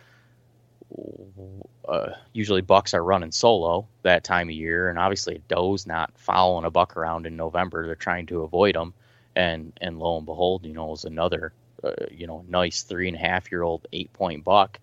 uh, 1.88 2.12
usually 2.34 2.62
bucks 2.62 2.94
are 2.94 3.04
running 3.04 3.32
solo 3.32 3.88
that 4.04 4.24
time 4.24 4.50
of 4.50 4.56
year, 4.56 4.90
and 4.90 4.98
obviously 5.00 5.36
a 5.36 5.40
doe's 5.40 5.86
not 5.86 6.12
following 6.18 6.66
a 6.66 6.72
buck 6.72 6.98
around 6.98 7.26
in 7.26 7.36
November. 7.36 7.86
They're 7.86 7.96
trying 7.96 8.28
to 8.28 8.44
avoid 8.44 8.76
them, 8.76 8.94
and 9.36 9.74
and 9.82 10.00
lo 10.00 10.18
and 10.18 10.26
behold, 10.26 10.66
you 10.66 10.74
know, 10.74 10.94
is 10.94 11.06
another 11.06 11.54
uh, 11.84 11.92
you 12.12 12.28
know 12.28 12.46
nice 12.48 12.84
three 12.84 13.08
and 13.08 13.18
a 13.18 13.20
half 13.20 13.52
year 13.52 13.64
old 13.64 13.88
eight 13.94 14.12
point 14.14 14.44
buck, 14.44 14.80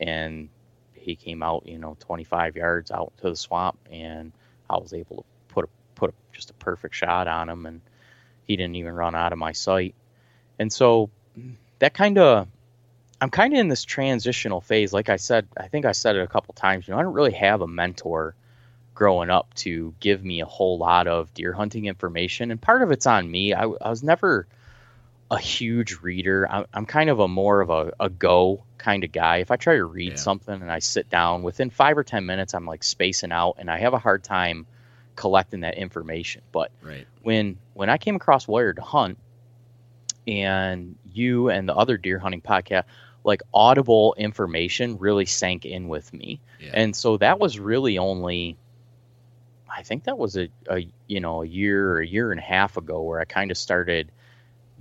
and 0.00 0.48
he 0.94 1.16
came 1.16 1.42
out 1.42 1.66
you 1.66 1.78
know 1.78 1.96
25 2.00 2.56
yards 2.56 2.90
out 2.90 3.12
to 3.18 3.30
the 3.30 3.36
swamp, 3.36 3.78
and 3.90 4.32
I 4.68 4.76
was 4.76 4.92
able 4.92 5.16
to 5.18 5.24
just 6.32 6.50
a 6.50 6.54
perfect 6.54 6.94
shot 6.94 7.28
on 7.28 7.48
him, 7.48 7.66
and 7.66 7.80
he 8.44 8.56
didn't 8.56 8.76
even 8.76 8.94
run 8.94 9.14
out 9.14 9.32
of 9.32 9.38
my 9.38 9.52
sight, 9.52 9.94
and 10.58 10.72
so 10.72 11.10
that 11.78 11.94
kind 11.94 12.18
of 12.18 12.48
I'm 13.20 13.30
kind 13.30 13.52
of 13.52 13.60
in 13.60 13.68
this 13.68 13.84
transitional 13.84 14.60
phase. 14.60 14.92
Like 14.92 15.08
I 15.08 15.16
said, 15.16 15.46
I 15.56 15.68
think 15.68 15.86
I 15.86 15.92
said 15.92 16.16
it 16.16 16.22
a 16.22 16.26
couple 16.26 16.54
times. 16.54 16.88
You 16.88 16.92
know, 16.92 16.98
I 16.98 17.04
don't 17.04 17.12
really 17.12 17.32
have 17.32 17.60
a 17.60 17.68
mentor 17.68 18.34
growing 18.94 19.30
up 19.30 19.54
to 19.54 19.94
give 20.00 20.24
me 20.24 20.40
a 20.40 20.46
whole 20.46 20.76
lot 20.76 21.06
of 21.06 21.32
deer 21.32 21.52
hunting 21.52 21.86
information, 21.86 22.50
and 22.50 22.60
part 22.60 22.82
of 22.82 22.90
it's 22.90 23.06
on 23.06 23.30
me. 23.30 23.54
I, 23.54 23.62
I 23.62 23.90
was 23.90 24.02
never 24.02 24.46
a 25.30 25.38
huge 25.38 26.00
reader. 26.02 26.46
I'm, 26.50 26.66
I'm 26.74 26.86
kind 26.86 27.08
of 27.08 27.20
a 27.20 27.28
more 27.28 27.60
of 27.60 27.70
a, 27.70 27.92
a 27.98 28.10
go 28.10 28.64
kind 28.76 29.02
of 29.02 29.12
guy. 29.12 29.38
If 29.38 29.50
I 29.50 29.56
try 29.56 29.76
to 29.76 29.84
read 29.84 30.12
yeah. 30.12 30.18
something 30.18 30.54
and 30.54 30.70
I 30.70 30.80
sit 30.80 31.08
down 31.08 31.42
within 31.42 31.70
five 31.70 31.96
or 31.96 32.04
ten 32.04 32.26
minutes, 32.26 32.54
I'm 32.54 32.66
like 32.66 32.84
spacing 32.84 33.32
out, 33.32 33.56
and 33.58 33.70
I 33.70 33.78
have 33.78 33.94
a 33.94 33.98
hard 33.98 34.24
time 34.24 34.66
collecting 35.16 35.60
that 35.60 35.74
information. 35.74 36.42
But 36.52 36.70
right. 36.82 37.06
when 37.22 37.58
when 37.74 37.90
I 37.90 37.98
came 37.98 38.16
across 38.16 38.46
Wired 38.48 38.76
to 38.76 38.82
Hunt, 38.82 39.18
and 40.26 40.96
you 41.12 41.50
and 41.50 41.68
the 41.68 41.74
other 41.74 41.96
deer 41.96 42.18
hunting 42.18 42.40
podcast 42.40 42.84
like 43.24 43.42
audible 43.54 44.14
information 44.18 44.98
really 44.98 45.26
sank 45.26 45.64
in 45.64 45.88
with 45.88 46.12
me. 46.12 46.40
Yeah. 46.60 46.70
And 46.74 46.96
so 46.96 47.16
that 47.18 47.38
was 47.38 47.58
really 47.58 47.98
only 47.98 48.56
I 49.74 49.82
think 49.82 50.04
that 50.04 50.18
was 50.18 50.36
a, 50.36 50.48
a 50.68 50.86
you 51.06 51.20
know 51.20 51.42
a 51.42 51.46
year 51.46 51.92
or 51.92 52.00
a 52.00 52.06
year 52.06 52.30
and 52.30 52.40
a 52.40 52.44
half 52.44 52.76
ago 52.76 53.02
where 53.02 53.20
I 53.20 53.24
kind 53.24 53.50
of 53.50 53.56
started 53.56 54.10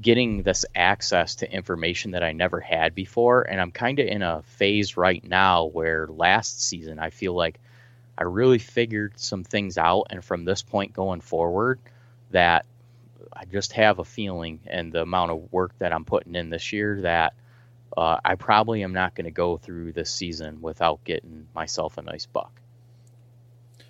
getting 0.01 0.41
this 0.41 0.65
access 0.73 1.36
to 1.36 1.51
information 1.51 2.11
that 2.11 2.23
I 2.23 2.32
never 2.32 2.59
had 2.59 2.95
before 2.95 3.43
and 3.43 3.61
I'm 3.61 3.71
kind 3.71 3.99
of 3.99 4.07
in 4.07 4.23
a 4.23 4.41
phase 4.43 4.97
right 4.97 5.23
now 5.23 5.65
where 5.65 6.07
last 6.07 6.63
season 6.63 6.97
I 6.97 7.11
feel 7.11 7.34
like 7.34 7.59
I 8.18 8.24
really 8.24 8.59
figured 8.59 9.20
some 9.20 9.43
things 9.43 9.78
out 9.78 10.07
and 10.09 10.24
from 10.24 10.45
this 10.45 10.62
point 10.62 10.93
going 10.93 11.22
forward 11.22 11.80
that 12.32 12.66
I 13.34 13.45
just 13.45 13.74
have 13.74 13.99
a 13.99 14.05
feeling 14.05 14.59
and 14.68 14.91
the 14.91 15.01
amount 15.01 15.32
of 15.32 15.51
work 15.51 15.78
that 15.80 15.93
I'm 15.93 16.05
putting 16.05 16.36
in 16.36 16.49
this 16.49 16.74
year 16.74 17.01
that 17.01 17.34
uh, 17.95 18.18
I 18.24 18.36
probably 18.36 18.84
am 18.84 18.93
not 18.93 19.16
going 19.16 19.26
to 19.26 19.32
go 19.32 19.57
through 19.57 19.93
this 19.93 20.12
season 20.12 20.62
without 20.62 21.03
getting 21.03 21.47
myself 21.53 21.97
a 21.97 22.01
nice 22.01 22.26
buck. 22.26 22.62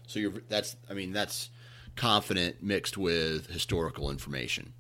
So 0.08 0.20
you're 0.20 0.34
that's 0.50 0.76
I 0.90 0.94
mean 0.94 1.14
that's 1.14 1.50
confident 1.96 2.62
mixed 2.62 2.98
with 2.98 3.48
historical 3.48 4.10
information. 4.10 4.74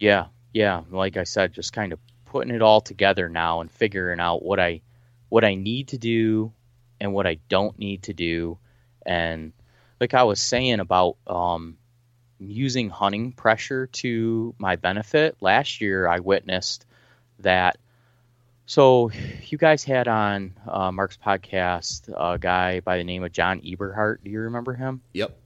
Yeah, 0.00 0.26
yeah. 0.52 0.82
Like 0.90 1.16
I 1.16 1.24
said, 1.24 1.52
just 1.52 1.72
kind 1.72 1.92
of 1.92 1.98
putting 2.24 2.54
it 2.54 2.62
all 2.62 2.80
together 2.80 3.28
now 3.28 3.60
and 3.60 3.70
figuring 3.70 4.20
out 4.20 4.42
what 4.42 4.58
I 4.58 4.82
what 5.28 5.44
I 5.44 5.54
need 5.54 5.88
to 5.88 5.98
do 5.98 6.52
and 7.00 7.12
what 7.12 7.26
I 7.26 7.38
don't 7.48 7.78
need 7.78 8.04
to 8.04 8.12
do. 8.12 8.58
And 9.04 9.52
like 10.00 10.14
I 10.14 10.24
was 10.24 10.40
saying 10.40 10.80
about 10.80 11.16
um, 11.26 11.76
using 12.38 12.90
hunting 12.90 13.32
pressure 13.32 13.86
to 13.86 14.54
my 14.58 14.76
benefit, 14.76 15.36
last 15.40 15.80
year 15.80 16.06
I 16.06 16.20
witnessed 16.20 16.86
that 17.40 17.78
so, 18.66 19.10
you 19.46 19.58
guys 19.58 19.84
had 19.84 20.08
on 20.08 20.54
uh, 20.66 20.90
Mark's 20.90 21.18
podcast 21.18 22.08
a 22.08 22.38
guy 22.38 22.80
by 22.80 22.96
the 22.96 23.04
name 23.04 23.22
of 23.22 23.30
John 23.30 23.60
Eberhart. 23.60 24.18
Do 24.24 24.30
you 24.30 24.40
remember 24.40 24.72
him? 24.72 25.02
Yep. 25.12 25.36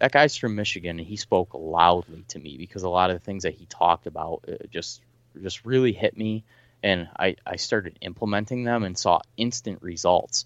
That 0.00 0.12
guy's 0.12 0.36
from 0.36 0.54
Michigan, 0.54 0.98
and 0.98 1.08
he 1.08 1.16
spoke 1.16 1.54
loudly 1.54 2.24
to 2.28 2.38
me 2.38 2.58
because 2.58 2.82
a 2.82 2.90
lot 2.90 3.10
of 3.10 3.16
the 3.16 3.24
things 3.24 3.44
that 3.44 3.54
he 3.54 3.64
talked 3.64 4.06
about 4.06 4.44
uh, 4.46 4.66
just 4.70 5.00
just 5.42 5.64
really 5.64 5.92
hit 5.92 6.16
me, 6.16 6.44
and 6.86 7.08
I, 7.18 7.34
I 7.44 7.56
started 7.56 7.98
implementing 8.00 8.62
them 8.62 8.84
and 8.84 8.96
saw 8.96 9.18
instant 9.36 9.82
results. 9.82 10.44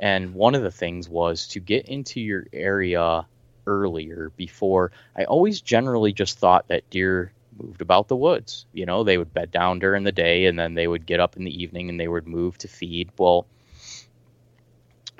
And 0.00 0.34
one 0.34 0.56
of 0.56 0.64
the 0.64 0.70
things 0.72 1.08
was 1.08 1.46
to 1.48 1.60
get 1.60 1.86
into 1.86 2.20
your 2.20 2.44
area 2.52 3.24
earlier 3.68 4.32
before. 4.36 4.90
I 5.16 5.24
always 5.24 5.60
generally 5.60 6.12
just 6.12 6.40
thought 6.40 6.66
that 6.68 6.90
deer 6.90 7.30
moved 7.56 7.82
about 7.82 8.08
the 8.08 8.16
woods. 8.16 8.66
You 8.72 8.84
know, 8.84 9.04
they 9.04 9.16
would 9.16 9.32
bed 9.32 9.52
down 9.52 9.78
during 9.78 10.02
the 10.02 10.10
day 10.10 10.46
and 10.46 10.58
then 10.58 10.74
they 10.74 10.88
would 10.88 11.06
get 11.06 11.20
up 11.20 11.36
in 11.36 11.44
the 11.44 11.62
evening 11.62 11.88
and 11.88 12.00
they 12.00 12.08
would 12.08 12.26
move 12.26 12.58
to 12.58 12.68
feed. 12.68 13.10
Well, 13.16 13.46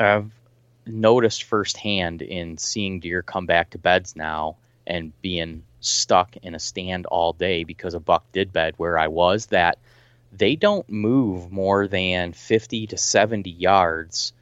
I've 0.00 0.32
noticed 0.84 1.44
firsthand 1.44 2.22
in 2.22 2.58
seeing 2.58 2.98
deer 2.98 3.22
come 3.22 3.46
back 3.46 3.70
to 3.70 3.78
beds 3.78 4.16
now 4.16 4.56
and 4.84 5.12
being 5.22 5.62
stuck 5.78 6.36
in 6.38 6.56
a 6.56 6.58
stand 6.58 7.06
all 7.06 7.32
day 7.34 7.62
because 7.62 7.94
a 7.94 8.00
buck 8.00 8.24
did 8.32 8.52
bed 8.52 8.74
where 8.78 8.98
I 8.98 9.06
was 9.06 9.46
that 9.46 9.78
they 10.36 10.56
don't 10.56 10.88
move 10.88 11.50
more 11.50 11.86
than 11.86 12.32
50 12.32 12.88
to 12.88 12.96
70 12.96 13.50
yards 13.50 14.32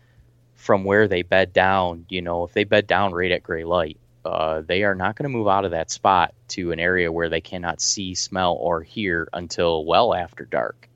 from 0.54 0.84
where 0.84 1.08
they 1.08 1.22
bed 1.22 1.52
down. 1.52 2.06
You 2.08 2.22
know, 2.22 2.44
if 2.44 2.52
they 2.52 2.64
bed 2.64 2.86
down 2.86 3.12
right 3.12 3.30
at 3.30 3.42
gray 3.42 3.64
light, 3.64 3.98
uh, 4.24 4.62
they 4.62 4.84
are 4.84 4.94
not 4.94 5.16
going 5.16 5.30
to 5.30 5.36
move 5.36 5.48
out 5.48 5.64
of 5.64 5.72
that 5.72 5.90
spot 5.90 6.34
to 6.48 6.72
an 6.72 6.80
area 6.80 7.12
where 7.12 7.28
they 7.28 7.40
cannot 7.40 7.80
see, 7.80 8.14
smell, 8.14 8.54
or 8.54 8.82
hear 8.82 9.28
until 9.32 9.84
well 9.84 10.14
after 10.14 10.44
dark. 10.44 10.88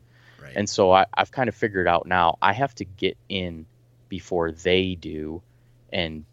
Right. 0.42 0.52
And 0.56 0.68
so 0.68 0.92
I, 0.92 1.06
I've 1.12 1.30
kind 1.30 1.48
of 1.48 1.54
figured 1.54 1.86
out 1.86 2.06
now 2.06 2.38
I 2.40 2.52
have 2.54 2.74
to 2.76 2.84
get 2.84 3.18
in 3.28 3.66
before 4.08 4.52
they 4.52 4.94
do. 4.94 5.42
And 5.92 6.24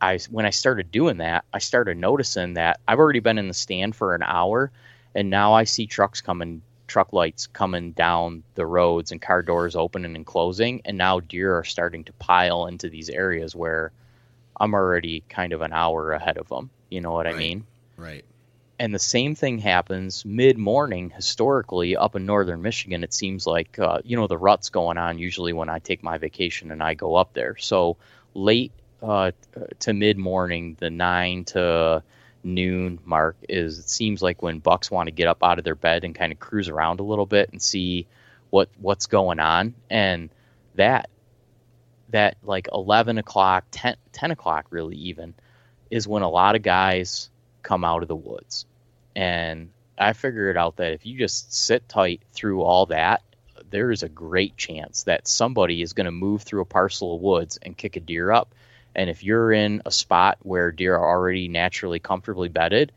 I, 0.00 0.18
when 0.30 0.44
I 0.44 0.50
started 0.50 0.90
doing 0.90 1.18
that, 1.18 1.44
I 1.52 1.58
started 1.58 1.96
noticing 1.96 2.54
that 2.54 2.80
I've 2.86 2.98
already 2.98 3.20
been 3.20 3.38
in 3.38 3.48
the 3.48 3.54
stand 3.54 3.96
for 3.96 4.14
an 4.14 4.22
hour, 4.22 4.70
and 5.14 5.30
now 5.30 5.52
I 5.54 5.64
see 5.64 5.86
trucks 5.86 6.20
coming, 6.20 6.62
truck 6.92 7.14
lights 7.14 7.46
coming 7.46 7.92
down 7.92 8.42
the 8.54 8.66
roads, 8.66 9.12
and 9.12 9.22
car 9.22 9.42
doors 9.42 9.74
opening 9.74 10.14
and 10.14 10.26
closing, 10.26 10.82
and 10.84 10.98
now 10.98 11.20
deer 11.20 11.56
are 11.56 11.64
starting 11.64 12.04
to 12.04 12.12
pile 12.12 12.66
into 12.66 12.90
these 12.90 13.08
areas 13.08 13.56
where 13.56 13.92
I'm 14.60 14.74
already 14.74 15.24
kind 15.26 15.54
of 15.54 15.62
an 15.62 15.72
hour 15.72 16.12
ahead 16.12 16.36
of 16.36 16.48
them. 16.48 16.68
You 16.90 17.00
know 17.00 17.12
what 17.12 17.24
right. 17.24 17.34
I 17.34 17.38
mean? 17.38 17.64
Right. 17.96 18.24
And 18.78 18.94
the 18.94 18.98
same 18.98 19.34
thing 19.34 19.58
happens 19.58 20.24
mid 20.26 20.58
morning 20.58 21.10
historically 21.10 21.96
up 21.96 22.14
in 22.14 22.26
northern 22.26 22.60
Michigan. 22.60 23.04
It 23.04 23.14
seems 23.14 23.46
like, 23.46 23.78
uh, 23.78 24.00
you 24.04 24.16
know, 24.16 24.26
the 24.26 24.36
rut's 24.36 24.68
going 24.68 24.98
on 24.98 25.18
usually 25.18 25.54
when 25.54 25.70
I 25.70 25.78
take 25.78 26.02
my 26.02 26.18
vacation 26.18 26.70
and 26.72 26.82
I 26.82 26.92
go 26.92 27.14
up 27.14 27.32
there. 27.32 27.56
So 27.56 27.96
late 28.34 28.72
uh, 29.02 29.30
to 29.80 29.92
mid 29.94 30.18
morning, 30.18 30.76
the 30.78 30.90
nine 30.90 31.44
to 31.46 32.02
noon 32.44 32.98
mark 33.04 33.36
is, 33.48 33.78
it 33.78 33.88
seems 33.88 34.22
like 34.22 34.42
when 34.42 34.58
bucks 34.58 34.90
want 34.90 35.06
to 35.06 35.12
get 35.12 35.28
up 35.28 35.42
out 35.42 35.58
of 35.58 35.64
their 35.64 35.74
bed 35.74 36.04
and 36.04 36.14
kind 36.14 36.32
of 36.32 36.38
cruise 36.38 36.68
around 36.68 37.00
a 37.00 37.04
little 37.04 37.26
bit 37.26 37.50
and 37.50 37.60
see 37.60 38.06
what 38.50 38.68
what's 38.78 39.06
going 39.06 39.40
on. 39.40 39.74
And 39.90 40.30
that 40.74 41.08
that 42.10 42.36
like 42.42 42.68
11 42.72 43.18
o'clock 43.18 43.64
10, 43.70 43.96
10 44.12 44.30
o'clock 44.32 44.66
really 44.70 44.96
even 44.96 45.34
is 45.90 46.06
when 46.06 46.22
a 46.22 46.28
lot 46.28 46.56
of 46.56 46.62
guys 46.62 47.30
come 47.62 47.84
out 47.84 48.02
of 48.02 48.08
the 48.08 48.16
woods 48.16 48.66
and 49.14 49.70
I 49.98 50.12
figured 50.14 50.56
out 50.56 50.76
that 50.76 50.92
if 50.92 51.06
you 51.06 51.18
just 51.18 51.54
sit 51.54 51.88
tight 51.88 52.22
through 52.32 52.62
all 52.62 52.86
that, 52.86 53.22
there 53.70 53.90
is 53.90 54.02
a 54.02 54.08
great 54.08 54.56
chance 54.56 55.04
that 55.04 55.28
somebody 55.28 55.82
is 55.82 55.92
going 55.92 56.06
to 56.06 56.10
move 56.10 56.42
through 56.42 56.62
a 56.62 56.66
parcel 56.66 57.14
of 57.14 57.20
woods 57.20 57.58
and 57.60 57.76
kick 57.76 57.96
a 57.96 58.00
deer 58.00 58.30
up. 58.30 58.54
And 58.94 59.08
if 59.08 59.24
you're 59.24 59.52
in 59.52 59.82
a 59.86 59.90
spot 59.90 60.38
where 60.42 60.72
deer 60.72 60.96
are 60.96 61.08
already 61.08 61.48
naturally 61.48 61.98
comfortably 61.98 62.48
bedded, 62.48 62.92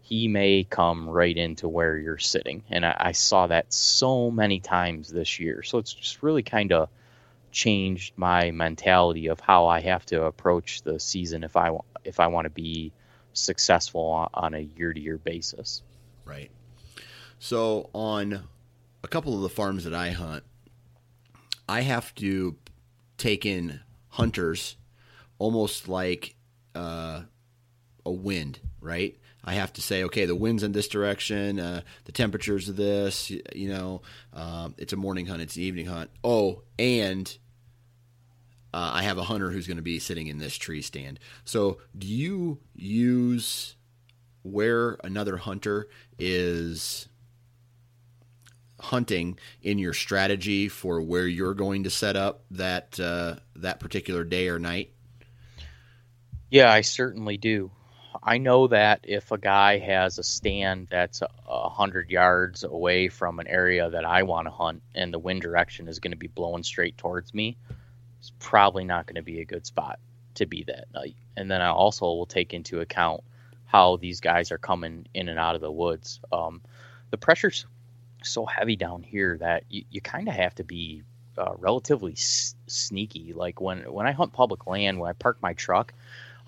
he 0.00 0.26
may 0.26 0.64
come 0.64 1.08
right 1.08 1.36
into 1.36 1.68
where 1.68 1.96
you're 1.96 2.18
sitting. 2.18 2.62
And 2.70 2.84
I, 2.84 2.96
I 2.98 3.12
saw 3.12 3.46
that 3.46 3.72
so 3.72 4.30
many 4.30 4.60
times 4.60 5.08
this 5.08 5.38
year. 5.38 5.62
So 5.62 5.78
it's 5.78 5.92
just 5.92 6.22
really 6.22 6.42
kind 6.42 6.72
of 6.72 6.88
changed 7.50 8.14
my 8.16 8.50
mentality 8.50 9.28
of 9.28 9.40
how 9.40 9.66
I 9.66 9.80
have 9.80 10.04
to 10.06 10.24
approach 10.24 10.82
the 10.82 11.00
season 11.00 11.44
if 11.44 11.56
I 11.56 11.76
if 12.04 12.20
I 12.20 12.28
want 12.28 12.46
to 12.46 12.50
be 12.50 12.92
successful 13.32 14.28
on 14.32 14.54
a 14.54 14.60
year 14.60 14.92
to 14.92 15.00
year 15.00 15.18
basis. 15.18 15.82
Right. 16.24 16.50
So 17.38 17.90
on 17.92 18.44
a 19.02 19.08
couple 19.08 19.34
of 19.34 19.42
the 19.42 19.48
farms 19.48 19.84
that 19.84 19.94
I 19.94 20.10
hunt, 20.10 20.44
I 21.68 21.82
have 21.82 22.14
to 22.16 22.56
take 23.16 23.44
in 23.44 23.80
hunters 24.08 24.76
almost 25.38 25.88
like 25.88 26.36
uh, 26.74 27.22
a 28.04 28.10
wind, 28.12 28.60
right? 28.80 29.16
I 29.44 29.54
have 29.54 29.72
to 29.74 29.80
say, 29.80 30.04
okay, 30.04 30.26
the 30.26 30.34
wind's 30.34 30.62
in 30.62 30.72
this 30.72 30.88
direction, 30.88 31.58
uh, 31.58 31.82
the 32.04 32.12
temperatures 32.12 32.68
of 32.68 32.76
this, 32.76 33.30
you 33.30 33.68
know, 33.68 34.02
uh, 34.34 34.70
it's 34.76 34.92
a 34.92 34.96
morning 34.96 35.26
hunt, 35.26 35.42
it's 35.42 35.56
an 35.56 35.62
evening 35.62 35.86
hunt. 35.86 36.10
Oh, 36.22 36.62
and 36.78 37.36
uh, 38.74 38.90
I 38.94 39.02
have 39.02 39.16
a 39.16 39.22
hunter 39.22 39.50
who's 39.50 39.66
going 39.66 39.78
to 39.78 39.82
be 39.82 39.98
sitting 39.98 40.26
in 40.26 40.38
this 40.38 40.56
tree 40.56 40.82
stand. 40.82 41.18
So, 41.44 41.78
do 41.96 42.06
you 42.06 42.58
use 42.74 43.76
where 44.42 44.98
another 45.04 45.36
hunter 45.36 45.88
is 46.18 47.08
hunting 48.80 49.38
in 49.62 49.78
your 49.78 49.92
strategy 49.92 50.68
for 50.68 51.00
where 51.00 51.26
you're 51.26 51.54
going 51.54 51.84
to 51.84 51.90
set 51.90 52.16
up 52.16 52.44
that 52.50 53.00
uh, 53.00 53.36
that 53.56 53.80
particular 53.80 54.24
day 54.24 54.48
or 54.48 54.58
night? 54.58 54.92
Yeah, 56.50 56.72
I 56.72 56.80
certainly 56.82 57.36
do. 57.36 57.70
I 58.22 58.38
know 58.38 58.68
that 58.68 59.00
if 59.04 59.30
a 59.30 59.38
guy 59.38 59.78
has 59.78 60.18
a 60.18 60.22
stand 60.22 60.88
that's 60.90 61.22
a 61.46 61.68
hundred 61.68 62.10
yards 62.10 62.64
away 62.64 63.08
from 63.08 63.38
an 63.38 63.46
area 63.46 63.90
that 63.90 64.04
I 64.04 64.22
want 64.22 64.46
to 64.46 64.50
hunt, 64.50 64.82
and 64.94 65.12
the 65.12 65.18
wind 65.18 65.42
direction 65.42 65.88
is 65.88 65.98
going 66.00 66.12
to 66.12 66.16
be 66.16 66.26
blowing 66.26 66.62
straight 66.62 66.96
towards 66.96 67.34
me, 67.34 67.56
it's 68.18 68.32
probably 68.38 68.84
not 68.84 69.06
going 69.06 69.16
to 69.16 69.22
be 69.22 69.40
a 69.40 69.44
good 69.44 69.66
spot 69.66 69.98
to 70.34 70.46
be 70.46 70.64
that 70.64 70.86
night. 70.94 71.16
And 71.36 71.50
then 71.50 71.60
I 71.60 71.68
also 71.68 72.06
will 72.06 72.26
take 72.26 72.54
into 72.54 72.80
account 72.80 73.22
how 73.66 73.96
these 73.96 74.20
guys 74.20 74.50
are 74.50 74.58
coming 74.58 75.06
in 75.14 75.28
and 75.28 75.38
out 75.38 75.54
of 75.54 75.60
the 75.60 75.70
woods. 75.70 76.20
Um, 76.32 76.62
the 77.10 77.18
pressure's 77.18 77.66
so 78.22 78.46
heavy 78.46 78.76
down 78.76 79.02
here 79.02 79.38
that 79.38 79.64
you, 79.68 79.84
you 79.90 80.00
kind 80.00 80.28
of 80.28 80.34
have 80.34 80.54
to 80.56 80.64
be 80.64 81.02
uh, 81.36 81.54
relatively 81.58 82.12
s- 82.12 82.54
sneaky. 82.66 83.32
Like 83.34 83.60
when 83.60 83.92
when 83.92 84.06
I 84.06 84.12
hunt 84.12 84.32
public 84.32 84.66
land, 84.66 84.98
when 84.98 85.10
I 85.10 85.12
park 85.12 85.38
my 85.42 85.52
truck, 85.54 85.94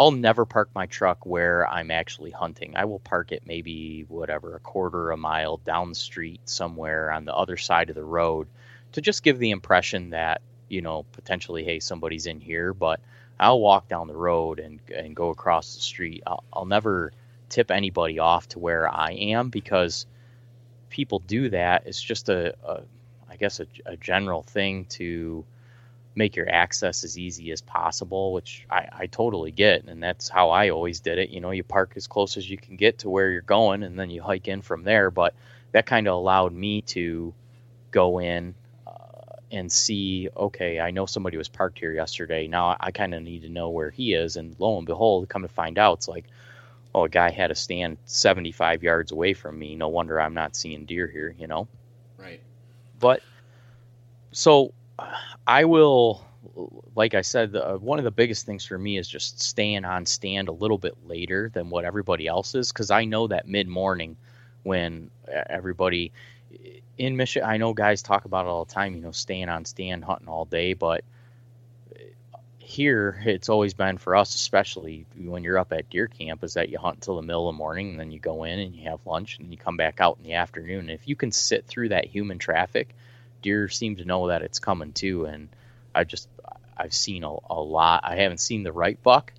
I'll 0.01 0.13
never 0.13 0.47
park 0.47 0.71
my 0.75 0.87
truck 0.87 1.27
where 1.27 1.69
I'm 1.69 1.91
actually 1.91 2.31
hunting. 2.31 2.75
I 2.75 2.87
will 2.87 3.01
park 3.01 3.33
it 3.33 3.43
maybe 3.45 4.07
whatever 4.09 4.57
a 4.57 4.59
quarter 4.59 5.11
a 5.11 5.17
mile 5.19 5.59
down 5.59 5.91
the 5.91 5.95
street 5.95 6.41
somewhere 6.47 7.13
on 7.13 7.27
the 7.27 7.35
other 7.35 7.59
side 7.59 7.91
of 7.91 7.97
the 7.97 8.03
road 8.03 8.49
to 8.93 9.03
just 9.03 9.23
give 9.23 9.39
the 9.39 9.51
impression 9.51 10.09
that 10.11 10.41
you 10.71 10.81
know 10.81 11.05
potentially 11.13 11.65
hey 11.65 11.81
somebody's 11.81 12.25
in 12.25 12.41
here, 12.41 12.73
but 12.73 13.01
I'll 13.39 13.61
walk 13.61 13.89
down 13.89 14.09
the 14.09 14.17
road 14.17 14.59
and 14.59 14.81
and 14.89 15.15
go 15.15 15.29
across 15.29 15.75
the 15.75 15.83
street. 15.83 16.23
I'll, 16.27 16.45
I'll 16.51 16.65
never 16.65 17.13
tip 17.51 17.71
anybody 17.71 18.21
off 18.21 18.49
to 18.49 18.59
where 18.59 18.89
I 18.89 19.11
am 19.13 19.51
because 19.51 20.07
people 20.89 21.19
do 21.19 21.51
that, 21.51 21.83
it's 21.85 22.01
just 22.01 22.31
a, 22.31 22.55
a 22.65 22.85
I 23.29 23.37
guess 23.37 23.61
a, 23.61 23.67
a, 23.85 23.99
general 23.99 24.45
thing 24.45 24.87
to 24.97 25.45
make 26.15 26.37
your 26.37 26.51
access 26.51 27.05
as 27.05 27.19
easy 27.19 27.53
as 27.53 27.61
possible, 27.61 28.33
which 28.33 28.67
I, 28.71 28.89
I 28.93 29.07
totally 29.07 29.53
get, 29.53 29.85
and 29.85 30.03
that's 30.03 30.29
how 30.29 30.51
I 30.51 30.71
always 30.71 31.01
did 31.01 31.19
it. 31.19 31.31
You 31.31 31.41
know, 31.41 31.51
you 31.51 31.63
park 31.63 31.93
as 31.97 32.07
close 32.07 32.37
as 32.37 32.49
you 32.49 32.57
can 32.57 32.77
get 32.77 32.99
to 32.99 33.11
where 33.11 33.31
you're 33.31 33.43
going, 33.43 33.83
and 33.83 33.99
then 33.99 34.11
you 34.11 34.23
hike 34.23 34.49
in 34.49 34.63
from 34.63 34.83
there. 34.83 35.11
But 35.11 35.35
that 35.73 35.87
kind 35.87 36.09
of 36.09 36.15
allowed 36.15 36.53
me 36.53 36.83
to 36.83 37.33
go 37.91 38.19
in 38.19 38.55
uh, 38.87 39.37
and 39.53 39.71
see, 39.71 40.29
okay, 40.37 40.81
I 40.81 40.91
know 40.91 41.07
somebody 41.07 41.37
was 41.37 41.49
parked 41.49 41.79
here 41.79 41.93
yesterday. 41.93 42.49
Now 42.49 42.77
I 42.81 42.91
kind 42.91 43.15
of 43.15 43.23
need 43.23 43.43
to 43.43 43.49
know 43.49 43.71
where 43.71 43.91
he 43.91 44.15
is, 44.15 44.37
and 44.37 44.57
lo 44.59 44.79
and 44.79 44.87
behold, 44.87 45.29
come 45.29 45.43
to 45.43 45.49
find 45.49 45.79
out, 45.79 45.99
it's 45.99 46.09
like, 46.09 46.25
oh, 46.93 47.05
a 47.05 47.09
guy 47.09 47.31
had 47.31 47.53
a 47.53 47.55
stand 47.55 47.99
75 48.07 48.83
yards 48.83 49.13
away 49.13 49.33
from 49.33 49.57
me. 49.57 49.77
No 49.77 49.89
wonder 49.89 50.21
I'm 50.21 50.35
not 50.35 50.57
seeing 50.57 50.87
deer 50.87 51.07
here, 51.07 51.35
you 51.39 51.47
know? 51.47 51.69
Right. 52.19 52.41
But 52.99 53.23
so 54.33 54.73
I 55.47 55.65
will, 55.65 56.25
like 56.95 57.15
I 57.15 57.23
said, 57.23 57.53
the, 57.53 57.75
uh, 57.75 57.77
one 57.77 57.99
of 57.99 58.05
the 58.05 58.11
biggest 58.11 58.47
things 58.47 58.65
for 58.65 58.79
me 58.79 58.99
is 58.99 59.09
just 59.09 59.41
staying 59.41 59.85
on 59.85 60.07
stand 60.07 60.49
a 60.49 60.53
little 60.53 60.79
bit 60.79 60.97
later 61.07 61.51
than 61.53 61.71
what 61.71 61.85
everybody 61.85 62.27
else 62.27 62.55
is 62.55 62.73
because 62.73 62.91
I 62.91 63.05
know 63.05 63.27
that 63.29 63.49
mid 63.49 63.69
morning 63.69 64.17
when 64.63 65.11
everybody 65.49 66.13
in 66.99 67.17
Michigan, 67.17 67.49
I 67.49 67.57
know 67.57 67.73
guys 67.73 68.03
talk 68.03 68.27
about 68.27 68.45
it 68.45 68.49
all 68.49 68.65
the 68.65 68.75
time, 68.75 68.95
you 68.95 69.01
know, 69.01 69.13
staying 69.13 69.49
on 69.49 69.65
stand, 69.65 70.05
hunting 70.05 70.29
all 70.29 70.45
day, 70.45 70.75
but 70.75 71.03
uh, 71.95 72.39
here 72.59 73.23
it's 73.25 73.49
always 73.49 73.75
been 73.75 73.99
for 73.99 74.15
us 74.15 74.35
especially 74.35 75.07
when 75.17 75.43
you're 75.43 75.59
up 75.59 75.73
at 75.73 75.89
deer 75.91 76.07
camp 76.07 76.45
is 76.45 76.55
that 76.55 76.69
you 76.69 76.79
hunt 76.79 76.97
until 76.97 77.17
the 77.17 77.23
middle 77.23 77.49
of 77.49 77.55
the 77.55 77.59
morning 77.59 77.91
and 77.91 78.01
then 78.01 78.11
you 78.11 78.19
go 78.21 78.45
in 78.45 78.59
and 78.59 78.75
you 78.77 78.89
have 78.89 79.01
lunch 79.07 79.39
and 79.39 79.51
you 79.51 79.57
come 79.57 79.77
back 79.77 80.01
out 80.01 80.19
in 80.19 80.25
the 80.25 80.35
afternoon. 80.35 80.81
And 80.81 80.91
if 80.91 81.09
you 81.09 81.17
can 81.17 81.33
sit 81.33 81.67
through 81.67 81.89
that 81.89 82.05
human 82.05 82.39
traffic 82.39 82.95
deer 83.43 83.69
seem 83.69 83.97
to 83.97 84.05
know 84.05 84.29
that 84.29 84.43
it's 84.43 84.59
coming 84.59 84.93
too 84.93 85.25
and 85.25 85.49
i 85.95 86.05
just 86.05 86.29
i've 86.77 86.95
seen 86.95 87.25
a, 87.25 87.35
a 87.51 87.61
lot 87.61 88.03
i 88.05 88.17
haven't 88.17 88.39
seen 88.39 88.63
the 88.63 88.73
right 88.73 89.03
buck 89.03 89.33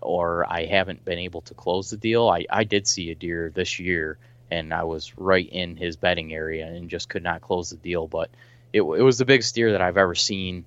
or 0.00 0.50
i 0.50 0.64
haven't 0.64 1.04
been 1.04 1.18
able 1.18 1.40
to 1.42 1.54
close 1.54 1.90
the 1.90 1.96
deal 1.96 2.28
i, 2.28 2.44
I 2.50 2.64
did 2.64 2.86
see 2.86 3.10
a 3.10 3.14
deer 3.14 3.50
this 3.54 3.78
year 3.78 4.18
and 4.50 4.72
i 4.72 4.84
was 4.84 5.16
right 5.18 5.48
in 5.48 5.76
his 5.76 5.96
bedding 5.96 6.32
area 6.32 6.66
and 6.66 6.88
just 6.88 7.08
could 7.08 7.22
not 7.22 7.42
close 7.42 7.70
the 7.70 7.76
deal 7.76 8.06
but 8.06 8.30
it, 8.72 8.82
it 8.82 8.82
was 8.82 9.18
the 9.18 9.24
biggest 9.24 9.54
deer 9.54 9.72
that 9.72 9.82
i've 9.82 9.96
ever 9.96 10.14
seen 10.14 10.64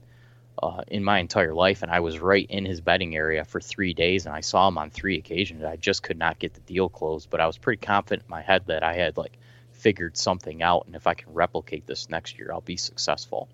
uh, 0.61 0.83
in 0.87 1.03
my 1.03 1.19
entire 1.19 1.53
life, 1.53 1.81
and 1.81 1.91
I 1.91 2.01
was 2.01 2.19
right 2.19 2.45
in 2.49 2.65
his 2.65 2.81
bedding 2.81 3.15
area 3.15 3.43
for 3.45 3.59
three 3.59 3.93
days, 3.93 4.25
and 4.25 4.35
I 4.35 4.41
saw 4.41 4.67
him 4.67 4.77
on 4.77 4.89
three 4.89 5.17
occasions. 5.17 5.63
I 5.63 5.75
just 5.75 6.03
could 6.03 6.17
not 6.17 6.39
get 6.39 6.53
the 6.53 6.59
deal 6.61 6.89
closed, 6.89 7.29
but 7.29 7.39
I 7.39 7.47
was 7.47 7.57
pretty 7.57 7.83
confident 7.83 8.23
in 8.27 8.29
my 8.29 8.41
head 8.41 8.63
that 8.67 8.83
I 8.83 8.93
had 8.93 9.17
like 9.17 9.33
figured 9.81 10.17
something 10.17 10.61
out, 10.61 10.85
and 10.85 10.95
if 10.95 11.07
I 11.07 11.13
can 11.13 11.33
replicate 11.33 11.87
this 11.87 12.09
next 12.09 12.37
year, 12.37 12.51
I'll 12.51 12.61
be 12.61 12.77
successful. 12.77 13.49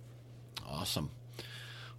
Awesome. 0.67 1.11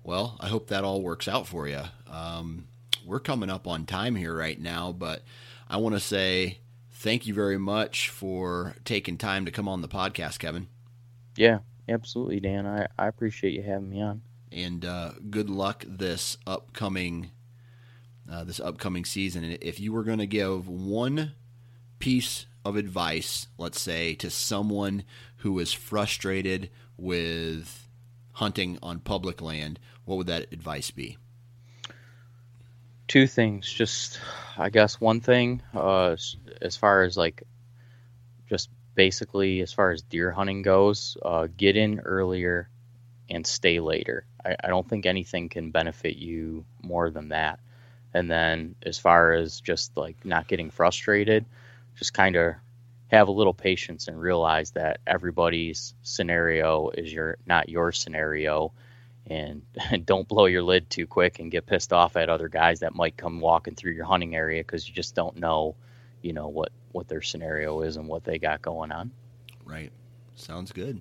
Well, 0.04 0.36
I 0.40 0.48
hope 0.48 0.68
that 0.68 0.84
all 0.84 1.02
works 1.02 1.28
out 1.28 1.46
for 1.46 1.66
you. 1.66 1.82
Um, 2.10 2.66
we're 3.04 3.20
coming 3.20 3.50
up 3.50 3.66
on 3.66 3.86
time 3.86 4.14
here 4.14 4.36
right 4.36 4.60
now, 4.60 4.92
but 4.92 5.22
I 5.68 5.78
want 5.78 5.94
to 5.94 6.00
say 6.00 6.58
thank 6.90 7.26
you 7.26 7.34
very 7.34 7.58
much 7.58 8.08
for 8.08 8.74
taking 8.84 9.16
time 9.16 9.44
to 9.44 9.50
come 9.50 9.68
on 9.68 9.82
the 9.82 9.88
podcast, 9.88 10.38
Kevin. 10.38 10.68
Yeah, 11.36 11.58
absolutely, 11.88 12.40
Dan. 12.40 12.66
I, 12.66 12.86
I 12.98 13.06
appreciate 13.06 13.54
you 13.54 13.62
having 13.62 13.90
me 13.90 14.02
on 14.02 14.22
and 14.52 14.84
uh, 14.84 15.12
good 15.30 15.50
luck 15.50 15.84
this 15.86 16.36
upcoming 16.46 17.30
uh, 18.30 18.44
this 18.44 18.60
upcoming 18.60 19.06
season. 19.06 19.42
And 19.42 19.58
if 19.62 19.80
you 19.80 19.92
were 19.92 20.04
going 20.04 20.18
to 20.18 20.26
give 20.26 20.68
one 20.68 21.32
piece 21.98 22.46
of 22.68 22.76
advice, 22.76 23.48
let's 23.56 23.80
say, 23.80 24.14
to 24.16 24.30
someone 24.30 25.04
who 25.38 25.58
is 25.58 25.72
frustrated 25.72 26.70
with 26.96 27.88
hunting 28.32 28.78
on 28.82 29.00
public 29.00 29.40
land, 29.40 29.80
what 30.04 30.16
would 30.16 30.26
that 30.26 30.52
advice 30.52 30.90
be? 30.90 31.16
Two 33.08 33.26
things. 33.26 33.72
Just, 33.72 34.20
I 34.56 34.68
guess, 34.68 35.00
one 35.00 35.20
thing, 35.20 35.62
uh, 35.74 36.16
as 36.60 36.76
far 36.76 37.02
as 37.02 37.16
like, 37.16 37.42
just 38.48 38.68
basically 38.94 39.60
as 39.60 39.72
far 39.72 39.90
as 39.90 40.02
deer 40.02 40.30
hunting 40.30 40.62
goes, 40.62 41.16
uh, 41.24 41.48
get 41.56 41.76
in 41.76 42.00
earlier 42.00 42.68
and 43.30 43.46
stay 43.46 43.80
later. 43.80 44.26
I, 44.44 44.56
I 44.62 44.68
don't 44.68 44.88
think 44.88 45.06
anything 45.06 45.48
can 45.48 45.70
benefit 45.70 46.16
you 46.16 46.64
more 46.82 47.10
than 47.10 47.30
that. 47.30 47.60
And 48.12 48.30
then 48.30 48.74
as 48.82 48.98
far 48.98 49.32
as 49.32 49.60
just 49.60 49.96
like 49.96 50.24
not 50.24 50.48
getting 50.48 50.70
frustrated, 50.70 51.46
just 51.98 52.14
kind 52.14 52.36
of 52.36 52.54
have 53.08 53.28
a 53.28 53.32
little 53.32 53.54
patience 53.54 54.08
and 54.08 54.20
realize 54.20 54.72
that 54.72 55.00
everybody's 55.06 55.94
scenario 56.02 56.90
is 56.90 57.12
your 57.12 57.38
not 57.46 57.68
your 57.68 57.92
scenario 57.92 58.72
and 59.26 59.62
don't 60.04 60.28
blow 60.28 60.46
your 60.46 60.62
lid 60.62 60.88
too 60.90 61.06
quick 61.06 61.38
and 61.38 61.50
get 61.50 61.66
pissed 61.66 61.92
off 61.92 62.16
at 62.16 62.28
other 62.28 62.48
guys 62.48 62.80
that 62.80 62.94
might 62.94 63.16
come 63.16 63.40
walking 63.40 63.74
through 63.74 63.92
your 63.92 64.04
hunting 64.04 64.34
area 64.34 64.60
because 64.60 64.88
you 64.88 64.94
just 64.94 65.14
don't 65.14 65.36
know 65.36 65.74
you 66.22 66.32
know 66.32 66.48
what 66.48 66.70
what 66.92 67.08
their 67.08 67.22
scenario 67.22 67.80
is 67.82 67.96
and 67.96 68.08
what 68.08 68.24
they 68.24 68.38
got 68.38 68.62
going 68.62 68.92
on 68.92 69.10
right 69.64 69.92
sounds 70.34 70.72
good 70.72 71.00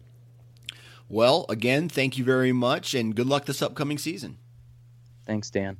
well, 1.09 1.45
again, 1.47 1.87
thank 1.87 2.17
you 2.17 2.23
very 2.23 2.51
much 2.51 2.93
and 2.93 3.15
good 3.15 3.27
luck 3.27 3.45
this 3.45 3.61
upcoming 3.61 3.97
season. 3.97 4.37
Thanks, 5.25 5.49
Dan. 5.49 5.77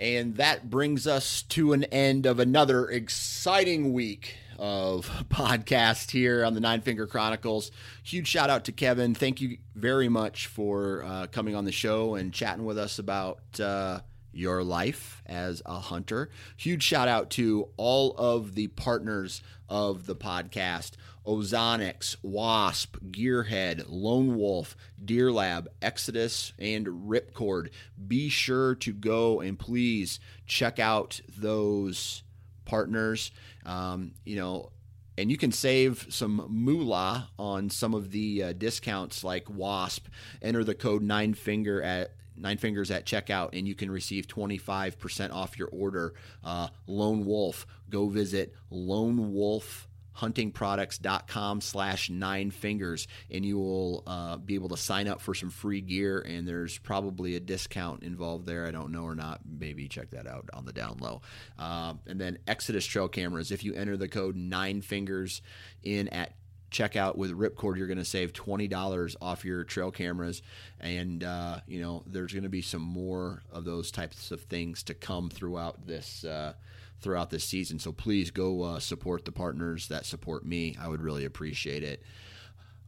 And 0.00 0.36
that 0.36 0.70
brings 0.70 1.06
us 1.06 1.42
to 1.50 1.74
an 1.74 1.84
end 1.84 2.24
of 2.24 2.40
another 2.40 2.88
exciting 2.88 3.92
week 3.92 4.36
of 4.58 5.10
podcast 5.28 6.10
here 6.10 6.42
on 6.42 6.54
the 6.54 6.60
Nine 6.60 6.80
Finger 6.80 7.06
Chronicles. 7.06 7.70
Huge 8.02 8.26
shout 8.26 8.48
out 8.48 8.64
to 8.64 8.72
Kevin. 8.72 9.14
Thank 9.14 9.42
you 9.42 9.58
very 9.74 10.08
much 10.08 10.46
for 10.46 11.04
uh, 11.04 11.26
coming 11.30 11.54
on 11.54 11.66
the 11.66 11.72
show 11.72 12.14
and 12.14 12.32
chatting 12.32 12.64
with 12.64 12.78
us 12.78 12.98
about 12.98 13.40
uh, 13.60 14.00
your 14.32 14.62
life 14.62 15.22
as 15.26 15.62
a 15.66 15.78
hunter. 15.78 16.30
Huge 16.56 16.82
shout 16.82 17.08
out 17.08 17.30
to 17.30 17.68
all 17.76 18.14
of 18.16 18.54
the 18.54 18.68
partners 18.68 19.42
of 19.68 20.06
the 20.06 20.16
podcast. 20.16 20.92
Ozonics, 21.26 22.16
Wasp, 22.22 22.96
Gearhead, 23.10 23.84
Lone 23.88 24.36
Wolf, 24.36 24.76
Deer 25.02 25.30
Lab, 25.30 25.68
Exodus, 25.82 26.52
and 26.58 26.86
Ripcord. 26.86 27.68
Be 28.08 28.28
sure 28.28 28.74
to 28.76 28.92
go 28.92 29.40
and 29.40 29.58
please 29.58 30.18
check 30.46 30.78
out 30.78 31.20
those 31.28 32.22
partners. 32.64 33.30
Um, 33.66 34.12
you 34.24 34.36
know, 34.36 34.70
and 35.18 35.30
you 35.30 35.36
can 35.36 35.52
save 35.52 36.06
some 36.08 36.46
moolah 36.48 37.28
on 37.38 37.68
some 37.68 37.94
of 37.94 38.10
the 38.10 38.42
uh, 38.42 38.52
discounts 38.54 39.22
like 39.22 39.50
Wasp. 39.50 40.06
Enter 40.40 40.64
the 40.64 40.74
code 40.74 41.02
nine 41.02 41.34
finger 41.34 41.82
at 41.82 42.14
nine 42.40 42.58
fingers 42.58 42.90
at 42.90 43.06
checkout 43.06 43.50
and 43.52 43.68
you 43.68 43.74
can 43.74 43.90
receive 43.90 44.26
25% 44.26 45.32
off 45.32 45.58
your 45.58 45.68
order. 45.68 46.14
Uh, 46.42 46.68
lone 46.86 47.24
wolf 47.24 47.66
go 47.88 48.08
visit 48.08 48.54
lone 48.70 49.32
wolf 49.32 49.88
huntingproducts.com 50.16 51.60
slash 51.60 52.10
nine 52.10 52.50
fingers 52.50 53.08
and 53.30 53.44
you 53.44 53.58
will 53.58 54.02
uh, 54.06 54.36
be 54.36 54.54
able 54.54 54.68
to 54.68 54.76
sign 54.76 55.08
up 55.08 55.20
for 55.20 55.34
some 55.34 55.50
free 55.50 55.80
gear 55.80 56.20
and 56.20 56.46
there's 56.46 56.78
probably 56.78 57.36
a 57.36 57.40
discount 57.40 58.02
involved 58.02 58.46
there. 58.46 58.66
I 58.66 58.70
don't 58.70 58.92
know 58.92 59.04
or 59.04 59.14
not. 59.14 59.40
Maybe 59.48 59.88
check 59.88 60.10
that 60.10 60.26
out 60.26 60.50
on 60.52 60.64
the 60.64 60.72
down 60.72 60.98
low. 61.00 61.22
Uh, 61.58 61.94
and 62.06 62.20
then 62.20 62.38
exodus 62.46 62.84
trail 62.84 63.08
cameras. 63.08 63.50
If 63.50 63.64
you 63.64 63.74
enter 63.74 63.96
the 63.96 64.08
code 64.08 64.36
nine 64.36 64.82
fingers 64.82 65.42
in 65.82 66.08
at 66.08 66.34
checkout 66.70 67.16
with 67.16 67.32
Ripcord, 67.32 67.76
you're 67.76 67.86
going 67.86 67.98
to 67.98 68.04
save 68.04 68.32
twenty 68.32 68.68
dollars 68.68 69.16
off 69.20 69.44
your 69.44 69.64
trail 69.64 69.90
cameras, 69.90 70.42
and 70.80 71.24
uh, 71.24 71.60
you 71.66 71.80
know 71.80 72.02
there's 72.06 72.32
going 72.32 72.44
to 72.44 72.48
be 72.48 72.62
some 72.62 72.82
more 72.82 73.42
of 73.52 73.64
those 73.64 73.90
types 73.90 74.30
of 74.30 74.42
things 74.42 74.82
to 74.84 74.94
come 74.94 75.30
throughout 75.30 75.86
this 75.86 76.24
uh, 76.24 76.54
throughout 77.00 77.30
this 77.30 77.44
season. 77.44 77.78
So 77.78 77.92
please 77.92 78.30
go 78.30 78.62
uh, 78.62 78.78
support 78.78 79.24
the 79.24 79.32
partners 79.32 79.88
that 79.88 80.06
support 80.06 80.44
me. 80.44 80.76
I 80.80 80.88
would 80.88 81.02
really 81.02 81.24
appreciate 81.24 81.82
it. 81.82 82.02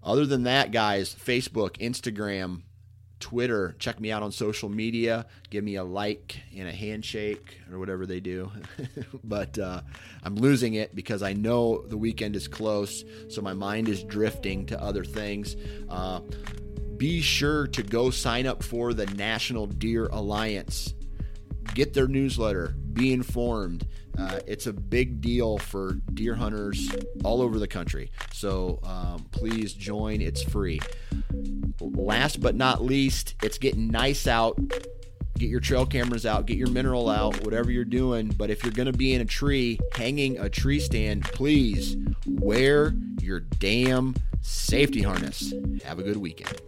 Other 0.02 0.26
than 0.26 0.42
that, 0.44 0.72
guys, 0.72 1.14
Facebook, 1.14 1.78
Instagram, 1.78 2.62
Twitter, 3.22 3.76
check 3.78 4.00
me 4.00 4.10
out 4.10 4.24
on 4.24 4.32
social 4.32 4.68
media. 4.68 5.26
Give 5.48 5.62
me 5.62 5.76
a 5.76 5.84
like 5.84 6.40
and 6.56 6.68
a 6.68 6.72
handshake 6.72 7.58
or 7.70 7.78
whatever 7.78 8.04
they 8.04 8.18
do. 8.18 8.50
but 9.24 9.56
uh, 9.58 9.82
I'm 10.24 10.34
losing 10.34 10.74
it 10.74 10.94
because 10.94 11.22
I 11.22 11.32
know 11.32 11.82
the 11.86 11.96
weekend 11.96 12.34
is 12.34 12.48
close, 12.48 13.04
so 13.28 13.40
my 13.40 13.52
mind 13.54 13.88
is 13.88 14.02
drifting 14.02 14.66
to 14.66 14.82
other 14.82 15.04
things. 15.04 15.54
Uh, 15.88 16.20
be 16.96 17.20
sure 17.20 17.68
to 17.68 17.82
go 17.84 18.10
sign 18.10 18.44
up 18.44 18.64
for 18.64 18.92
the 18.92 19.06
National 19.06 19.68
Deer 19.68 20.08
Alliance. 20.08 20.92
Get 21.74 21.94
their 21.94 22.08
newsletter, 22.08 22.74
be 22.92 23.12
informed. 23.12 23.86
Uh, 24.18 24.40
it's 24.46 24.66
a 24.66 24.72
big 24.72 25.20
deal 25.20 25.58
for 25.58 25.94
deer 26.14 26.34
hunters 26.34 26.90
all 27.24 27.40
over 27.40 27.58
the 27.58 27.66
country. 27.66 28.10
So 28.32 28.78
um, 28.82 29.26
please 29.30 29.72
join. 29.72 30.20
It's 30.20 30.42
free. 30.42 30.80
Last 31.80 32.40
but 32.40 32.54
not 32.54 32.82
least, 32.82 33.34
it's 33.42 33.58
getting 33.58 33.88
nice 33.88 34.26
out. 34.26 34.58
Get 35.38 35.48
your 35.48 35.60
trail 35.60 35.86
cameras 35.86 36.26
out, 36.26 36.46
get 36.46 36.56
your 36.56 36.70
mineral 36.70 37.08
out, 37.08 37.42
whatever 37.44 37.70
you're 37.70 37.84
doing. 37.84 38.28
But 38.28 38.50
if 38.50 38.62
you're 38.62 38.72
going 38.72 38.90
to 38.90 38.96
be 38.96 39.14
in 39.14 39.20
a 39.20 39.24
tree, 39.24 39.80
hanging 39.94 40.38
a 40.38 40.48
tree 40.48 40.78
stand, 40.78 41.24
please 41.24 41.96
wear 42.26 42.94
your 43.20 43.40
damn 43.40 44.14
safety 44.42 45.02
harness. 45.02 45.52
Have 45.84 45.98
a 45.98 46.02
good 46.02 46.18
weekend. 46.18 46.60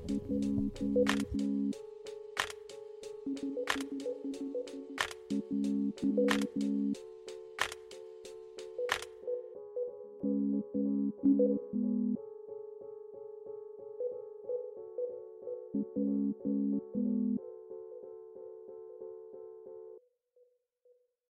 Thank 11.24 11.60
you. 16.44 16.63